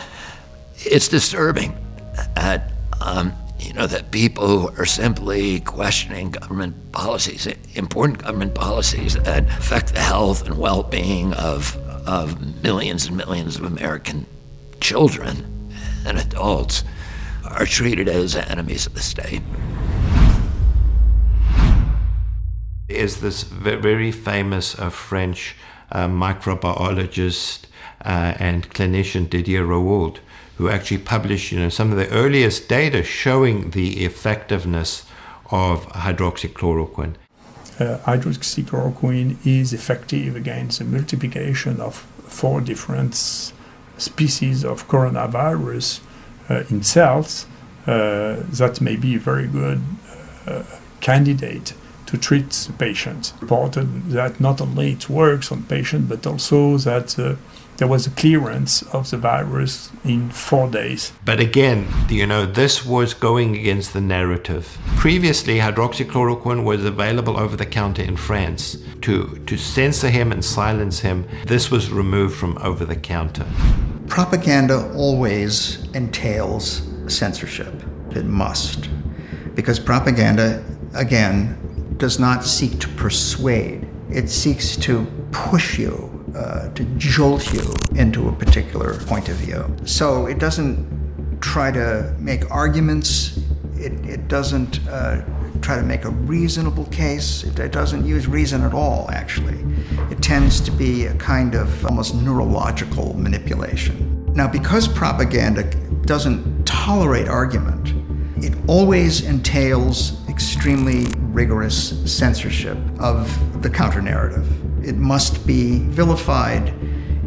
it's 0.77 1.07
disturbing 1.07 1.75
that 2.35 2.71
um, 3.01 3.33
you 3.59 3.73
know, 3.73 3.87
that 3.87 4.11
people 4.11 4.47
who 4.47 4.81
are 4.81 4.85
simply 4.85 5.59
questioning 5.61 6.31
government 6.31 6.91
policies, 6.91 7.47
important 7.75 8.19
government 8.19 8.55
policies 8.55 9.15
that 9.15 9.43
affect 9.45 9.93
the 9.93 9.99
health 9.99 10.45
and 10.45 10.57
well 10.57 10.83
being 10.83 11.33
of, 11.33 11.75
of 12.07 12.63
millions 12.63 13.05
and 13.07 13.17
millions 13.17 13.57
of 13.57 13.63
American 13.63 14.25
children 14.79 15.71
and 16.05 16.17
adults, 16.17 16.83
are 17.45 17.65
treated 17.65 18.07
as 18.07 18.35
enemies 18.35 18.85
of 18.85 18.93
the 18.93 19.01
state. 19.01 19.41
Is 22.87 23.21
this 23.21 23.43
very 23.43 24.11
famous 24.11 24.79
uh, 24.79 24.89
French 24.89 25.55
uh, 25.91 26.07
microbiologist 26.07 27.65
uh, 28.03 28.33
and 28.39 28.69
clinician 28.69 29.29
Didier 29.29 29.65
Raoult, 29.65 30.19
who 30.59 30.67
actually 30.67 30.97
published 30.97 31.53
you 31.53 31.59
know, 31.59 31.69
some 31.69 31.89
of 31.89 31.97
the 31.97 32.09
earliest 32.09 32.67
data 32.67 33.01
showing 33.01 33.71
the 33.71 34.03
effectiveness 34.03 35.05
of 35.51 35.87
hydroxychloroquine. 35.93 37.15
Uh, 37.79 37.97
hydroxychloroquine 37.99 39.37
is 39.47 39.71
effective 39.71 40.35
against 40.35 40.79
the 40.79 40.85
multiplication 40.85 41.79
of 41.79 41.95
four 42.27 42.59
different 42.59 43.15
species 43.97 44.65
of 44.65 44.85
coronavirus 44.89 46.01
uh, 46.49 46.63
in 46.69 46.83
cells. 46.83 47.45
Uh, 47.87 48.43
that 48.49 48.81
may 48.81 48.97
be 48.97 49.15
a 49.15 49.19
very 49.19 49.47
good 49.47 49.81
uh, 50.45 50.63
candidate 50.99 51.73
to 52.05 52.17
treat 52.17 52.49
the 52.49 52.73
patient. 52.73 53.31
Reported 53.39 54.09
that 54.09 54.41
not 54.41 54.59
only 54.59 54.91
it 54.91 55.09
works 55.09 55.53
on 55.53 55.63
patients, 55.63 56.09
but 56.09 56.27
also 56.27 56.77
that 56.79 57.17
uh, 57.17 57.35
there 57.79 57.87
was 57.87 58.05
a 58.05 58.09
clearance 58.11 58.81
of 58.93 59.09
the 59.09 59.17
virus 59.17 59.89
in 60.03 60.29
four 60.29 60.69
days. 60.69 61.13
But 61.23 61.39
again, 61.39 61.87
you 62.09 62.27
know, 62.27 62.45
this 62.45 62.85
was 62.85 63.13
going 63.13 63.55
against 63.55 63.93
the 63.93 64.01
narrative. 64.01 64.77
Previously, 64.97 65.59
hydroxychloroquine 65.59 66.65
was 66.65 66.83
available 66.83 67.39
over 67.39 67.55
the 67.55 67.65
counter 67.65 68.03
in 68.03 68.17
France. 68.17 68.77
To, 69.03 69.41
to 69.45 69.57
censor 69.57 70.09
him 70.09 70.33
and 70.33 70.43
silence 70.43 70.99
him, 70.99 71.25
this 71.45 71.71
was 71.71 71.89
removed 71.89 72.35
from 72.35 72.57
over 72.57 72.83
the 72.83 72.97
counter. 72.97 73.45
Propaganda 74.09 74.91
always 74.93 75.87
entails 75.93 76.81
censorship. 77.07 77.73
It 78.11 78.25
must. 78.25 78.89
Because 79.55 79.79
propaganda, 79.79 80.65
again, 80.95 81.95
does 81.95 82.19
not 82.19 82.43
seek 82.43 82.79
to 82.81 82.89
persuade, 82.89 83.87
it 84.09 84.29
seeks 84.29 84.75
to 84.77 85.05
push 85.31 85.79
you 85.79 86.08
uh, 86.35 86.69
to 86.69 86.83
jolt 86.97 87.53
you 87.53 87.73
into 87.95 88.29
a 88.29 88.31
particular 88.31 88.95
point 89.05 89.29
of 89.29 89.35
view. 89.35 89.75
So 89.85 90.25
it 90.25 90.39
doesn't 90.39 91.39
try 91.41 91.71
to 91.71 92.15
make 92.19 92.49
arguments, 92.51 93.37
it, 93.75 93.93
it 94.05 94.27
doesn't 94.27 94.85
uh, 94.87 95.23
try 95.61 95.75
to 95.75 95.83
make 95.83 96.05
a 96.05 96.09
reasonable 96.09 96.85
case, 96.85 97.43
it, 97.43 97.59
it 97.59 97.71
doesn't 97.71 98.05
use 98.05 98.27
reason 98.27 98.63
at 98.63 98.73
all, 98.73 99.09
actually. 99.11 99.57
It 100.11 100.21
tends 100.21 100.59
to 100.61 100.71
be 100.71 101.05
a 101.05 101.15
kind 101.15 101.55
of 101.55 101.85
almost 101.85 102.15
neurological 102.15 103.15
manipulation. 103.17 104.25
Now, 104.33 104.47
because 104.47 104.87
propaganda 104.87 105.63
doesn't 106.05 106.65
tolerate 106.65 107.27
argument, 107.27 107.93
it 108.43 108.53
always 108.67 109.21
entails 109.21 110.27
extremely 110.29 111.05
rigorous 111.33 111.89
censorship 112.11 112.77
of 112.99 113.61
the 113.61 113.69
counter 113.69 114.01
narrative. 114.01 114.47
It 114.89 114.97
must 114.97 115.45
be 115.45 115.81
vilified, 115.89 116.73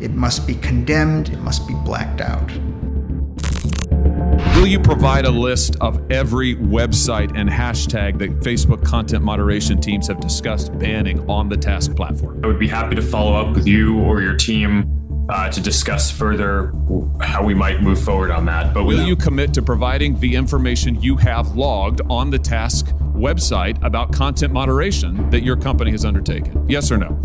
it 0.00 0.10
must 0.10 0.48
be 0.48 0.56
condemned, 0.56 1.28
it 1.28 1.38
must 1.38 1.68
be 1.68 1.74
blacked 1.74 2.20
out. 2.20 2.50
Will 4.56 4.66
you 4.66 4.80
provide 4.80 5.26
a 5.26 5.30
list 5.30 5.76
of 5.80 6.10
every 6.10 6.56
website 6.56 7.38
and 7.38 7.48
hashtag 7.48 8.18
that 8.18 8.30
Facebook 8.40 8.84
content 8.84 9.22
moderation 9.22 9.80
teams 9.80 10.08
have 10.08 10.18
discussed 10.18 10.76
banning 10.80 11.24
on 11.30 11.48
the 11.48 11.56
task 11.56 11.94
platform? 11.94 12.40
I 12.42 12.48
would 12.48 12.58
be 12.58 12.66
happy 12.66 12.96
to 12.96 13.02
follow 13.02 13.36
up 13.36 13.54
with 13.54 13.68
you 13.68 13.96
or 14.00 14.20
your 14.20 14.34
team 14.34 15.01
uh, 15.32 15.48
to 15.48 15.60
discuss 15.62 16.10
further 16.10 16.74
how 17.22 17.42
we 17.42 17.54
might 17.54 17.80
move 17.80 18.02
forward 18.02 18.30
on 18.30 18.44
that. 18.44 18.74
But 18.74 18.84
will 18.84 19.06
you 19.06 19.16
commit 19.16 19.54
to 19.54 19.62
providing 19.62 20.20
the 20.20 20.34
information 20.34 21.00
you 21.00 21.16
have 21.16 21.56
logged 21.56 22.02
on 22.10 22.28
the 22.28 22.38
task 22.38 22.88
website 23.14 23.82
about 23.82 24.12
content 24.12 24.52
moderation 24.52 25.30
that 25.30 25.42
your 25.42 25.56
company 25.56 25.90
has 25.92 26.04
undertaken? 26.04 26.68
Yes 26.68 26.92
or 26.92 26.98
no? 26.98 27.18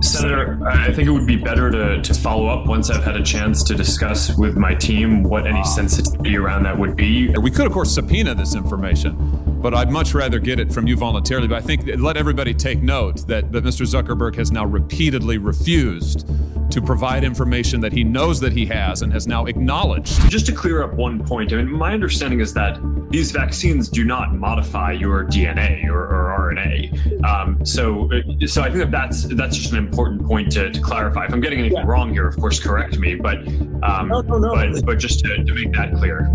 Senator, 0.00 0.58
I 0.66 0.90
think 0.92 1.08
it 1.08 1.10
would 1.10 1.26
be 1.26 1.36
better 1.36 1.70
to, 1.70 2.00
to 2.00 2.14
follow 2.14 2.46
up 2.46 2.66
once 2.66 2.90
I've 2.90 3.04
had 3.04 3.16
a 3.16 3.22
chance 3.22 3.62
to 3.64 3.74
discuss 3.74 4.36
with 4.38 4.56
my 4.56 4.74
team 4.74 5.22
what 5.22 5.46
any 5.46 5.64
sensitivity 5.64 6.38
around 6.38 6.62
that 6.62 6.78
would 6.78 6.96
be. 6.96 7.28
We 7.38 7.50
could, 7.50 7.66
of 7.66 7.72
course, 7.72 7.94
subpoena 7.94 8.34
this 8.34 8.54
information, 8.54 9.16
but 9.60 9.74
I'd 9.74 9.90
much 9.90 10.14
rather 10.14 10.38
get 10.38 10.60
it 10.60 10.72
from 10.72 10.86
you 10.86 10.96
voluntarily. 10.96 11.48
But 11.48 11.62
I 11.62 11.66
think 11.66 11.82
let 11.98 12.16
everybody 12.16 12.54
take 12.54 12.82
note 12.82 13.26
that, 13.26 13.52
that 13.52 13.64
Mr. 13.64 13.86
Zuckerberg 13.86 14.36
has 14.36 14.50
now 14.50 14.64
repeatedly 14.64 15.36
refused 15.36 16.26
to 16.70 16.80
provide 16.80 17.24
information 17.24 17.49
that 17.50 17.92
he 17.92 18.04
knows 18.04 18.38
that 18.40 18.52
he 18.52 18.64
has 18.64 19.02
and 19.02 19.12
has 19.12 19.26
now 19.26 19.46
acknowledged. 19.46 20.30
Just 20.30 20.46
to 20.46 20.52
clear 20.52 20.84
up 20.84 20.94
one 20.94 21.24
point, 21.24 21.52
I 21.52 21.56
mean, 21.56 21.70
my 21.70 21.92
understanding 21.92 22.38
is 22.38 22.54
that 22.54 22.78
these 23.10 23.32
vaccines 23.32 23.88
do 23.88 24.04
not 24.04 24.34
modify 24.34 24.92
your 24.92 25.24
DNA 25.24 25.84
or, 25.86 26.04
or 26.04 26.52
RNA. 26.54 27.24
Um, 27.24 27.66
so, 27.66 28.08
so 28.46 28.62
I 28.62 28.66
think 28.66 28.78
that 28.78 28.92
that's 28.92 29.24
that's 29.24 29.56
just 29.56 29.72
an 29.72 29.78
important 29.78 30.24
point 30.24 30.52
to, 30.52 30.70
to 30.70 30.80
clarify. 30.80 31.24
If 31.24 31.32
I'm 31.32 31.40
getting 31.40 31.58
anything 31.58 31.78
yeah. 31.78 31.86
wrong 31.86 32.12
here, 32.12 32.28
of 32.28 32.36
course, 32.36 32.60
correct 32.60 32.98
me. 32.98 33.16
But 33.16 33.38
um, 33.82 34.08
no, 34.08 34.20
no, 34.20 34.38
no. 34.38 34.54
but 34.54 34.86
but 34.86 34.98
just 34.98 35.18
to, 35.24 35.44
to 35.44 35.54
make 35.54 35.72
that 35.72 35.92
clear. 35.96 36.30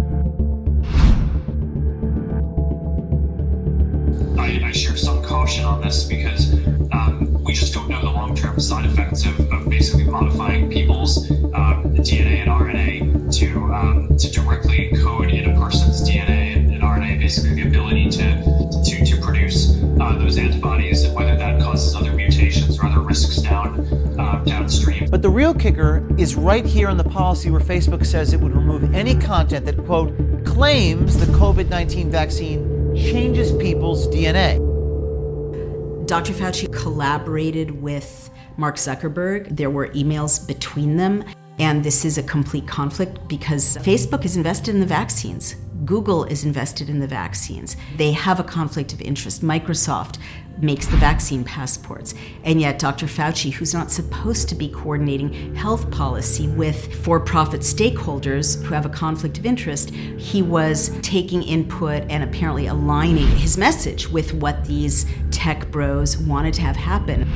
I, 4.38 4.62
I, 4.66 4.72
share 4.74 4.98
some 4.98 5.24
caution 5.24 5.64
on 5.64 5.82
this 5.82 6.04
because 6.04 6.54
um, 6.92 7.42
we 7.44 7.54
just 7.54 7.74
don't 7.74 7.90
know 7.90 8.02
the 8.02 8.12
long-term 8.12 8.60
side 8.60 8.86
effects 8.86 9.26
of, 9.26 9.40
of 9.52 9.70
basically 9.70 10.04
modifying 10.04 10.70
people's 11.16 11.54
um, 11.54 11.84
DNA 11.96 12.42
and 12.42 12.50
RNA 12.50 13.34
to 13.40 13.74
um, 13.74 14.18
to 14.18 14.32
directly 14.32 14.90
encode 14.90 15.34
in 15.34 15.50
a 15.50 15.60
person's 15.60 16.08
DNA 16.08 16.56
and, 16.56 16.74
and 16.74 16.84
RNA, 16.84 17.20
basically 17.20 17.62
the 17.62 17.68
ability 17.68 18.10
to 18.12 18.44
to, 18.84 19.06
to 19.06 19.22
produce 19.22 19.82
uh, 20.00 20.18
those 20.18 20.38
antibodies, 20.38 21.04
and 21.04 21.16
whether 21.16 21.36
that 21.36 21.62
causes 21.62 21.96
other 21.96 22.14
mutations 22.14 22.80
or 22.80 22.86
other 22.86 23.02
risks 23.02 23.38
down 23.38 23.80
uh, 24.20 24.44
downstream. 24.46 25.08
But 25.10 25.22
the 25.22 25.30
real 25.30 25.54
kicker 25.54 26.08
is 26.18 26.36
right 26.36 26.66
here 26.66 26.90
in 26.90 26.98
the 26.98 27.04
policy 27.04 27.50
where 27.50 27.62
Facebook 27.62 28.06
says 28.06 28.34
it 28.34 28.40
would 28.40 28.56
remove 28.56 28.94
any 28.94 29.16
content 29.16 29.66
that 29.66 29.78
quote 29.86 30.14
claims 30.46 31.18
the 31.18 31.26
COVID-19 31.28 32.10
vaccine 32.10 32.96
changes 32.96 33.52
people's 33.54 34.08
DNA. 34.08 34.64
Dr. 36.08 36.34
Fauci 36.34 36.72
collaborated 36.72 37.82
with 37.82 38.30
Mark 38.58 38.76
Zuckerberg. 38.76 39.56
There 39.56 39.70
were 39.70 39.90
emails 39.90 40.46
between 40.46 40.98
them. 40.98 41.24
And 41.58 41.84
this 41.84 42.04
is 42.04 42.18
a 42.18 42.24
complete 42.24 42.68
conflict 42.68 43.28
because 43.28 43.78
Facebook 43.78 44.26
is 44.26 44.36
invested 44.36 44.74
in 44.74 44.82
the 44.82 44.86
vaccines. 44.86 45.56
Google 45.86 46.24
is 46.26 46.44
invested 46.44 46.90
in 46.90 47.00
the 47.00 47.08
vaccines. 47.08 47.78
They 47.96 48.12
have 48.12 48.40
a 48.40 48.44
conflict 48.44 48.92
of 48.92 49.02
interest. 49.02 49.42
Microsoft 49.42 50.18
makes 50.58 50.88
the 50.88 50.98
vaccine 50.98 51.44
passports. 51.44 52.14
And 52.44 52.60
yet, 52.60 52.80
Dr. 52.80 53.06
Fauci, 53.06 53.52
who's 53.52 53.74
not 53.74 53.92
supposed 53.92 54.50
to 54.50 54.56
be 54.56 54.70
coordinating 54.70 55.54
health 55.56 55.90
policy 55.92 56.48
with 56.48 56.94
for 57.04 57.20
profit 57.20 57.62
stakeholders 57.62 58.62
who 58.64 58.74
have 58.74 58.86
a 58.86 58.90
conflict 58.90 59.38
of 59.38 59.46
interest, 59.46 59.92
he 59.92 60.42
was 60.42 60.98
taking 61.02 61.44
input 61.44 62.04
and 62.10 62.24
apparently 62.24 62.68
aligning 62.68 63.28
his 63.28 63.58
message 63.58 64.10
with 64.10 64.34
what 64.34 64.66
these 64.66 65.06
tech 65.32 65.70
bros 65.72 66.18
wanted 66.18 66.54
to 66.56 66.62
have 66.62 66.76
happen. 66.76 67.30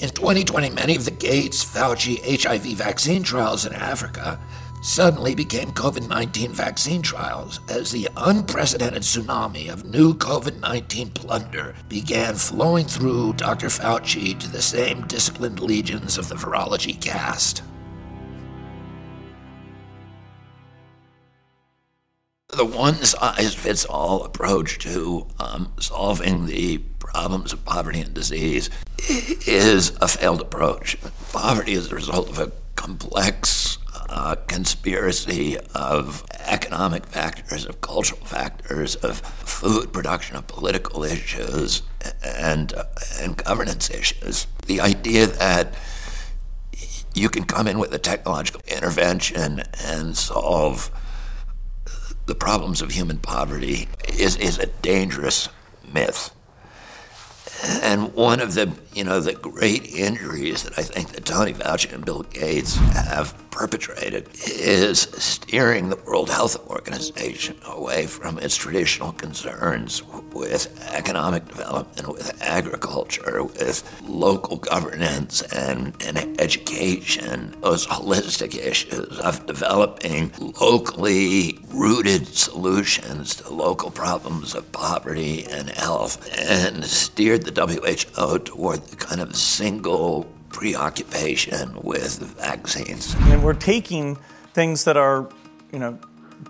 In 0.00 0.10
2020, 0.10 0.70
many 0.70 0.94
of 0.94 1.04
the 1.04 1.10
Gates 1.10 1.64
Fauci 1.64 2.20
HIV 2.22 2.62
vaccine 2.76 3.24
trials 3.24 3.66
in 3.66 3.72
Africa 3.72 4.38
suddenly 4.80 5.34
became 5.34 5.72
COVID 5.72 6.08
19 6.08 6.52
vaccine 6.52 7.02
trials 7.02 7.58
as 7.68 7.90
the 7.90 8.08
unprecedented 8.16 9.02
tsunami 9.02 9.68
of 9.72 9.84
new 9.86 10.14
COVID 10.14 10.60
19 10.60 11.10
plunder 11.10 11.74
began 11.88 12.36
flowing 12.36 12.86
through 12.86 13.32
Dr. 13.32 13.66
Fauci 13.66 14.38
to 14.38 14.48
the 14.48 14.62
same 14.62 15.04
disciplined 15.08 15.58
legions 15.58 16.16
of 16.16 16.28
the 16.28 16.36
virology 16.36 17.00
caste. 17.00 17.64
The 22.50 22.64
one 22.64 22.94
size 23.04 23.54
fits 23.54 23.84
all 23.84 24.24
approach 24.24 24.78
to 24.78 25.26
um, 25.38 25.70
solving 25.78 26.46
the 26.46 26.78
problems 26.98 27.52
of 27.52 27.62
poverty 27.66 28.00
and 28.00 28.14
disease 28.14 28.70
is 29.06 29.92
a 30.00 30.08
failed 30.08 30.40
approach. 30.40 30.96
Poverty 31.30 31.74
is 31.74 31.90
the 31.90 31.96
result 31.96 32.30
of 32.30 32.38
a 32.38 32.50
complex 32.74 33.76
uh, 34.08 34.34
conspiracy 34.46 35.58
of 35.74 36.24
economic 36.40 37.04
factors, 37.04 37.66
of 37.66 37.82
cultural 37.82 38.24
factors, 38.24 38.96
of 38.96 39.18
food 39.20 39.92
production, 39.92 40.34
of 40.34 40.46
political 40.46 41.04
issues, 41.04 41.82
and, 42.24 42.72
uh, 42.72 42.84
and 43.20 43.36
governance 43.36 43.90
issues. 43.90 44.46
The 44.64 44.80
idea 44.80 45.26
that 45.26 45.74
you 47.14 47.28
can 47.28 47.44
come 47.44 47.68
in 47.68 47.78
with 47.78 47.92
a 47.92 47.98
technological 47.98 48.62
intervention 48.68 49.64
and 49.84 50.16
solve 50.16 50.90
the 52.28 52.34
problems 52.34 52.82
of 52.82 52.90
human 52.90 53.18
poverty 53.18 53.88
is, 54.12 54.36
is 54.36 54.58
a 54.58 54.66
dangerous 54.66 55.48
myth. 55.92 56.30
And 57.82 58.12
one 58.12 58.40
of 58.40 58.52
the, 58.54 58.72
you 58.94 59.02
know, 59.02 59.18
the 59.18 59.32
great 59.32 59.86
injuries 59.86 60.62
that 60.62 60.78
I 60.78 60.82
think 60.82 61.08
that 61.12 61.24
Tony 61.24 61.54
Fauci 61.54 61.92
and 61.92 62.04
Bill 62.04 62.22
Gates 62.24 62.76
have 62.76 63.47
perpetrated 63.58 64.28
is 64.46 65.00
steering 65.18 65.88
the 65.88 65.96
World 66.06 66.30
Health 66.30 66.56
Organization 66.68 67.56
away 67.66 68.06
from 68.06 68.38
its 68.38 68.54
traditional 68.54 69.10
concerns 69.10 70.00
with 70.32 70.88
economic 70.94 71.48
development, 71.48 72.06
with 72.06 72.40
agriculture, 72.40 73.42
with 73.42 73.82
local 74.04 74.58
governance 74.58 75.42
and, 75.42 75.92
and 76.06 76.40
education, 76.40 77.52
those 77.60 77.84
holistic 77.88 78.54
issues 78.54 79.18
of 79.18 79.44
developing 79.46 80.30
locally 80.60 81.58
rooted 81.70 82.28
solutions 82.28 83.34
to 83.34 83.52
local 83.52 83.90
problems 83.90 84.54
of 84.54 84.70
poverty 84.70 85.44
and 85.46 85.68
health, 85.70 86.30
and 86.38 86.84
steered 86.84 87.42
the 87.42 87.50
WHO 87.50 88.38
toward 88.38 88.84
the 88.86 88.96
kind 88.96 89.20
of 89.20 89.34
single 89.34 90.28
preoccupation 90.50 91.78
with 91.82 92.18
vaccines. 92.38 93.14
And 93.20 93.42
we're 93.42 93.54
taking 93.54 94.16
things 94.52 94.84
that 94.84 94.96
are, 94.96 95.28
you 95.72 95.78
know, 95.78 95.98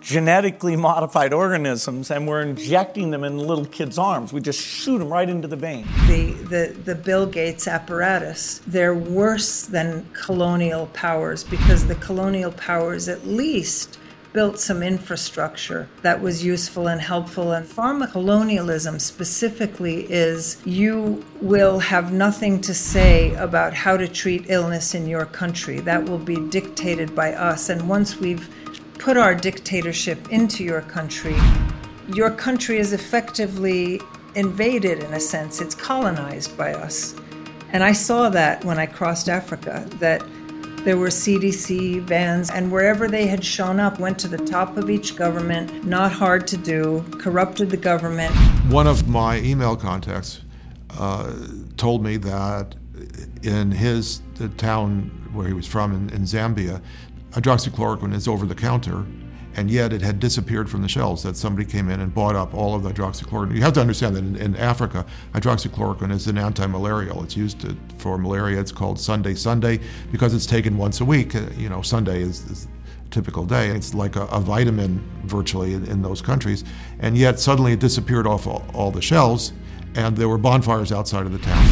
genetically 0.01 0.75
modified 0.75 1.33
organisms 1.33 2.11
and 2.11 2.27
we're 2.27 2.41
injecting 2.41 3.11
them 3.11 3.23
in 3.23 3.37
little 3.37 3.65
kids' 3.65 3.97
arms. 3.97 4.31
We 4.31 4.41
just 4.41 4.61
shoot 4.61 4.99
them 4.99 5.11
right 5.11 5.29
into 5.29 5.47
the 5.47 5.55
vein. 5.55 5.85
The, 6.07 6.31
the, 6.31 6.75
the 6.85 6.95
Bill 6.95 7.25
Gates 7.25 7.67
apparatus, 7.67 8.61
they're 8.67 8.95
worse 8.95 9.63
than 9.65 10.07
colonial 10.13 10.87
powers 10.87 11.43
because 11.43 11.87
the 11.87 11.95
colonial 11.95 12.51
powers 12.53 13.07
at 13.07 13.25
least 13.27 13.98
built 14.33 14.59
some 14.59 14.83
infrastructure 14.83 15.87
that 16.01 16.21
was 16.21 16.43
useful 16.43 16.87
and 16.87 17.01
helpful. 17.01 17.51
And 17.51 17.65
pharmacolonialism 17.65 19.01
specifically 19.01 20.05
is 20.11 20.61
you 20.65 21.25
will 21.41 21.79
have 21.79 22.13
nothing 22.13 22.61
to 22.61 22.73
say 22.73 23.33
about 23.35 23.73
how 23.73 23.97
to 23.97 24.07
treat 24.07 24.45
illness 24.49 24.93
in 24.93 25.07
your 25.07 25.25
country. 25.25 25.79
That 25.79 26.05
will 26.07 26.19
be 26.19 26.37
dictated 26.49 27.15
by 27.15 27.33
us. 27.33 27.69
And 27.69 27.89
once 27.89 28.17
we've 28.17 28.47
put 28.99 29.17
our 29.17 29.33
dictatorship 29.33 30.31
into 30.31 30.63
your 30.63 30.81
country, 30.81 31.35
your 32.13 32.29
country 32.29 32.77
is 32.77 32.93
effectively 32.93 33.99
invaded 34.35 35.03
in 35.03 35.13
a 35.13 35.19
sense, 35.19 35.59
it's 35.61 35.75
colonized 35.75 36.55
by 36.57 36.73
us. 36.73 37.15
And 37.71 37.83
I 37.83 37.91
saw 37.91 38.29
that 38.29 38.63
when 38.65 38.79
I 38.79 38.85
crossed 38.85 39.29
Africa, 39.29 39.87
that 39.99 40.23
there 40.83 40.97
were 40.97 41.07
CDC 41.07 42.01
vans, 42.01 42.49
and 42.49 42.71
wherever 42.71 43.07
they 43.07 43.27
had 43.27 43.43
shown 43.43 43.79
up, 43.79 43.99
went 43.99 44.17
to 44.19 44.27
the 44.27 44.37
top 44.37 44.77
of 44.77 44.89
each 44.89 45.15
government, 45.15 45.85
not 45.85 46.11
hard 46.11 46.47
to 46.47 46.57
do, 46.57 47.03
corrupted 47.19 47.69
the 47.69 47.77
government. 47.77 48.33
One 48.71 48.87
of 48.87 49.07
my 49.07 49.39
email 49.39 49.75
contacts 49.75 50.41
uh, 50.91 51.33
told 51.77 52.03
me 52.03 52.17
that 52.17 52.75
in 53.43 53.71
his 53.71 54.21
town 54.57 55.29
where 55.33 55.47
he 55.47 55.53
was 55.53 55.67
from 55.67 55.93
in, 55.93 56.09
in 56.09 56.23
Zambia, 56.23 56.81
hydroxychloroquine 57.31 58.13
is 58.13 58.27
over 58.27 58.45
the 58.45 58.55
counter 58.55 59.05
and 59.55 59.69
yet 59.69 59.93
it 59.93 60.01
had 60.01 60.19
disappeared 60.19 60.69
from 60.69 60.81
the 60.81 60.87
shelves 60.87 61.23
that 61.23 61.35
somebody 61.35 61.69
came 61.69 61.89
in 61.89 61.99
and 61.99 62.13
bought 62.13 62.35
up 62.35 62.53
all 62.53 62.75
of 62.75 62.83
the 62.83 62.91
hydroxychloroquine. 62.91 63.55
You 63.55 63.61
have 63.61 63.73
to 63.73 63.81
understand 63.81 64.15
that 64.15 64.23
in, 64.23 64.35
in 64.35 64.55
Africa, 64.55 65.05
hydroxychloroquine 65.33 66.11
is 66.11 66.27
an 66.27 66.37
anti-malarial. 66.37 67.23
It's 67.23 67.35
used 67.35 67.59
to, 67.61 67.75
for 67.97 68.17
malaria. 68.17 68.59
It's 68.59 68.71
called 68.71 68.99
Sunday 68.99 69.35
Sunday 69.35 69.79
because 70.11 70.33
it's 70.33 70.45
taken 70.45 70.77
once 70.77 71.01
a 71.01 71.05
week. 71.05 71.35
Uh, 71.35 71.41
you 71.57 71.69
know, 71.69 71.81
Sunday 71.81 72.21
is, 72.21 72.45
is 72.49 72.67
a 73.05 73.09
typical 73.09 73.45
day. 73.45 73.69
It's 73.69 73.93
like 73.93 74.15
a, 74.15 74.25
a 74.25 74.39
vitamin 74.39 75.03
virtually 75.25 75.73
in, 75.73 75.85
in, 75.87 76.01
those 76.01 76.21
countries. 76.21 76.63
And 76.99 77.17
yet 77.17 77.39
suddenly 77.39 77.73
it 77.73 77.79
disappeared 77.79 78.27
off 78.27 78.47
all, 78.47 78.65
all 78.73 78.91
the 78.91 79.01
shelves 79.01 79.53
and 79.95 80.15
there 80.15 80.29
were 80.29 80.37
bonfires 80.37 80.91
outside 80.91 81.25
of 81.25 81.31
the 81.31 81.39
town. 81.39 81.65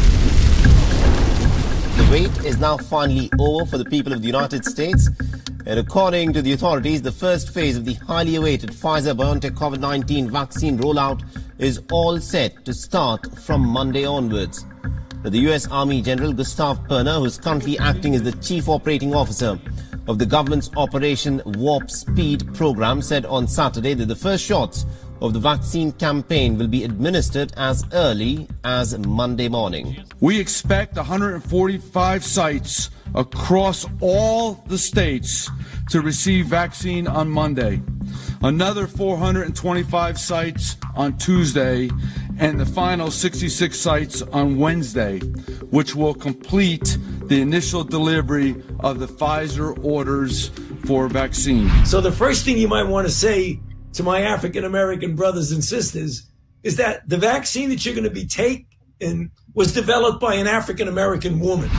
The 1.96 2.08
wait 2.10 2.44
is 2.44 2.58
now 2.58 2.76
finally 2.76 3.30
over 3.38 3.66
for 3.66 3.78
the 3.78 3.84
people 3.84 4.12
of 4.12 4.20
the 4.20 4.26
United 4.26 4.64
States. 4.64 5.08
And 5.68 5.78
according 5.78 6.32
to 6.32 6.40
the 6.40 6.54
authorities, 6.54 7.02
the 7.02 7.12
first 7.12 7.52
phase 7.52 7.76
of 7.76 7.84
the 7.84 7.92
highly 7.92 8.36
awaited 8.36 8.70
Pfizer 8.70 9.14
BioNTech 9.14 9.50
COVID 9.50 9.80
19 9.80 10.30
vaccine 10.30 10.78
rollout 10.78 11.22
is 11.58 11.82
all 11.92 12.18
set 12.20 12.64
to 12.64 12.72
start 12.72 13.38
from 13.38 13.68
Monday 13.68 14.06
onwards. 14.06 14.64
Now, 15.22 15.28
the 15.28 15.40
U.S. 15.40 15.68
Army 15.68 16.00
General 16.00 16.32
Gustave 16.32 16.80
Perna, 16.88 17.18
who 17.18 17.26
is 17.26 17.36
currently 17.36 17.78
acting 17.78 18.14
as 18.14 18.22
the 18.22 18.32
Chief 18.32 18.66
Operating 18.66 19.14
Officer 19.14 19.60
of 20.06 20.18
the 20.18 20.24
government's 20.24 20.70
Operation 20.74 21.42
Warp 21.44 21.90
Speed 21.90 22.54
program, 22.54 23.02
said 23.02 23.26
on 23.26 23.46
Saturday 23.46 23.92
that 23.92 24.06
the 24.06 24.16
first 24.16 24.42
shots 24.42 24.86
of 25.20 25.32
the 25.32 25.38
vaccine 25.40 25.92
campaign 25.92 26.58
will 26.58 26.68
be 26.68 26.84
administered 26.84 27.52
as 27.56 27.84
early 27.92 28.48
as 28.64 28.98
Monday 28.98 29.48
morning. 29.48 30.04
We 30.20 30.38
expect 30.38 30.96
145 30.96 32.24
sites 32.24 32.90
across 33.14 33.86
all 34.00 34.64
the 34.66 34.78
states 34.78 35.50
to 35.90 36.00
receive 36.00 36.46
vaccine 36.46 37.06
on 37.06 37.28
Monday. 37.28 37.82
Another 38.42 38.86
425 38.86 40.18
sites 40.18 40.76
on 40.94 41.16
Tuesday, 41.18 41.90
and 42.38 42.60
the 42.60 42.66
final 42.66 43.10
66 43.10 43.78
sites 43.78 44.22
on 44.22 44.58
Wednesday, 44.58 45.18
which 45.70 45.94
will 45.94 46.14
complete 46.14 46.98
the 47.24 47.40
initial 47.40 47.84
delivery 47.84 48.54
of 48.80 49.00
the 49.00 49.06
Pfizer 49.06 49.76
orders 49.84 50.48
for 50.86 51.08
vaccine. 51.08 51.68
So, 51.84 52.00
the 52.00 52.12
first 52.12 52.44
thing 52.44 52.58
you 52.58 52.68
might 52.68 52.84
want 52.84 53.06
to 53.06 53.12
say 53.12 53.60
to 53.94 54.02
my 54.02 54.22
African 54.22 54.64
American 54.64 55.16
brothers 55.16 55.52
and 55.52 55.64
sisters 55.64 56.26
is 56.62 56.76
that 56.76 57.08
the 57.08 57.18
vaccine 57.18 57.70
that 57.70 57.84
you're 57.84 57.94
going 57.94 58.04
to 58.04 58.10
be 58.10 58.26
taking 58.26 59.30
was 59.54 59.72
developed 59.72 60.20
by 60.20 60.34
an 60.34 60.46
African 60.46 60.88
American 60.88 61.40
woman 61.40 61.70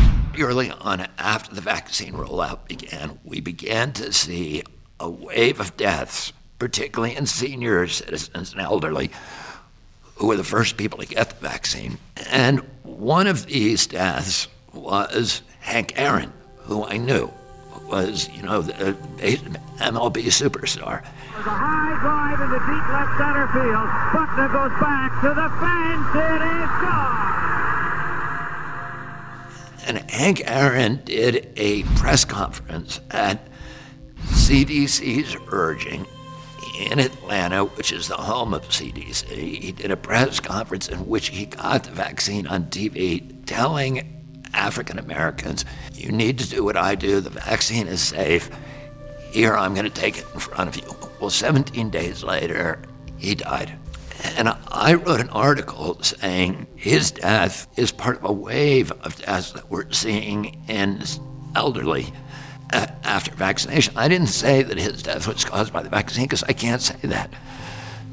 early 0.41 0.71
on 0.71 1.07
after 1.17 1.53
the 1.53 1.61
vaccine 1.61 2.13
rollout 2.13 2.67
began, 2.67 3.19
we 3.23 3.39
began 3.39 3.91
to 3.93 4.13
see 4.13 4.63
a 4.99 5.09
wave 5.09 5.59
of 5.59 5.75
deaths, 5.77 6.33
particularly 6.57 7.15
in 7.15 7.25
senior 7.25 7.87
citizens 7.87 8.51
and 8.51 8.61
elderly, 8.61 9.11
who 10.15 10.27
were 10.27 10.35
the 10.35 10.43
first 10.43 10.77
people 10.77 10.99
to 10.99 11.05
get 11.05 11.29
the 11.29 11.47
vaccine. 11.47 11.97
And 12.29 12.59
one 12.83 13.27
of 13.27 13.45
these 13.45 13.87
deaths 13.87 14.47
was 14.73 15.41
Hank 15.59 15.93
Aaron, 15.95 16.33
who 16.57 16.85
I 16.85 16.97
knew 16.97 17.31
was, 17.89 18.29
you 18.29 18.43
know, 18.43 18.61
the 18.61 18.89
uh, 18.89 18.93
MLB 19.79 20.25
superstar. 20.27 21.03
A 21.03 21.41
high 21.41 21.95
drive 21.99 22.39
into 22.41 22.59
deep 22.59 22.85
left 22.89 23.17
center 23.17 23.47
field. 23.53 23.89
Buckner 24.13 24.49
goes 24.49 24.75
back 24.79 25.21
to 25.21 25.29
the 25.29 25.49
fence. 25.59 26.09
It 26.15 26.41
is 26.43 26.69
gone. 26.83 27.29
And 29.87 30.11
Hank 30.11 30.43
Aaron 30.45 31.01
did 31.05 31.51
a 31.55 31.83
press 31.95 32.25
conference 32.25 32.99
at 33.09 33.47
CDC's 34.27 35.35
urging 35.51 36.05
in 36.79 36.99
Atlanta, 36.99 37.65
which 37.65 37.91
is 37.91 38.07
the 38.07 38.17
home 38.17 38.53
of 38.53 38.63
CDC. 38.69 39.27
He 39.27 39.71
did 39.71 39.91
a 39.91 39.97
press 39.97 40.39
conference 40.39 40.87
in 40.87 41.07
which 41.07 41.29
he 41.29 41.45
got 41.45 41.85
the 41.85 41.91
vaccine 41.91 42.47
on 42.47 42.65
TV, 42.65 43.45
telling 43.45 44.18
African 44.53 44.99
Americans, 44.99 45.65
you 45.93 46.11
need 46.11 46.39
to 46.39 46.49
do 46.49 46.63
what 46.63 46.77
I 46.77 46.95
do. 46.95 47.19
The 47.19 47.29
vaccine 47.29 47.87
is 47.87 48.01
safe. 48.01 48.49
Here, 49.31 49.55
I'm 49.55 49.73
going 49.73 49.85
to 49.85 49.91
take 49.91 50.17
it 50.17 50.25
in 50.33 50.39
front 50.39 50.69
of 50.69 50.77
you. 50.77 50.95
Well, 51.19 51.29
17 51.29 51.89
days 51.89 52.23
later, 52.23 52.81
he 53.17 53.35
died. 53.35 53.77
And 54.35 54.49
I 54.67 54.95
wrote 54.95 55.21
an 55.21 55.29
article 55.29 56.01
saying 56.01 56.67
his 56.75 57.11
death 57.11 57.67
is 57.77 57.91
part 57.91 58.17
of 58.17 58.25
a 58.25 58.33
wave 58.33 58.91
of 58.91 59.15
deaths 59.17 59.51
that 59.53 59.69
we're 59.69 59.91
seeing 59.91 60.61
in 60.67 61.03
elderly 61.55 62.11
uh, 62.73 62.87
after 63.03 63.31
vaccination. 63.31 63.97
I 63.97 64.07
didn't 64.07 64.27
say 64.27 64.63
that 64.63 64.77
his 64.77 65.03
death 65.03 65.27
was 65.27 65.45
caused 65.45 65.71
by 65.71 65.83
the 65.83 65.89
vaccine 65.89 66.25
because 66.25 66.43
I 66.43 66.53
can't 66.53 66.81
say 66.81 66.97
that. 67.03 67.31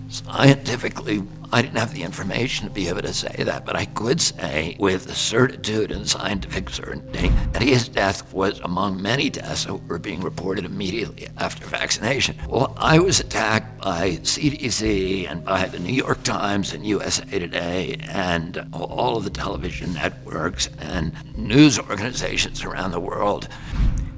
Scientifically, 0.08 1.22
I 1.52 1.62
didn't 1.62 1.78
have 1.78 1.94
the 1.94 2.02
information 2.02 2.66
to 2.66 2.74
be 2.74 2.88
able 2.88 3.02
to 3.02 3.12
say 3.12 3.44
that, 3.44 3.64
but 3.64 3.76
I 3.76 3.84
could 3.84 4.20
say 4.20 4.76
with 4.78 5.14
certitude 5.16 5.92
and 5.92 6.08
scientific 6.08 6.70
certainty 6.70 7.28
that 7.52 7.62
his 7.62 7.88
death 7.88 8.32
was 8.32 8.60
among 8.60 9.00
many 9.00 9.30
deaths 9.30 9.64
that 9.64 9.74
were 9.88 9.98
being 9.98 10.20
reported 10.20 10.64
immediately 10.64 11.28
after 11.38 11.64
vaccination. 11.66 12.36
Well, 12.48 12.74
I 12.76 12.98
was 12.98 13.20
attacked 13.20 13.80
by 13.80 14.12
CDC 14.22 15.30
and 15.30 15.44
by 15.44 15.66
the 15.66 15.78
New 15.78 15.92
York 15.92 16.22
Times 16.22 16.72
and 16.72 16.86
USA 16.86 17.24
Today 17.38 17.98
and 18.08 18.66
all 18.72 19.16
of 19.16 19.24
the 19.24 19.30
television 19.30 19.94
networks 19.94 20.68
and 20.78 21.12
news 21.36 21.78
organizations 21.78 22.64
around 22.64 22.90
the 22.90 23.00
world. 23.00 23.48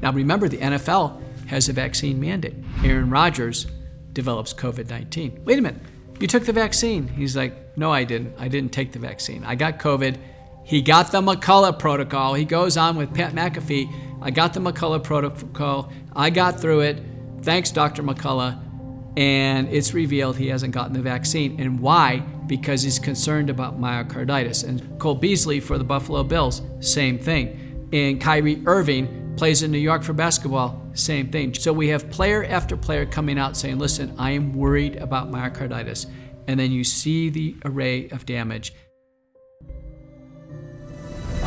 Now, 0.03 0.13
remember, 0.13 0.49
the 0.49 0.59
NFL 0.59 1.21
has 1.47 1.69
a 1.69 1.73
vaccine 1.73 2.21
mandate. 2.21 2.55
Aaron 2.85 3.11
Rodgers 3.11 3.67
develops 4.13 4.55
COVID 4.55 4.89
19. 4.89 5.45
Wait 5.45 5.59
a 5.59 5.63
minute, 5.63 5.81
you 6.21 6.27
took 6.27 6.45
the 6.45 6.53
vaccine. 6.53 7.09
He's 7.09 7.37
like, 7.37 7.77
No, 7.77 7.93
I 7.93 8.05
didn't. 8.05 8.35
I 8.39 8.49
didn't 8.49 8.73
take 8.73 8.93
the 8.93 8.99
vaccine. 8.99 9.45
I 9.45 9.55
got 9.55 9.79
COVID. 9.79 10.19
He 10.65 10.83
got 10.83 11.13
the 11.13 11.23
McCullough 11.23 11.79
protocol. 11.79 12.35
He 12.35 12.45
goes 12.45 12.77
on 12.77 12.97
with 12.97 13.15
Pat 13.15 13.33
McAfee. 13.33 14.21
I 14.21 14.31
got 14.31 14.53
the 14.53 14.61
McCullough 14.61 15.03
protocol. 15.03 15.91
I 16.15 16.29
got 16.29 16.61
through 16.61 16.81
it. 16.81 17.03
Thanks, 17.41 17.71
Dr. 17.71 18.03
McCullough. 18.03 18.61
And 19.17 19.69
it's 19.69 19.95
revealed 19.95 20.37
he 20.37 20.49
hasn't 20.49 20.75
gotten 20.75 20.93
the 20.93 21.01
vaccine. 21.01 21.59
And 21.59 21.81
why? 21.81 22.19
Because 22.19 22.83
he's 22.83 22.99
concerned 22.99 23.49
about 23.49 23.81
myocarditis. 23.81 24.69
And 24.69 24.99
Cole 25.01 25.15
Beasley 25.15 25.59
for 25.59 25.79
the 25.79 25.85
Buffalo 25.85 26.23
Bills, 26.23 26.61
same 26.81 27.19
thing. 27.19 27.89
And 27.93 28.21
Kyrie 28.21 28.63
Irving 28.67 29.28
plays 29.39 29.63
in 29.63 29.71
New 29.71 29.79
York 29.79 30.03
for 30.03 30.13
basketball, 30.13 30.83
same 30.95 31.31
thing. 31.31 31.55
So 31.55 31.73
we 31.73 31.87
have 31.89 32.11
player 32.11 32.45
after 32.45 32.77
player 32.77 33.07
coming 33.07 33.39
out 33.39 33.57
saying, 33.57 33.79
listen, 33.79 34.13
I 34.19 34.33
am 34.33 34.53
worried 34.53 34.97
about 34.97 35.31
myocarditis. 35.31 36.07
And 36.49 36.59
then 36.59 36.73
you 36.73 36.83
see 36.83 37.31
the 37.31 37.55
array 37.65 38.09
of 38.09 38.27
damage. 38.27 38.75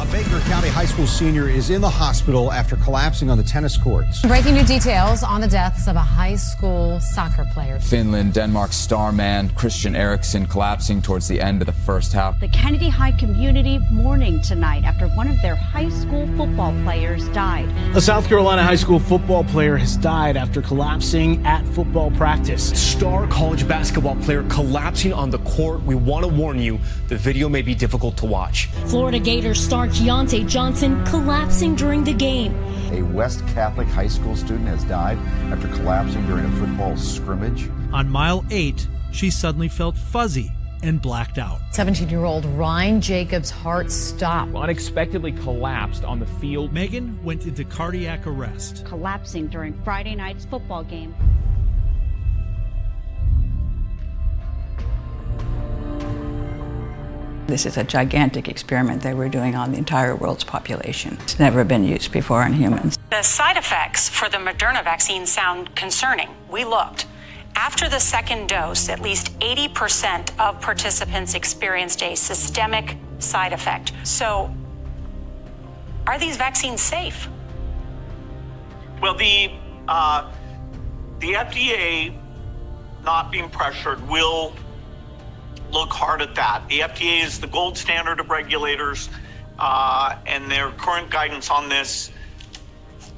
A 0.01 0.05
Baker 0.05 0.39
County 0.49 0.67
High 0.67 0.85
School 0.85 1.05
senior 1.05 1.47
is 1.47 1.69
in 1.69 1.79
the 1.79 1.87
hospital 1.87 2.51
after 2.51 2.75
collapsing 2.75 3.29
on 3.29 3.37
the 3.37 3.43
tennis 3.43 3.77
courts. 3.77 4.23
Breaking 4.23 4.55
new 4.55 4.63
details 4.63 5.21
on 5.21 5.41
the 5.41 5.47
deaths 5.47 5.87
of 5.87 5.95
a 5.95 5.99
high 5.99 6.37
school 6.37 6.99
soccer 6.99 7.45
player. 7.53 7.79
Finland, 7.79 8.33
Denmark 8.33 8.73
star 8.73 9.11
man 9.11 9.49
Christian 9.49 9.95
Eriksen 9.95 10.47
collapsing 10.47 11.03
towards 11.03 11.27
the 11.27 11.39
end 11.39 11.61
of 11.61 11.67
the 11.67 11.79
first 11.85 12.13
half. 12.13 12.39
The 12.39 12.47
Kennedy 12.47 12.89
High 12.89 13.11
community 13.11 13.77
mourning 13.91 14.41
tonight 14.41 14.85
after 14.85 15.07
one 15.09 15.27
of 15.27 15.39
their 15.43 15.55
high 15.55 15.89
school 15.89 16.25
football 16.35 16.73
players 16.81 17.29
died. 17.29 17.69
A 17.95 18.01
South 18.01 18.27
Carolina 18.27 18.63
high 18.63 18.77
school 18.77 18.99
football 18.99 19.43
player 19.43 19.77
has 19.77 19.97
died 19.97 20.35
after 20.35 20.63
collapsing 20.63 21.45
at 21.45 21.63
football 21.75 22.09
practice. 22.09 22.71
Star 22.73 23.27
college 23.27 23.67
basketball 23.67 24.15
player 24.15 24.41
collapsing 24.49 25.13
on 25.13 25.29
the 25.29 25.39
court. 25.39 25.83
We 25.83 25.93
want 25.93 26.25
to 26.25 26.27
warn 26.27 26.57
you, 26.57 26.79
the 27.07 27.17
video 27.17 27.47
may 27.47 27.61
be 27.61 27.75
difficult 27.75 28.17
to 28.17 28.25
watch. 28.25 28.65
Florida 28.87 29.19
Gators 29.19 29.63
star 29.63 29.90
Keyontae 29.91 30.47
Johnson 30.47 31.03
collapsing 31.03 31.75
during 31.75 32.05
the 32.05 32.13
game. 32.13 32.55
A 32.93 33.01
West 33.01 33.45
Catholic 33.47 33.89
high 33.89 34.07
school 34.07 34.37
student 34.37 34.69
has 34.69 34.85
died 34.85 35.17
after 35.51 35.67
collapsing 35.67 36.25
during 36.27 36.45
a 36.45 36.51
football 36.51 36.95
scrimmage. 36.95 37.69
On 37.91 38.09
mile 38.09 38.45
eight, 38.51 38.87
she 39.11 39.29
suddenly 39.29 39.67
felt 39.67 39.97
fuzzy 39.97 40.49
and 40.81 41.01
blacked 41.01 41.37
out. 41.37 41.59
17 41.71 42.07
year 42.07 42.23
old 42.23 42.45
Ryan 42.45 43.01
Jacobs' 43.01 43.49
heart 43.49 43.91
stopped. 43.91 44.55
Unexpectedly 44.55 45.33
collapsed 45.33 46.05
on 46.05 46.19
the 46.19 46.25
field. 46.25 46.71
Megan 46.71 47.21
went 47.21 47.45
into 47.45 47.65
cardiac 47.65 48.25
arrest. 48.25 48.85
Collapsing 48.85 49.47
during 49.47 49.73
Friday 49.83 50.15
night's 50.15 50.45
football 50.45 50.85
game. 50.85 51.13
This 57.47 57.65
is 57.65 57.77
a 57.77 57.83
gigantic 57.83 58.47
experiment 58.47 59.01
that 59.03 59.15
we're 59.17 59.29
doing 59.29 59.55
on 59.55 59.71
the 59.71 59.77
entire 59.77 60.15
world's 60.15 60.43
population. 60.43 61.17
It's 61.21 61.39
never 61.39 61.63
been 61.63 61.83
used 61.83 62.11
before 62.11 62.43
on 62.43 62.53
humans. 62.53 62.97
The 63.09 63.23
side 63.23 63.57
effects 63.57 64.07
for 64.07 64.29
the 64.29 64.37
Moderna 64.37 64.83
vaccine 64.83 65.25
sound 65.25 65.75
concerning. 65.75 66.29
We 66.49 66.63
looked. 66.63 67.07
After 67.55 67.89
the 67.89 67.99
second 67.99 68.47
dose, 68.47 68.87
at 68.87 69.01
least 69.01 69.37
80% 69.39 70.39
of 70.39 70.61
participants 70.61 71.33
experienced 71.33 72.01
a 72.01 72.15
systemic 72.15 72.95
side 73.19 73.53
effect. 73.53 73.91
So, 74.03 74.53
are 76.07 76.17
these 76.17 76.37
vaccines 76.37 76.81
safe? 76.81 77.27
Well, 79.01 79.15
the 79.15 79.51
uh, 79.87 80.31
the 81.19 81.33
FDA, 81.33 82.17
not 83.03 83.31
being 83.31 83.49
pressured, 83.49 84.07
will 84.07 84.53
look 85.72 85.91
hard 85.91 86.22
at 86.22 86.36
that. 86.36 86.63
The 86.69 86.82
FDA 86.82 87.24
is 87.24 87.39
the 87.39 87.47
gold 87.47 87.78
standard 87.78 88.19
of 88.19 88.30
regulators, 88.30 89.09
uh, 89.59 90.15
and 90.26 90.49
their 90.49 90.72
current 90.72 91.09
guidance 91.09 91.49
on 91.49 91.69
this, 91.69 92.11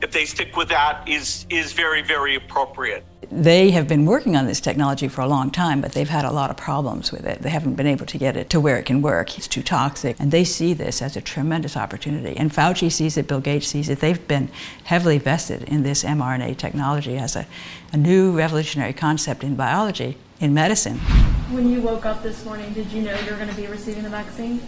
if 0.02 0.12
they 0.12 0.26
stick 0.26 0.56
with 0.56 0.70
that, 0.70 1.08
is 1.08 1.46
is 1.50 1.74
very 1.74 2.02
very 2.02 2.36
appropriate. 2.36 3.06
They 3.36 3.72
have 3.72 3.88
been 3.88 4.06
working 4.06 4.36
on 4.36 4.46
this 4.46 4.62
technology 4.62 5.08
for 5.08 5.22
a 5.22 5.28
long 5.28 5.50
time, 5.50 5.82
but 5.82 5.94
they've 5.94 6.08
had 6.08 6.24
a 6.24 6.32
lot 6.32 6.52
of 6.52 6.58
problems 6.58 7.12
with 7.12 7.26
it. 7.26 7.42
They 7.42 7.50
haven't 7.50 7.74
been 7.74 7.88
able 7.88 8.06
to 8.06 8.18
get 8.20 8.38
it 8.38 8.52
to 8.52 8.60
where 8.60 8.78
it 8.78 8.86
can 8.86 9.02
work. 9.02 9.36
It's 9.38 9.48
too 9.48 9.64
toxic. 9.64 10.16
And 10.20 10.30
they 10.30 10.44
see 10.44 10.74
this 10.74 11.02
as 11.02 11.18
a 11.18 11.22
tremendous 11.22 11.76
opportunity. 11.76 12.38
And 12.38 12.52
Fauci 12.52 12.92
sees 12.92 13.18
it, 13.18 13.28
Bill 13.28 13.40
Gates 13.40 13.68
sees 13.68 13.90
it. 13.90 14.02
They've 14.02 14.28
been 14.28 14.50
heavily 14.84 15.18
vested 15.18 15.64
in 15.64 15.82
this 15.82 16.04
mRNA 16.04 16.58
technology 16.58 17.18
as 17.18 17.36
a, 17.36 17.48
a 17.92 17.98
new 17.98 18.38
revolutionary 18.38 18.94
concept 18.94 19.44
in 19.44 19.56
biology, 19.56 20.16
in 20.40 20.54
medicine. 20.54 21.00
When 21.50 21.72
you 21.72 21.82
woke 21.82 22.06
up 22.06 22.22
this 22.22 22.46
morning, 22.46 22.72
did 22.74 22.92
you 22.92 23.02
know 23.02 23.18
you 23.20 23.32
were 23.32 23.38
going 23.38 23.50
to 23.50 23.56
be 23.56 23.66
receiving 23.66 24.04
the 24.04 24.10
vaccine? 24.10 24.62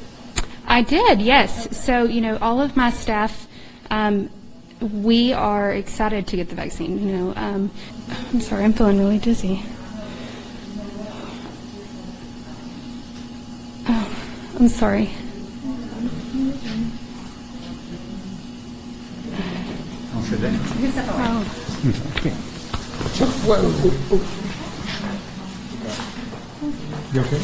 I 0.66 0.82
did, 0.82 1.22
yes. 1.22 1.78
So, 1.78 2.06
you 2.06 2.22
know, 2.22 2.40
all 2.42 2.60
of 2.60 2.76
my 2.76 2.90
staff, 2.90 3.48
um, 3.92 4.32
we 4.82 5.34
are 5.34 5.72
excited 5.72 6.28
to 6.28 6.36
get 6.36 6.50
the 6.50 6.56
vaccine. 6.56 7.08
You 7.08 7.18
know, 7.18 7.34
um, 7.36 7.72
I'm 8.10 8.42
sorry, 8.42 8.64
I'm 8.64 8.74
feeling 8.74 9.00
really 9.00 9.18
dizzy. 9.18 9.64
Oh, 13.88 14.18
I'm 14.60 14.68
sorry. 14.68 15.12
You 27.14 27.22
okay? 27.22 27.42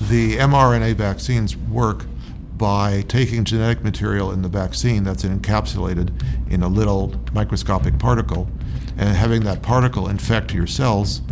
The 0.00 0.36
mRNA 0.36 0.94
vaccines 0.96 1.56
work 1.56 2.04
by 2.62 3.02
taking 3.08 3.42
genetic 3.42 3.82
material 3.82 4.30
in 4.30 4.40
the 4.40 4.48
vaccine 4.48 5.02
that's 5.02 5.24
encapsulated 5.24 6.12
in 6.48 6.62
a 6.62 6.68
little 6.68 7.12
microscopic 7.32 7.98
particle 7.98 8.48
and 8.96 9.16
having 9.16 9.42
that 9.42 9.62
particle 9.62 10.08
infect 10.08 10.54
your 10.54 10.68
cells. 10.68 11.22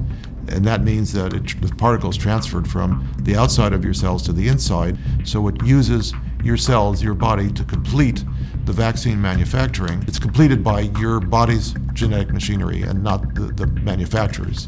And 0.49 0.64
that 0.64 0.83
means 0.83 1.12
that 1.12 1.33
it, 1.33 1.61
the 1.61 1.72
particle 1.76 2.11
is 2.11 2.16
transferred 2.16 2.68
from 2.68 3.09
the 3.20 3.37
outside 3.37 3.72
of 3.72 3.85
your 3.85 3.95
cells 3.95 4.24
to 4.24 4.33
the 4.33 4.49
inside. 4.49 4.99
So 5.22 5.47
it 5.47 5.62
uses 5.64 6.12
your 6.43 6.57
cells, 6.57 7.01
your 7.01 7.14
body, 7.14 7.53
to 7.53 7.62
complete 7.62 8.24
the 8.64 8.72
vaccine 8.72 9.22
manufacturing. 9.22 10.03
It's 10.09 10.18
completed 10.18 10.64
by 10.64 10.81
your 10.99 11.20
body's 11.20 11.76
genetic 11.93 12.33
machinery 12.33 12.83
and 12.83 13.05
not 13.05 13.37
the, 13.37 13.53
the 13.53 13.68
manufacturer's. 13.68 14.66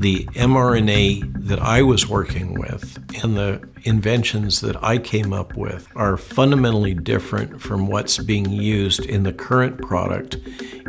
The 0.00 0.24
mRNA 0.32 1.46
that 1.46 1.60
I 1.60 1.82
was 1.82 2.08
working 2.08 2.58
with 2.58 2.98
and 3.22 3.36
the 3.36 3.73
inventions 3.84 4.60
that 4.62 4.82
I 4.82 4.98
came 4.98 5.32
up 5.32 5.56
with 5.56 5.88
are 5.94 6.16
fundamentally 6.16 6.94
different 6.94 7.60
from 7.60 7.86
what's 7.86 8.18
being 8.18 8.50
used 8.50 9.04
in 9.04 9.22
the 9.22 9.32
current 9.32 9.80
product, 9.80 10.36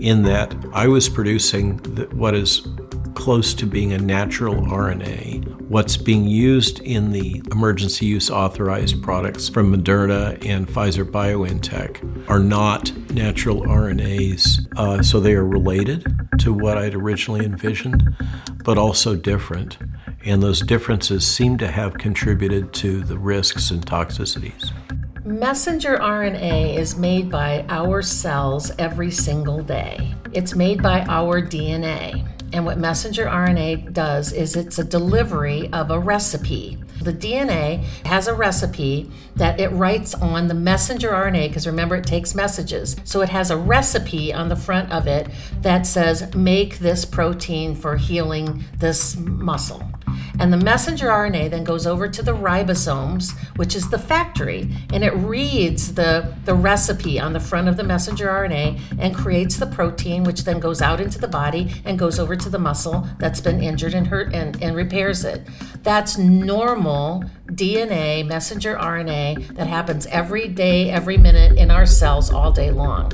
in 0.02 0.24
that 0.24 0.56
I 0.74 0.88
was 0.88 1.10
producing 1.10 1.78
what 2.18 2.34
is 2.34 2.68
close 3.16 3.54
to 3.56 3.66
being 3.66 3.94
a 3.94 3.98
natural 3.98 4.56
RNA. 4.56 5.62
What's 5.62 5.98
being 5.98 6.26
used 6.26 6.80
in 6.82 7.12
the 7.12 7.42
emergency 7.52 8.06
use 8.06 8.30
authorized 8.30 9.02
products 9.02 9.50
from 9.50 9.74
Moderna 9.74 10.46
and 10.46 10.68
Pfizer 10.68 11.10
BioNTech 11.10 12.30
are 12.30 12.40
not 12.40 12.96
natural 13.12 13.62
RNAs, 13.62 14.68
uh, 14.78 15.02
so 15.02 15.20
they 15.20 15.34
are 15.34 15.46
related 15.46 16.06
to 16.40 16.54
what 16.54 16.78
I'd 16.78 16.94
originally 16.94 17.46
envisioned, 17.46 18.16
but 18.64 18.78
also 18.78 19.16
different. 19.16 19.78
And 20.26 20.42
those 20.42 20.62
differences 20.62 21.26
seem 21.26 21.58
to 21.60 21.68
have 21.68 21.94
contributed 21.94 22.74
to 22.74 23.04
the 23.04 23.18
risks 23.18 23.70
and 23.70 23.86
toxicities. 23.86 24.72
Messenger 25.24 25.98
RNA 25.98 26.76
is 26.76 26.96
made 26.96 27.30
by 27.32 27.66
our 27.70 28.02
cells 28.02 28.72
every 28.80 29.12
single 29.12 29.62
day. 29.62 30.14
It's 30.34 30.56
made 30.56 30.82
by 30.82 31.02
our 31.02 31.42
DNA. 31.42 32.28
And 32.54 32.66
what 32.66 32.78
messenger 32.78 33.26
RNA 33.26 33.94
does 33.94 34.32
is 34.32 34.56
it's 34.56 34.80
a 34.80 34.84
delivery 34.84 35.70
of 35.74 35.92
a 35.92 36.00
recipe. 36.00 36.78
The 37.02 37.14
DNA 37.14 37.84
has 38.06 38.28
a 38.28 38.34
recipe 38.34 39.12
that 39.36 39.60
it 39.60 39.70
writes 39.70 40.16
on 40.16 40.48
the 40.48 40.54
messenger 40.54 41.12
RNA, 41.12 41.50
because 41.50 41.68
remember, 41.68 41.98
it 41.98 42.06
takes 42.06 42.34
messages. 42.34 42.96
So 43.04 43.22
it 43.22 43.30
has 43.30 43.52
a 43.52 43.58
recipe 43.58 44.34
on 44.34 44.50
the 44.50 44.56
front 44.56 44.92
of 44.92 45.06
it 45.06 45.28
that 45.62 45.86
says, 45.86 46.34
make 46.34 46.80
this 46.80 47.04
protein 47.04 47.76
for 47.76 47.98
healing 47.98 48.64
this 48.78 49.16
muscle. 49.18 49.84
And 50.40 50.52
the 50.52 50.58
messenger 50.58 51.08
RNA 51.08 51.52
then 51.52 51.64
goes 51.64 51.88
over 51.88 52.08
to 52.08 52.22
the 52.22 52.34
ribosomes, 52.34 53.38
which 53.58 53.76
is 53.76 53.90
the 53.90 54.00
factory, 54.00 54.70
and 54.92 55.04
it 55.04 55.14
reads 55.16 55.94
the, 55.96 56.34
the 56.46 56.54
recipe 56.54 57.20
on 57.20 57.34
the 57.34 57.40
front 57.40 57.68
of 57.68 57.78
the 57.78 57.84
messenger 57.84 58.28
RNA 58.28 58.80
and 59.00 59.16
creates 59.16 59.58
the 59.58 59.68
protein, 59.68 60.24
which 60.24 60.44
then 60.44 60.60
goes 60.60 60.82
out 60.82 61.00
into 61.00 61.20
the 61.20 61.28
body 61.28 61.72
and 61.86 61.98
goes 61.98 62.20
over 62.20 62.36
to 62.36 62.50
the 62.50 62.60
muscle 62.60 63.08
that's 63.20 63.42
been 63.42 63.62
injured 63.62 63.94
and 63.94 64.08
hurt 64.08 64.34
and, 64.34 64.62
and 64.62 64.76
repairs 64.76 65.24
it. 65.24 65.48
That's 65.84 66.18
normal 66.18 67.24
DNA, 67.48 68.26
messenger 68.26 68.76
RNA 68.76 69.56
that 69.56 69.68
happens 69.68 70.08
every 70.08 70.48
day, 70.48 70.90
every 70.90 71.18
minute 71.18 71.58
in 71.58 71.70
our 71.70 71.86
cells 71.86 72.32
all 72.32 72.52
day 72.52 72.72
long. 72.72 73.12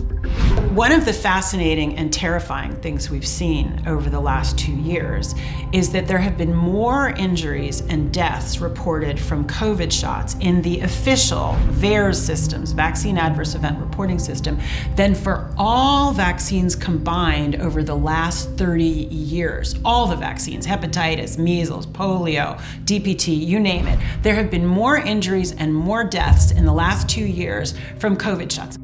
One 0.73 0.93
of 0.93 1.03
the 1.03 1.11
fascinating 1.11 1.97
and 1.97 2.13
terrifying 2.13 2.77
things 2.77 3.09
we've 3.09 3.27
seen 3.27 3.83
over 3.85 4.09
the 4.09 4.21
last 4.21 4.57
two 4.57 4.71
years 4.71 5.35
is 5.73 5.91
that 5.91 6.07
there 6.07 6.17
have 6.17 6.37
been 6.37 6.55
more 6.55 7.09
injuries 7.09 7.81
and 7.81 8.13
deaths 8.13 8.59
reported 8.59 9.19
from 9.19 9.45
COVID 9.47 9.91
shots 9.91 10.37
in 10.39 10.61
the 10.61 10.79
official 10.79 11.57
VAERS 11.71 12.15
systems, 12.15 12.71
Vaccine 12.71 13.17
Adverse 13.17 13.53
Event 13.53 13.79
Reporting 13.79 14.17
System, 14.17 14.57
than 14.95 15.13
for 15.13 15.53
all 15.57 16.13
vaccines 16.13 16.73
combined 16.73 17.57
over 17.57 17.83
the 17.83 17.95
last 17.95 18.49
30 18.51 18.83
years. 18.83 19.75
All 19.83 20.07
the 20.07 20.15
vaccines, 20.15 20.65
hepatitis, 20.65 21.37
measles, 21.37 21.85
polio, 21.85 22.57
DPT, 22.85 23.45
you 23.45 23.59
name 23.59 23.87
it. 23.87 23.99
There 24.21 24.35
have 24.35 24.51
been 24.51 24.67
more 24.67 24.97
injuries 24.97 25.51
and 25.53 25.73
more 25.73 26.03
deaths 26.03 26.51
in 26.51 26.65
the 26.65 26.73
last 26.73 27.09
two 27.09 27.25
years 27.25 27.73
from 27.97 28.15
COVID 28.15 28.51
shots. 28.51 28.77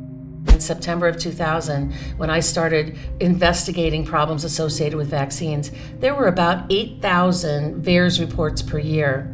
In 0.52 0.60
September 0.60 1.08
of 1.08 1.18
2000, 1.20 1.94
when 2.18 2.32
I 2.32 2.40
started 2.40 2.98
investigating 3.20 4.04
problems 4.04 4.44
associated 4.44 4.98
with 4.98 5.10
vaccines, 5.10 5.72
there 6.00 6.16
were 6.16 6.28
about 6.28 6.66
8,000 6.72 7.84
VAERS 7.84 8.20
reports 8.20 8.64
per 8.64 8.80
year. 8.80 9.32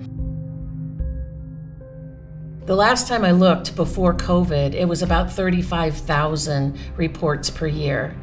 The 2.66 2.76
last 2.76 3.08
time 3.08 3.24
I 3.24 3.32
looked 3.32 3.78
before 3.78 4.14
COVID, 4.14 4.74
it 4.74 4.86
was 4.86 5.01
about 5.01 5.32
35,000 5.32 6.78
reports 6.97 7.49
per 7.49 7.68
year. 7.68 8.14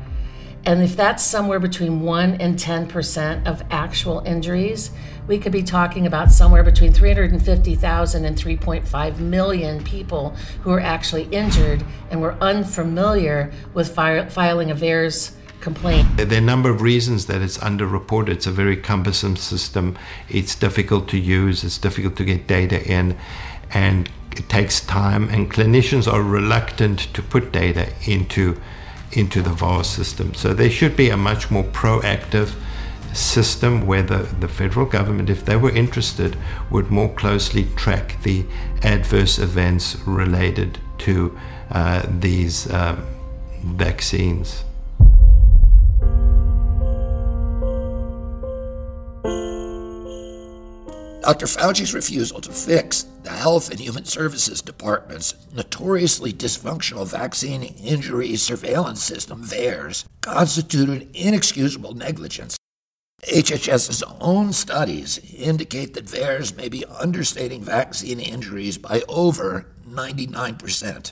And 0.67 0.83
if 0.83 0.95
that's 0.95 1.23
somewhere 1.23 1.59
between 1.59 2.03
1 2.03 2.35
and 2.35 2.57
10% 2.57 3.47
of 3.47 3.63
actual 3.71 4.21
injuries, 4.27 4.91
we 5.31 5.39
could 5.39 5.53
be 5.53 5.63
talking 5.63 6.09
about 6.09 6.33
somewhere 6.33 6.65
between 6.65 6.93
350,000 6.93 8.25
and 8.25 8.37
3.5 8.37 9.19
million 9.21 9.85
people 9.85 10.31
who 10.63 10.73
are 10.73 10.81
actually 10.81 11.23
injured 11.31 11.85
and 12.11 12.21
were 12.21 12.35
unfamiliar 12.41 13.53
with 13.73 13.95
filing 13.95 14.73
a 14.73 14.75
VAERS 14.75 15.31
complaint. 15.61 16.09
There 16.17 16.33
are 16.33 16.35
a 16.35 16.41
number 16.41 16.69
of 16.69 16.83
reasons 16.83 17.27
that 17.27 17.43
it's 17.43 17.59
underreported. 17.59 18.31
It's 18.31 18.49
a 18.49 18.51
very 18.51 18.77
cumbersome 18.77 19.37
system. 19.37 19.97
It's 20.29 20.57
difficult 20.57 21.07
to 21.11 21.17
use. 21.17 21.63
It's 21.63 21.79
difficult 21.79 22.17
to 22.17 22.25
get 22.25 22.49
data 22.49 22.85
in, 22.85 23.17
and 23.73 24.11
it 24.33 24.49
takes 24.49 24.81
time. 24.81 25.29
And 25.29 25.49
clinicians 25.49 26.13
are 26.13 26.25
reluctant 26.25 26.99
to 27.15 27.23
put 27.23 27.53
data 27.53 27.93
into 28.05 28.61
into 29.13 29.43
the 29.43 29.51
VAR 29.51 29.85
system. 29.85 30.35
So 30.35 30.55
there 30.55 30.71
should 30.71 30.97
be 30.97 31.09
a 31.09 31.17
much 31.17 31.53
more 31.53 31.65
proactive 31.65 32.55
system 33.13 33.87
where 33.87 34.03
the, 34.03 34.19
the 34.39 34.49
federal 34.49 34.87
government, 34.87 35.31
if 35.31 35.45
they 35.45 35.57
were 35.57 35.71
interested, 35.71 36.37
would 36.71 36.91
more 36.91 37.13
closely 37.15 37.67
track 37.77 38.23
the 38.23 38.45
adverse 38.83 39.39
events 39.39 39.97
related 40.07 40.79
to 40.99 41.39
uh, 41.71 42.05
these 42.09 42.71
um, 42.73 43.05
vaccines. 43.63 44.65
Dr. 51.23 51.47
Fauci's 51.47 51.95
refusal 51.95 52.41
to 52.41 52.51
fix 52.51 53.05
the 53.23 53.31
Health 53.31 53.71
and 53.71 53.79
Human 53.79 54.05
Services 54.05 54.61
Department's 54.61 55.35
notoriously 55.55 56.33
dysfunctional 56.33 57.07
vaccine 57.07 57.63
injury 57.63 58.35
surveillance 58.37 59.03
system, 59.03 59.45
VAERS, 59.45 60.07
constituted 60.23 61.09
inexcusable 61.15 61.95
negligence. 61.95 62.57
HHS's 63.25 64.03
own 64.21 64.53
studies 64.53 65.21
indicate 65.37 65.95
that 65.95 66.07
VAERS 66.07 66.57
may 66.57 66.69
be 66.69 66.85
understating 66.87 67.63
vaccine 67.63 68.19
injuries 68.19 68.79
by 68.79 69.03
over 69.09 69.67
99%. 69.87 71.11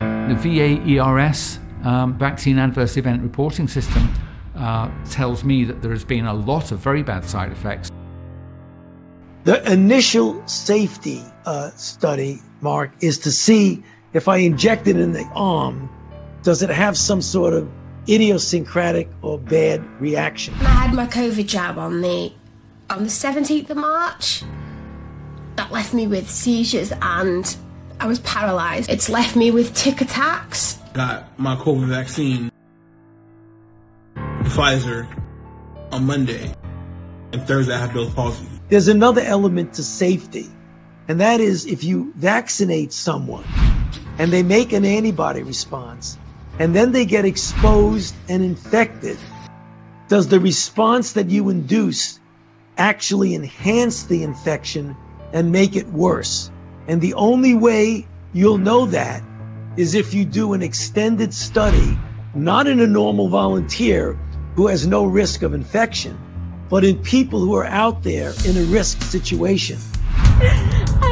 The 0.00 0.06
VAERS 0.34 1.58
um, 1.86 2.18
vaccine 2.18 2.58
adverse 2.58 2.96
event 2.96 3.22
reporting 3.22 3.68
system 3.68 4.12
uh, 4.56 4.90
tells 5.08 5.44
me 5.44 5.64
that 5.64 5.80
there 5.80 5.92
has 5.92 6.04
been 6.04 6.26
a 6.26 6.34
lot 6.34 6.72
of 6.72 6.78
very 6.78 7.02
bad 7.02 7.24
side 7.24 7.50
effects. 7.50 7.90
The 9.44 9.72
initial 9.72 10.46
safety 10.46 11.22
uh, 11.46 11.70
study, 11.70 12.40
Mark, 12.60 12.92
is 13.00 13.18
to 13.20 13.32
see 13.32 13.82
if 14.12 14.28
I 14.28 14.36
inject 14.38 14.86
it 14.88 14.96
in 14.96 15.12
the 15.12 15.24
arm, 15.34 15.88
does 16.42 16.62
it 16.62 16.70
have 16.70 16.96
some 16.96 17.22
sort 17.22 17.54
of 17.54 17.68
idiosyncratic 18.08 19.08
or 19.22 19.38
bad 19.38 19.82
reaction? 20.00 20.54
I 20.60 20.64
had 20.64 20.94
my 20.94 21.06
COVID 21.06 21.46
jab 21.46 21.78
on 21.78 22.00
the 22.00 22.32
on 22.90 23.04
the 23.04 23.10
17th 23.10 23.70
of 23.70 23.76
March. 23.76 24.42
That 25.56 25.70
left 25.70 25.94
me 25.94 26.06
with 26.06 26.30
seizures 26.30 26.92
and 27.00 27.56
I 28.00 28.06
was 28.06 28.18
paralyzed. 28.20 28.90
It's 28.90 29.08
left 29.08 29.36
me 29.36 29.50
with 29.50 29.74
tic 29.74 30.00
attacks. 30.00 30.78
Got 30.92 31.38
my 31.38 31.56
COVID 31.56 31.86
vaccine, 31.86 32.50
Pfizer, 34.16 35.06
on 35.90 36.04
Monday, 36.04 36.52
and 37.32 37.42
Thursday 37.46 37.72
I 37.74 37.78
had 37.78 37.94
Bell's 37.94 38.12
palsy. 38.12 38.46
There's 38.68 38.88
another 38.88 39.20
element 39.20 39.74
to 39.74 39.84
safety, 39.84 40.48
and 41.08 41.20
that 41.20 41.40
is 41.40 41.66
if 41.66 41.84
you 41.84 42.12
vaccinate 42.16 42.92
someone 42.92 43.44
and 44.18 44.32
they 44.32 44.42
make 44.42 44.72
an 44.72 44.84
antibody 44.84 45.42
response 45.42 46.18
and 46.58 46.74
then 46.74 46.92
they 46.92 47.04
get 47.04 47.24
exposed 47.24 48.14
and 48.28 48.42
infected, 48.42 49.18
does 50.08 50.28
the 50.28 50.40
response 50.40 51.12
that 51.14 51.30
you 51.30 51.48
induce 51.48 52.20
actually 52.76 53.34
enhance 53.34 54.04
the 54.04 54.22
infection 54.22 54.96
and 55.32 55.50
make 55.50 55.76
it 55.76 55.88
worse? 55.88 56.50
And 56.86 57.00
the 57.00 57.14
only 57.14 57.54
way 57.54 58.06
you'll 58.32 58.58
know 58.58 58.86
that 58.86 59.22
is 59.76 59.94
if 59.94 60.12
you 60.12 60.24
do 60.24 60.52
an 60.52 60.62
extended 60.62 61.32
study, 61.32 61.98
not 62.34 62.66
in 62.66 62.80
a 62.80 62.86
normal 62.86 63.28
volunteer 63.28 64.18
who 64.54 64.66
has 64.66 64.86
no 64.86 65.06
risk 65.06 65.42
of 65.42 65.54
infection, 65.54 66.18
but 66.68 66.84
in 66.84 66.98
people 67.02 67.40
who 67.40 67.54
are 67.54 67.66
out 67.66 68.02
there 68.02 68.32
in 68.46 68.56
a 68.56 68.62
risk 68.64 69.02
situation. 69.02 69.78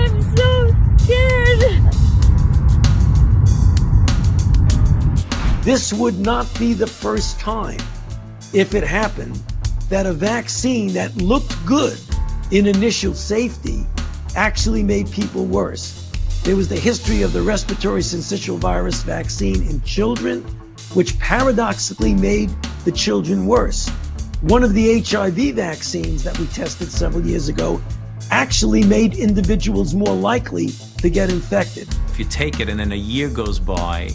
This 5.63 5.93
would 5.93 6.19
not 6.19 6.47
be 6.59 6.73
the 6.73 6.87
first 6.87 7.39
time, 7.39 7.81
if 8.55 8.75
it 8.75 8.83
happened, 8.83 9.39
that 9.91 10.07
a 10.07 10.13
vaccine 10.13 10.95
that 10.95 11.15
looked 11.17 11.55
good 11.67 11.99
in 12.51 12.67
initial 12.67 13.13
safety 13.13 13.85
actually 14.35 14.83
made 14.83 15.11
people 15.11 15.45
worse. 15.45 16.11
There 16.45 16.57
was 16.57 16.71
the 16.71 16.81
history 16.81 17.21
of 17.21 17.35
the 17.35 17.43
respiratory 17.43 18.01
syncytial 18.01 18.57
virus 18.57 19.03
vaccine 19.03 19.63
in 19.69 19.83
children, 19.83 20.41
which 20.95 21.19
paradoxically 21.19 22.15
made 22.15 22.49
the 22.87 22.93
children 22.93 23.47
worse. 23.47 23.87
One 24.41 24.65
of 24.65 24.73
the 24.73 25.03
HIV 25.03 25.57
vaccines 25.57 26.25
that 26.25 26.39
we 26.39 26.47
tested 26.47 26.91
several 26.91 27.27
years 27.27 27.49
ago 27.49 27.83
actually 28.31 28.83
made 28.83 29.15
individuals 29.15 29.93
more 29.93 30.15
likely 30.15 30.69
to 31.03 31.11
get 31.11 31.29
infected. 31.29 31.87
If 32.09 32.19
you 32.19 32.25
take 32.25 32.61
it 32.61 32.71
and 32.71 32.81
then 32.81 32.93
a 32.93 32.97
year 32.97 33.29
goes 33.29 33.59
by 33.59 34.09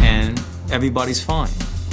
and 0.00 0.40
everybody's 0.70 1.22
fine, 1.22 1.50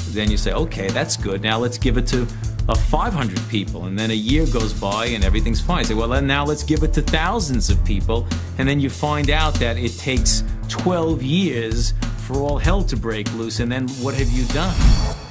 then 0.10 0.30
you 0.30 0.38
say, 0.38 0.54
okay, 0.54 0.88
that's 0.90 1.18
good. 1.18 1.42
Now 1.42 1.58
let's 1.58 1.78
give 1.78 1.98
it 1.98 2.08
to 2.08 2.28
uh, 2.70 2.76
500 2.76 3.40
people. 3.50 3.86
And 3.86 3.98
then 3.98 4.12
a 4.12 4.16
year 4.16 4.46
goes 4.48 4.74
by 4.74 5.08
and 5.08 5.24
everything's 5.24 5.62
fine. 5.62 5.80
You 5.80 5.86
say, 5.86 5.94
well, 5.94 6.08
then 6.08 6.28
now 6.28 6.46
let's 6.46 6.64
give 6.64 6.84
it 6.84 6.94
to 6.94 7.02
thousands 7.02 7.70
of 7.70 7.84
people. 7.84 8.28
And 8.58 8.68
then 8.68 8.80
you 8.80 8.90
find 8.90 9.30
out 9.30 9.54
that 9.56 9.78
it 9.78 9.98
takes 9.98 10.44
12 10.70 11.22
years 11.24 11.94
for 12.28 12.36
all 12.36 12.58
hell 12.58 12.84
to 12.84 12.96
break 12.96 13.32
loose. 13.34 13.60
And 13.60 13.72
then 13.72 13.88
what 14.02 14.14
have 14.16 14.30
you 14.30 14.46
done? 14.48 15.23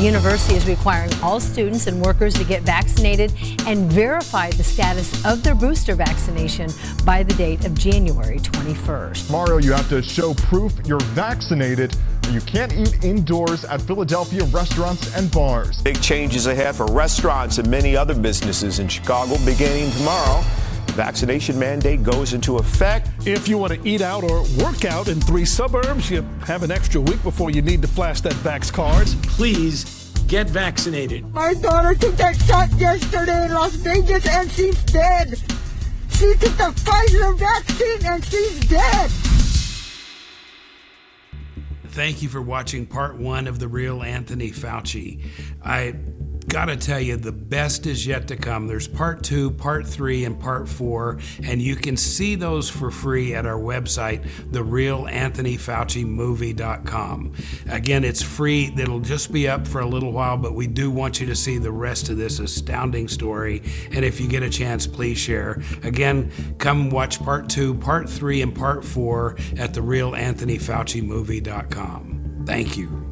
University 0.00 0.54
is 0.54 0.66
requiring 0.66 1.10
all 1.22 1.40
students 1.40 1.86
and 1.86 2.00
workers 2.00 2.34
to 2.34 2.44
get 2.44 2.62
vaccinated 2.62 3.32
and 3.66 3.90
verify 3.90 4.50
the 4.50 4.62
status 4.62 5.24
of 5.24 5.42
their 5.42 5.54
booster 5.54 5.94
vaccination 5.94 6.70
by 7.04 7.22
the 7.22 7.34
date 7.34 7.64
of 7.64 7.74
January 7.74 8.38
21st. 8.38 9.30
Mario, 9.30 9.58
you 9.58 9.72
have 9.72 9.88
to 9.88 10.02
show 10.02 10.34
proof 10.34 10.72
you're 10.84 11.00
vaccinated. 11.00 11.96
You 12.30 12.40
can't 12.42 12.72
eat 12.74 13.04
indoors 13.04 13.64
at 13.64 13.80
Philadelphia 13.80 14.44
restaurants 14.44 15.14
and 15.16 15.30
bars. 15.30 15.82
Big 15.82 16.00
changes 16.02 16.46
ahead 16.46 16.76
for 16.76 16.86
restaurants 16.86 17.58
and 17.58 17.68
many 17.70 17.96
other 17.96 18.14
businesses 18.14 18.78
in 18.78 18.88
Chicago 18.88 19.36
beginning 19.44 19.90
tomorrow 19.92 20.44
vaccination 20.98 21.56
mandate 21.56 22.02
goes 22.02 22.32
into 22.32 22.56
effect. 22.56 23.08
If 23.24 23.46
you 23.46 23.56
want 23.56 23.72
to 23.72 23.88
eat 23.88 24.00
out 24.00 24.24
or 24.24 24.42
work 24.58 24.84
out 24.84 25.06
in 25.06 25.20
three 25.20 25.44
suburbs, 25.44 26.10
you 26.10 26.22
have 26.44 26.64
an 26.64 26.72
extra 26.72 27.00
week 27.00 27.22
before 27.22 27.50
you 27.50 27.62
need 27.62 27.82
to 27.82 27.88
flash 27.88 28.20
that 28.22 28.32
Vax 28.42 28.72
card. 28.72 29.06
Please 29.22 30.12
get 30.26 30.50
vaccinated. 30.50 31.32
My 31.32 31.54
daughter 31.54 31.94
took 31.94 32.16
that 32.16 32.34
shot 32.42 32.68
yesterday 32.80 33.44
in 33.44 33.52
Las 33.52 33.76
Vegas 33.76 34.26
and 34.26 34.50
she's 34.50 34.82
dead. 34.86 35.38
She 36.10 36.34
took 36.34 36.56
the 36.58 36.72
Pfizer 36.74 37.38
vaccine 37.38 38.04
and 38.04 38.24
she's 38.24 38.68
dead. 38.68 39.08
Thank 41.90 42.22
you 42.22 42.28
for 42.28 42.42
watching 42.42 42.86
part 42.86 43.18
one 43.18 43.46
of 43.46 43.60
The 43.60 43.68
Real 43.68 44.02
Anthony 44.02 44.50
Fauci. 44.50 45.24
I 45.64 45.94
gotta 46.48 46.76
tell 46.76 47.00
you, 47.00 47.16
the 47.16 47.32
best 47.32 47.86
is 47.86 48.06
yet 48.06 48.28
to 48.28 48.36
come. 48.36 48.66
There's 48.66 48.88
part 48.88 49.22
two, 49.22 49.50
part 49.52 49.86
three, 49.86 50.24
and 50.24 50.40
part 50.40 50.66
four, 50.68 51.18
and 51.44 51.60
you 51.60 51.76
can 51.76 51.94
see 51.96 52.34
those 52.34 52.70
for 52.70 52.90
free 52.90 53.34
at 53.34 53.44
our 53.46 53.58
website, 53.58 54.26
therealanthonyfaucimovie.com. 54.50 57.32
Again, 57.68 58.04
it's 58.04 58.22
free. 58.22 58.72
It'll 58.76 59.00
just 59.00 59.30
be 59.30 59.46
up 59.48 59.66
for 59.66 59.80
a 59.80 59.86
little 59.86 60.12
while, 60.12 60.38
but 60.38 60.54
we 60.54 60.66
do 60.66 60.90
want 60.90 61.20
you 61.20 61.26
to 61.26 61.36
see 61.36 61.58
the 61.58 61.72
rest 61.72 62.08
of 62.08 62.16
this 62.16 62.38
astounding 62.38 63.08
story. 63.08 63.62
And 63.92 64.02
if 64.04 64.20
you 64.20 64.28
get 64.28 64.42
a 64.42 64.50
chance, 64.50 64.86
please 64.86 65.18
share. 65.18 65.60
Again, 65.82 66.30
come 66.58 66.90
watch 66.90 67.20
part 67.22 67.48
two, 67.48 67.74
part 67.74 68.08
three, 68.08 68.42
and 68.42 68.54
part 68.54 68.84
four 68.84 69.36
at 69.58 69.74
therealanthonyfaucimovie.com. 69.74 72.44
Thank 72.46 72.76
you. 72.78 73.07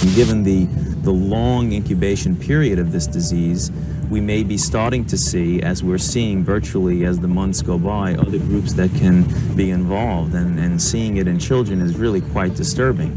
And 0.00 0.14
given 0.14 0.42
the, 0.44 0.66
the 1.02 1.10
long 1.10 1.72
incubation 1.72 2.36
period 2.36 2.78
of 2.78 2.92
this 2.92 3.06
disease, 3.06 3.72
we 4.10 4.20
may 4.20 4.42
be 4.42 4.56
starting 4.56 5.04
to 5.06 5.18
see, 5.18 5.60
as 5.62 5.82
we're 5.82 5.98
seeing 5.98 6.44
virtually 6.44 7.04
as 7.04 7.18
the 7.18 7.28
months 7.28 7.62
go 7.62 7.78
by, 7.78 8.14
other 8.14 8.38
groups 8.38 8.72
that 8.74 8.90
can 8.94 9.24
be 9.56 9.70
involved. 9.70 10.34
And, 10.34 10.58
and 10.58 10.80
seeing 10.80 11.16
it 11.16 11.26
in 11.26 11.38
children 11.38 11.80
is 11.80 11.96
really 11.96 12.20
quite 12.20 12.54
disturbing. 12.54 13.12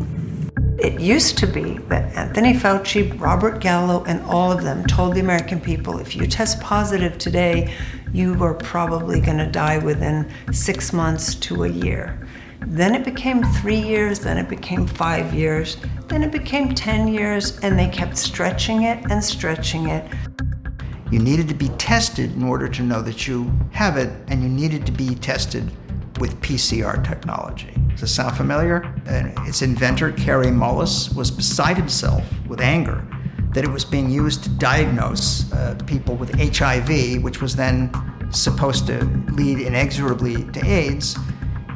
It 0.80 1.00
used 1.00 1.38
to 1.38 1.46
be 1.46 1.78
that 1.90 2.16
Anthony 2.18 2.54
Fauci, 2.54 3.20
Robert 3.22 3.62
Gallo, 3.62 4.04
and 4.06 4.20
all 4.24 4.52
of 4.52 4.64
them 4.64 4.84
told 4.86 5.14
the 5.14 5.20
American 5.20 5.62
people 5.62 6.00
if 6.00 6.16
you 6.16 6.26
test 6.26 6.60
positive 6.60 7.20
today, 7.20 7.72
you 8.12 8.44
are 8.44 8.56
probably 8.56 9.22
going 9.22 9.38
to 9.38 9.46
die 9.46 9.78
within 9.78 10.28
six 10.52 10.92
months 10.92 11.36
to 11.36 11.66
a 11.66 11.70
year. 11.70 12.21
Then 12.68 12.96
it 12.96 13.04
became 13.04 13.44
three 13.44 13.80
years, 13.80 14.20
then 14.20 14.38
it 14.38 14.48
became 14.48 14.88
five 14.88 15.34
years, 15.34 15.78
then 16.08 16.24
it 16.24 16.32
became 16.32 16.74
10 16.74 17.08
years, 17.08 17.60
and 17.60 17.78
they 17.78 17.88
kept 17.88 18.18
stretching 18.18 18.84
it 18.84 19.12
and 19.12 19.24
stretching 19.24 19.90
it. 19.90 20.06
You 21.12 21.20
needed 21.20 21.48
to 21.50 21.56
be 21.56 21.70
tested 21.70 22.34
in 22.34 22.44
order 22.44 22.68
to 22.70 22.84
know 22.84 23.02
that 23.02 23.28
you 23.28 23.52
have 23.72 23.98
it, 23.98 24.10
and 24.28 24.42
you 24.42 24.50
needed 24.50 24.86
to 24.86 24.92
be 24.92 25.16
tested 25.16 25.70
with 26.20 26.40
PCR 26.42 27.04
technology. 27.06 27.74
Does 27.90 28.02
this 28.02 28.16
sound 28.16 28.38
familiar? 28.38 28.94
And 29.06 29.34
its 29.48 29.62
inventor, 29.62 30.12
Kary 30.12 30.48
Mullis, 30.48 31.14
was 31.16 31.32
beside 31.32 31.78
himself 31.78 32.24
with 32.48 32.62
anger 32.62 33.06
that 33.54 33.64
it 33.66 33.70
was 33.70 33.84
being 33.84 34.10
used 34.10 34.44
to 34.44 34.50
diagnose 34.50 35.52
uh, 35.52 35.78
people 35.86 36.16
with 36.16 36.34
HIV, 36.40 37.22
which 37.22 37.42
was 37.42 37.56
then 37.56 37.92
supposed 38.32 38.88
to 38.88 39.04
lead 39.34 39.60
inexorably 39.60 40.46
to 40.52 40.66
AIDS. 40.66 41.18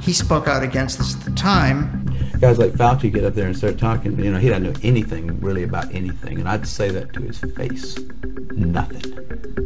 He 0.05 0.13
spoke 0.13 0.47
out 0.47 0.61
against 0.61 0.99
this 0.99 1.15
at 1.15 1.21
the 1.21 1.31
time. 1.31 2.05
Guys 2.39 2.59
like 2.59 2.73
Fauci 2.73 3.11
get 3.11 3.23
up 3.23 3.33
there 3.33 3.47
and 3.47 3.57
start 3.57 3.79
talking, 3.79 4.23
you 4.23 4.31
know, 4.31 4.37
he 4.37 4.49
doesn't 4.49 4.61
know 4.61 4.73
anything 4.83 5.41
really 5.41 5.63
about 5.63 5.91
anything. 5.95 6.37
And 6.37 6.47
I'd 6.47 6.67
say 6.67 6.89
that 6.91 7.11
to 7.13 7.21
his 7.21 7.39
face. 7.39 7.97
Nothing. 8.51 9.01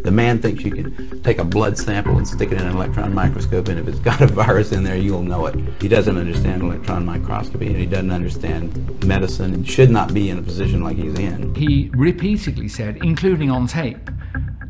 The 0.03 0.11
man 0.11 0.41
thinks 0.41 0.63
you 0.63 0.71
can 0.71 1.21
take 1.23 1.39
a 1.39 1.43
blood 1.43 1.77
sample 1.77 2.15
and 2.15 2.25
stick 2.25 2.53
it 2.53 2.61
in 2.61 2.65
an 2.65 2.73
electron 2.73 3.13
microscope, 3.13 3.67
and 3.67 3.77
if 3.79 3.87
it's 3.89 3.99
got 3.99 4.21
a 4.21 4.27
virus 4.45 4.71
in 4.71 4.85
there, 4.85 4.95
you'll 4.95 5.23
know 5.23 5.45
it. 5.45 5.55
He 5.81 5.89
doesn't 5.89 6.17
understand 6.17 6.61
electron 6.61 7.05
microscopy, 7.05 7.67
and 7.67 7.75
he 7.75 7.85
doesn't 7.85 8.11
understand 8.11 9.03
medicine, 9.05 9.53
and 9.53 9.67
should 9.67 9.89
not 9.89 10.13
be 10.13 10.29
in 10.29 10.39
a 10.39 10.41
position 10.41 10.81
like 10.81 10.95
he's 10.95 11.19
in. 11.19 11.53
He 11.53 11.91
repeatedly 11.93 12.69
said, 12.69 12.97
including 13.03 13.51
on 13.51 13.67
tape, 13.67 14.09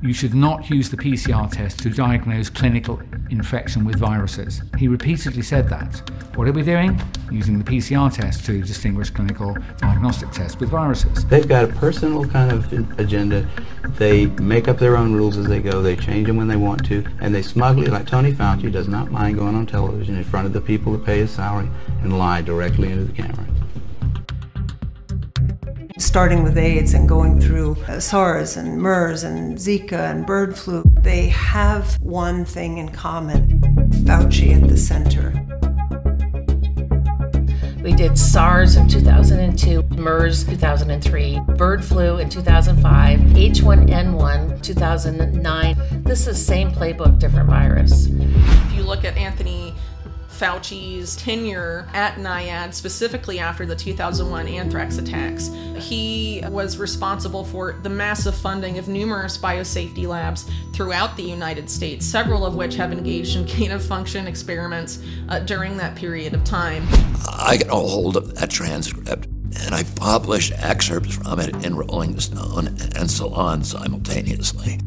you 0.02 0.14
should 0.14 0.34
not 0.34 0.70
use 0.70 0.90
the 0.90 0.98
PCR 0.98 1.52
test 1.52 1.80
to 1.80 1.90
diagnose 1.92 2.50
clinical 2.50 3.00
infection 3.30 3.86
with 3.86 3.98
viruses. 3.98 4.62
He 4.78 4.88
repeatedly 4.88 5.42
said 5.42 5.70
that. 5.70 6.02
What 6.36 6.48
are 6.48 6.52
we 6.52 6.64
doing? 6.64 7.02
Using 7.32 7.58
the 7.58 7.64
PCR 7.64 8.14
test 8.14 8.46
to 8.46 8.62
distinguish 8.62 9.10
clinical 9.10 9.56
diagnostic 9.78 10.32
tests 10.32 10.60
with 10.60 10.70
viruses. 10.70 11.26
They've 11.26 11.48
got 11.48 11.66
a 11.66 11.68
personal 11.68 12.26
kind 12.26 12.52
of 12.52 12.72
agenda. 13.00 13.48
They 13.98 14.28
make 14.28 14.68
up 14.68 14.78
their 14.78 14.96
own 14.96 15.14
rules 15.14 15.38
as 15.38 15.48
they 15.48 15.60
go. 15.60 15.82
They 15.82 15.96
change 15.96 16.28
them 16.28 16.38
when 16.38 16.48
they 16.48 16.56
want 16.56 16.86
to. 16.86 17.06
And 17.20 17.34
they 17.34 17.42
smugly, 17.42 17.88
like 17.88 18.08
Tony 18.08 18.32
Fauci, 18.32 18.72
does 18.72 18.88
not 18.88 19.12
mind 19.12 19.38
going 19.38 19.56
on 19.56 19.66
television 19.66 20.16
in 20.16 20.24
front 20.24 20.48
of 20.48 20.54
the 20.54 20.62
people 20.62 20.94
that 20.94 21.06
pay 21.06 21.20
his 21.20 21.32
salary 21.32 21.70
and 22.02 22.18
lie 22.18 22.42
directly 22.42 22.92
into 22.92 23.06
the 23.06 23.14
camera 23.14 23.46
starting 26.00 26.44
with 26.44 26.58
AIDS 26.58 26.94
and 26.94 27.08
going 27.08 27.40
through 27.40 27.76
uh, 27.88 28.00
SARS 28.00 28.58
and 28.58 28.78
MERS 28.78 29.24
and 29.24 29.58
Zika 29.58 30.12
and 30.12 30.26
bird 30.26 30.58
flu, 30.58 30.84
they 31.02 31.28
have 31.28 32.00
one 32.02 32.46
thing 32.46 32.78
in 32.78 32.90
common 32.90 33.60
Fauci 34.06 34.56
at 34.56 34.68
the 34.68 34.78
center. 34.78 35.34
We 37.84 37.94
did 37.94 38.18
SARS 38.18 38.76
in 38.76 38.88
2002, 38.88 39.84
MERS 39.96 40.44
2003, 40.46 41.40
bird 41.56 41.84
flu 41.84 42.18
in 42.18 42.30
2005, 42.30 43.20
H1N1 43.20 44.62
2009. 44.62 46.04
This 46.04 46.28
is 46.28 46.46
same 46.46 46.72
playbook, 46.72 47.20
different 47.20 47.50
virus. 47.50 48.08
If 48.08 48.74
you 48.74 48.84
look 48.84 49.06
at 49.06 49.18
Anthony 49.18 49.74
Fauci's 50.40 51.18
tenure 51.18 51.88
at 51.94 52.16
NIAID, 52.16 52.74
specifically 52.74 53.40
after 53.40 53.66
the 53.66 53.76
2001 53.76 54.48
anthrax 54.48 54.98
attacks. 54.98 55.50
He 55.78 56.42
was 56.48 56.78
responsible 56.78 57.44
for 57.44 57.74
the 57.84 57.90
massive 57.90 58.36
funding 58.36 58.78
of 58.78 58.88
numerous 58.88 59.38
biosafety 59.38 60.08
labs 60.08 60.50
throughout 60.74 61.18
the 61.18 61.24
United 61.24 61.70
States, 61.70 62.06
several 62.06 62.46
of 62.46 62.56
which 62.56 62.76
have 62.76 62.94
engaged 62.94 63.36
in 63.36 63.46
gain 63.46 63.72
of 63.72 63.86
function 63.86 64.28
experiments 64.28 65.00
uh, 65.28 65.40
during 65.40 65.76
that 65.78 65.96
period 65.96 66.34
of 66.34 66.44
time. 66.44 66.88
I 67.28 67.58
got 67.58 67.68
a 67.68 67.76
hold 67.76 68.16
of 68.16 68.36
that 68.36 68.50
transcript 68.50 69.28
and 69.62 69.76
I 69.76 69.84
published 69.96 70.54
excerpts 70.56 71.16
from 71.16 71.40
it 71.40 71.66
in 71.66 71.76
Rolling 71.76 72.20
Stone 72.20 72.68
and 72.96 73.12
Salon 73.12 73.64
simultaneously. 73.64 74.80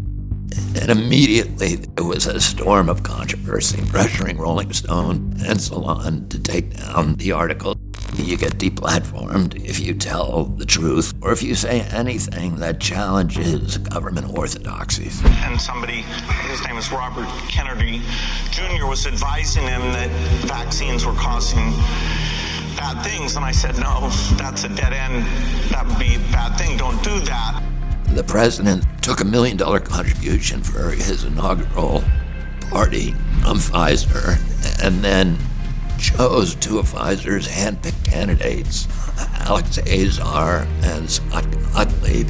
And 0.80 0.90
immediately 0.90 1.76
there 1.76 2.04
was 2.04 2.26
a 2.26 2.40
storm 2.40 2.88
of 2.88 3.02
controversy 3.02 3.78
pressuring 3.82 4.38
Rolling 4.38 4.72
Stone 4.72 5.36
and 5.46 5.60
Salon 5.60 6.28
to 6.28 6.38
take 6.38 6.76
down 6.76 7.16
the 7.16 7.32
article. 7.32 7.76
You 8.14 8.36
get 8.36 8.58
deplatformed 8.58 9.64
if 9.64 9.80
you 9.80 9.94
tell 9.94 10.44
the 10.44 10.66
truth 10.66 11.14
or 11.22 11.32
if 11.32 11.42
you 11.42 11.54
say 11.54 11.80
anything 11.80 12.56
that 12.56 12.78
challenges 12.78 13.78
government 13.78 14.36
orthodoxies. 14.36 15.22
And 15.24 15.58
somebody, 15.60 16.02
his 16.48 16.62
name 16.66 16.76
is 16.76 16.92
Robert 16.92 17.28
Kennedy 17.48 18.02
Jr., 18.50 18.86
was 18.86 19.06
advising 19.06 19.62
him 19.62 19.80
that 19.92 20.10
vaccines 20.46 21.06
were 21.06 21.14
causing 21.14 21.70
bad 22.76 23.02
things. 23.02 23.36
And 23.36 23.44
I 23.44 23.52
said, 23.52 23.78
no, 23.78 24.10
that's 24.36 24.64
a 24.64 24.68
dead 24.68 24.92
end. 24.92 25.24
That 25.70 25.86
would 25.86 25.98
be 25.98 26.16
a 26.16 26.18
bad 26.30 26.58
thing. 26.58 26.76
Don't 26.76 27.02
do 27.02 27.18
that. 27.20 27.71
The 28.14 28.24
president 28.24 28.84
took 29.02 29.20
a 29.20 29.24
million 29.24 29.56
dollar 29.56 29.80
contribution 29.80 30.62
for 30.62 30.90
his 30.90 31.24
inaugural 31.24 32.04
party 32.68 33.12
from 33.40 33.56
Pfizer 33.56 34.38
and 34.84 35.02
then 35.02 35.38
chose 35.98 36.54
two 36.56 36.78
of 36.78 36.92
Pfizer's 36.92 37.48
handpicked 37.48 38.04
candidates, 38.04 38.86
Alex 39.40 39.78
Azar 39.78 40.66
and 40.82 41.10
Scott 41.10 41.46
Gottlieb, 41.72 42.28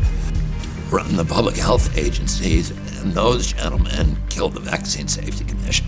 run 0.89 1.17
the 1.17 1.25
public 1.25 1.57
health 1.57 1.99
agencies, 1.99 2.71
and 3.01 3.13
those 3.13 3.53
gentlemen 3.53 4.17
killed 4.29 4.55
the 4.55 4.61
Vaccine 4.61 5.09
Safety 5.09 5.45
Commission. 5.45 5.87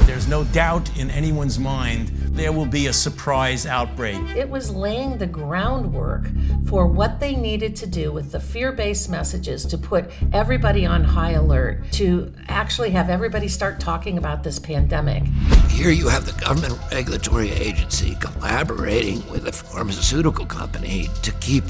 There's 0.00 0.26
no 0.26 0.42
doubt 0.44 0.98
in 0.98 1.10
anyone's 1.10 1.60
mind 1.60 2.10
there 2.38 2.52
will 2.52 2.66
be 2.66 2.86
a 2.86 2.92
surprise 2.92 3.66
outbreak. 3.66 4.16
It 4.36 4.48
was 4.48 4.70
laying 4.70 5.18
the 5.18 5.26
groundwork 5.26 6.28
for 6.66 6.86
what 6.86 7.18
they 7.18 7.34
needed 7.34 7.74
to 7.76 7.86
do 7.86 8.12
with 8.12 8.30
the 8.30 8.38
fear 8.38 8.70
based 8.70 9.10
messages 9.10 9.64
to 9.66 9.76
put 9.76 10.10
everybody 10.32 10.86
on 10.86 11.02
high 11.02 11.32
alert, 11.32 11.90
to 11.92 12.32
actually 12.46 12.90
have 12.90 13.10
everybody 13.10 13.48
start 13.48 13.80
talking 13.80 14.18
about 14.18 14.44
this 14.44 14.58
pandemic. 14.58 15.24
Here 15.68 15.90
you 15.90 16.08
have 16.08 16.26
the 16.26 16.40
government 16.40 16.78
regulatory 16.92 17.50
agency 17.50 18.16
collaborating 18.20 19.28
with 19.30 19.48
a 19.48 19.52
pharmaceutical 19.52 20.46
company 20.46 21.08
to 21.22 21.32
keep 21.40 21.64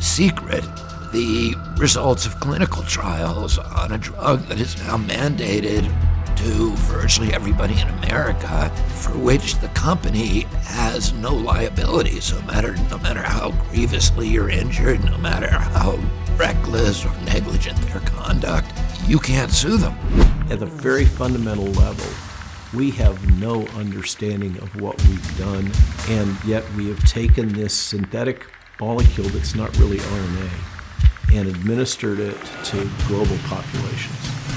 secret 0.00 0.64
the 1.12 1.54
results 1.78 2.26
of 2.26 2.38
clinical 2.40 2.82
trials 2.84 3.58
on 3.58 3.92
a 3.92 3.98
drug 3.98 4.40
that 4.48 4.58
is 4.58 4.76
now 4.84 4.96
mandated 4.96 5.90
to 6.36 6.70
virtually 6.76 7.32
everybody 7.32 7.80
in 7.80 7.88
America 7.88 8.70
for 8.96 9.16
which 9.18 9.56
the 9.58 9.68
company 9.68 10.40
has 10.62 11.12
no 11.14 11.34
liability. 11.34 12.20
So 12.20 12.38
no 12.40 12.46
matter 12.46 12.74
no 12.90 12.98
matter 12.98 13.22
how 13.22 13.50
grievously 13.70 14.28
you're 14.28 14.50
injured, 14.50 15.04
no 15.04 15.18
matter 15.18 15.50
how 15.50 15.98
reckless 16.36 17.04
or 17.04 17.12
negligent 17.24 17.80
their 17.82 18.00
conduct, 18.00 18.72
you 19.06 19.18
can't 19.18 19.50
sue 19.50 19.76
them. 19.76 19.94
At 20.50 20.62
a 20.62 20.66
very 20.66 21.04
fundamental 21.04 21.66
level, 21.66 22.06
we 22.74 22.90
have 22.92 23.38
no 23.38 23.66
understanding 23.76 24.56
of 24.58 24.80
what 24.80 25.00
we've 25.04 25.38
done, 25.38 25.70
and 26.08 26.44
yet 26.44 26.64
we 26.74 26.88
have 26.88 27.02
taken 27.04 27.52
this 27.52 27.74
synthetic 27.74 28.46
molecule 28.80 29.28
that's 29.28 29.54
not 29.54 29.76
really 29.78 29.98
RNA 29.98 30.72
and 31.34 31.48
administered 31.48 32.18
it 32.18 32.36
to 32.64 32.90
global 33.08 33.36
populations. 33.44 34.51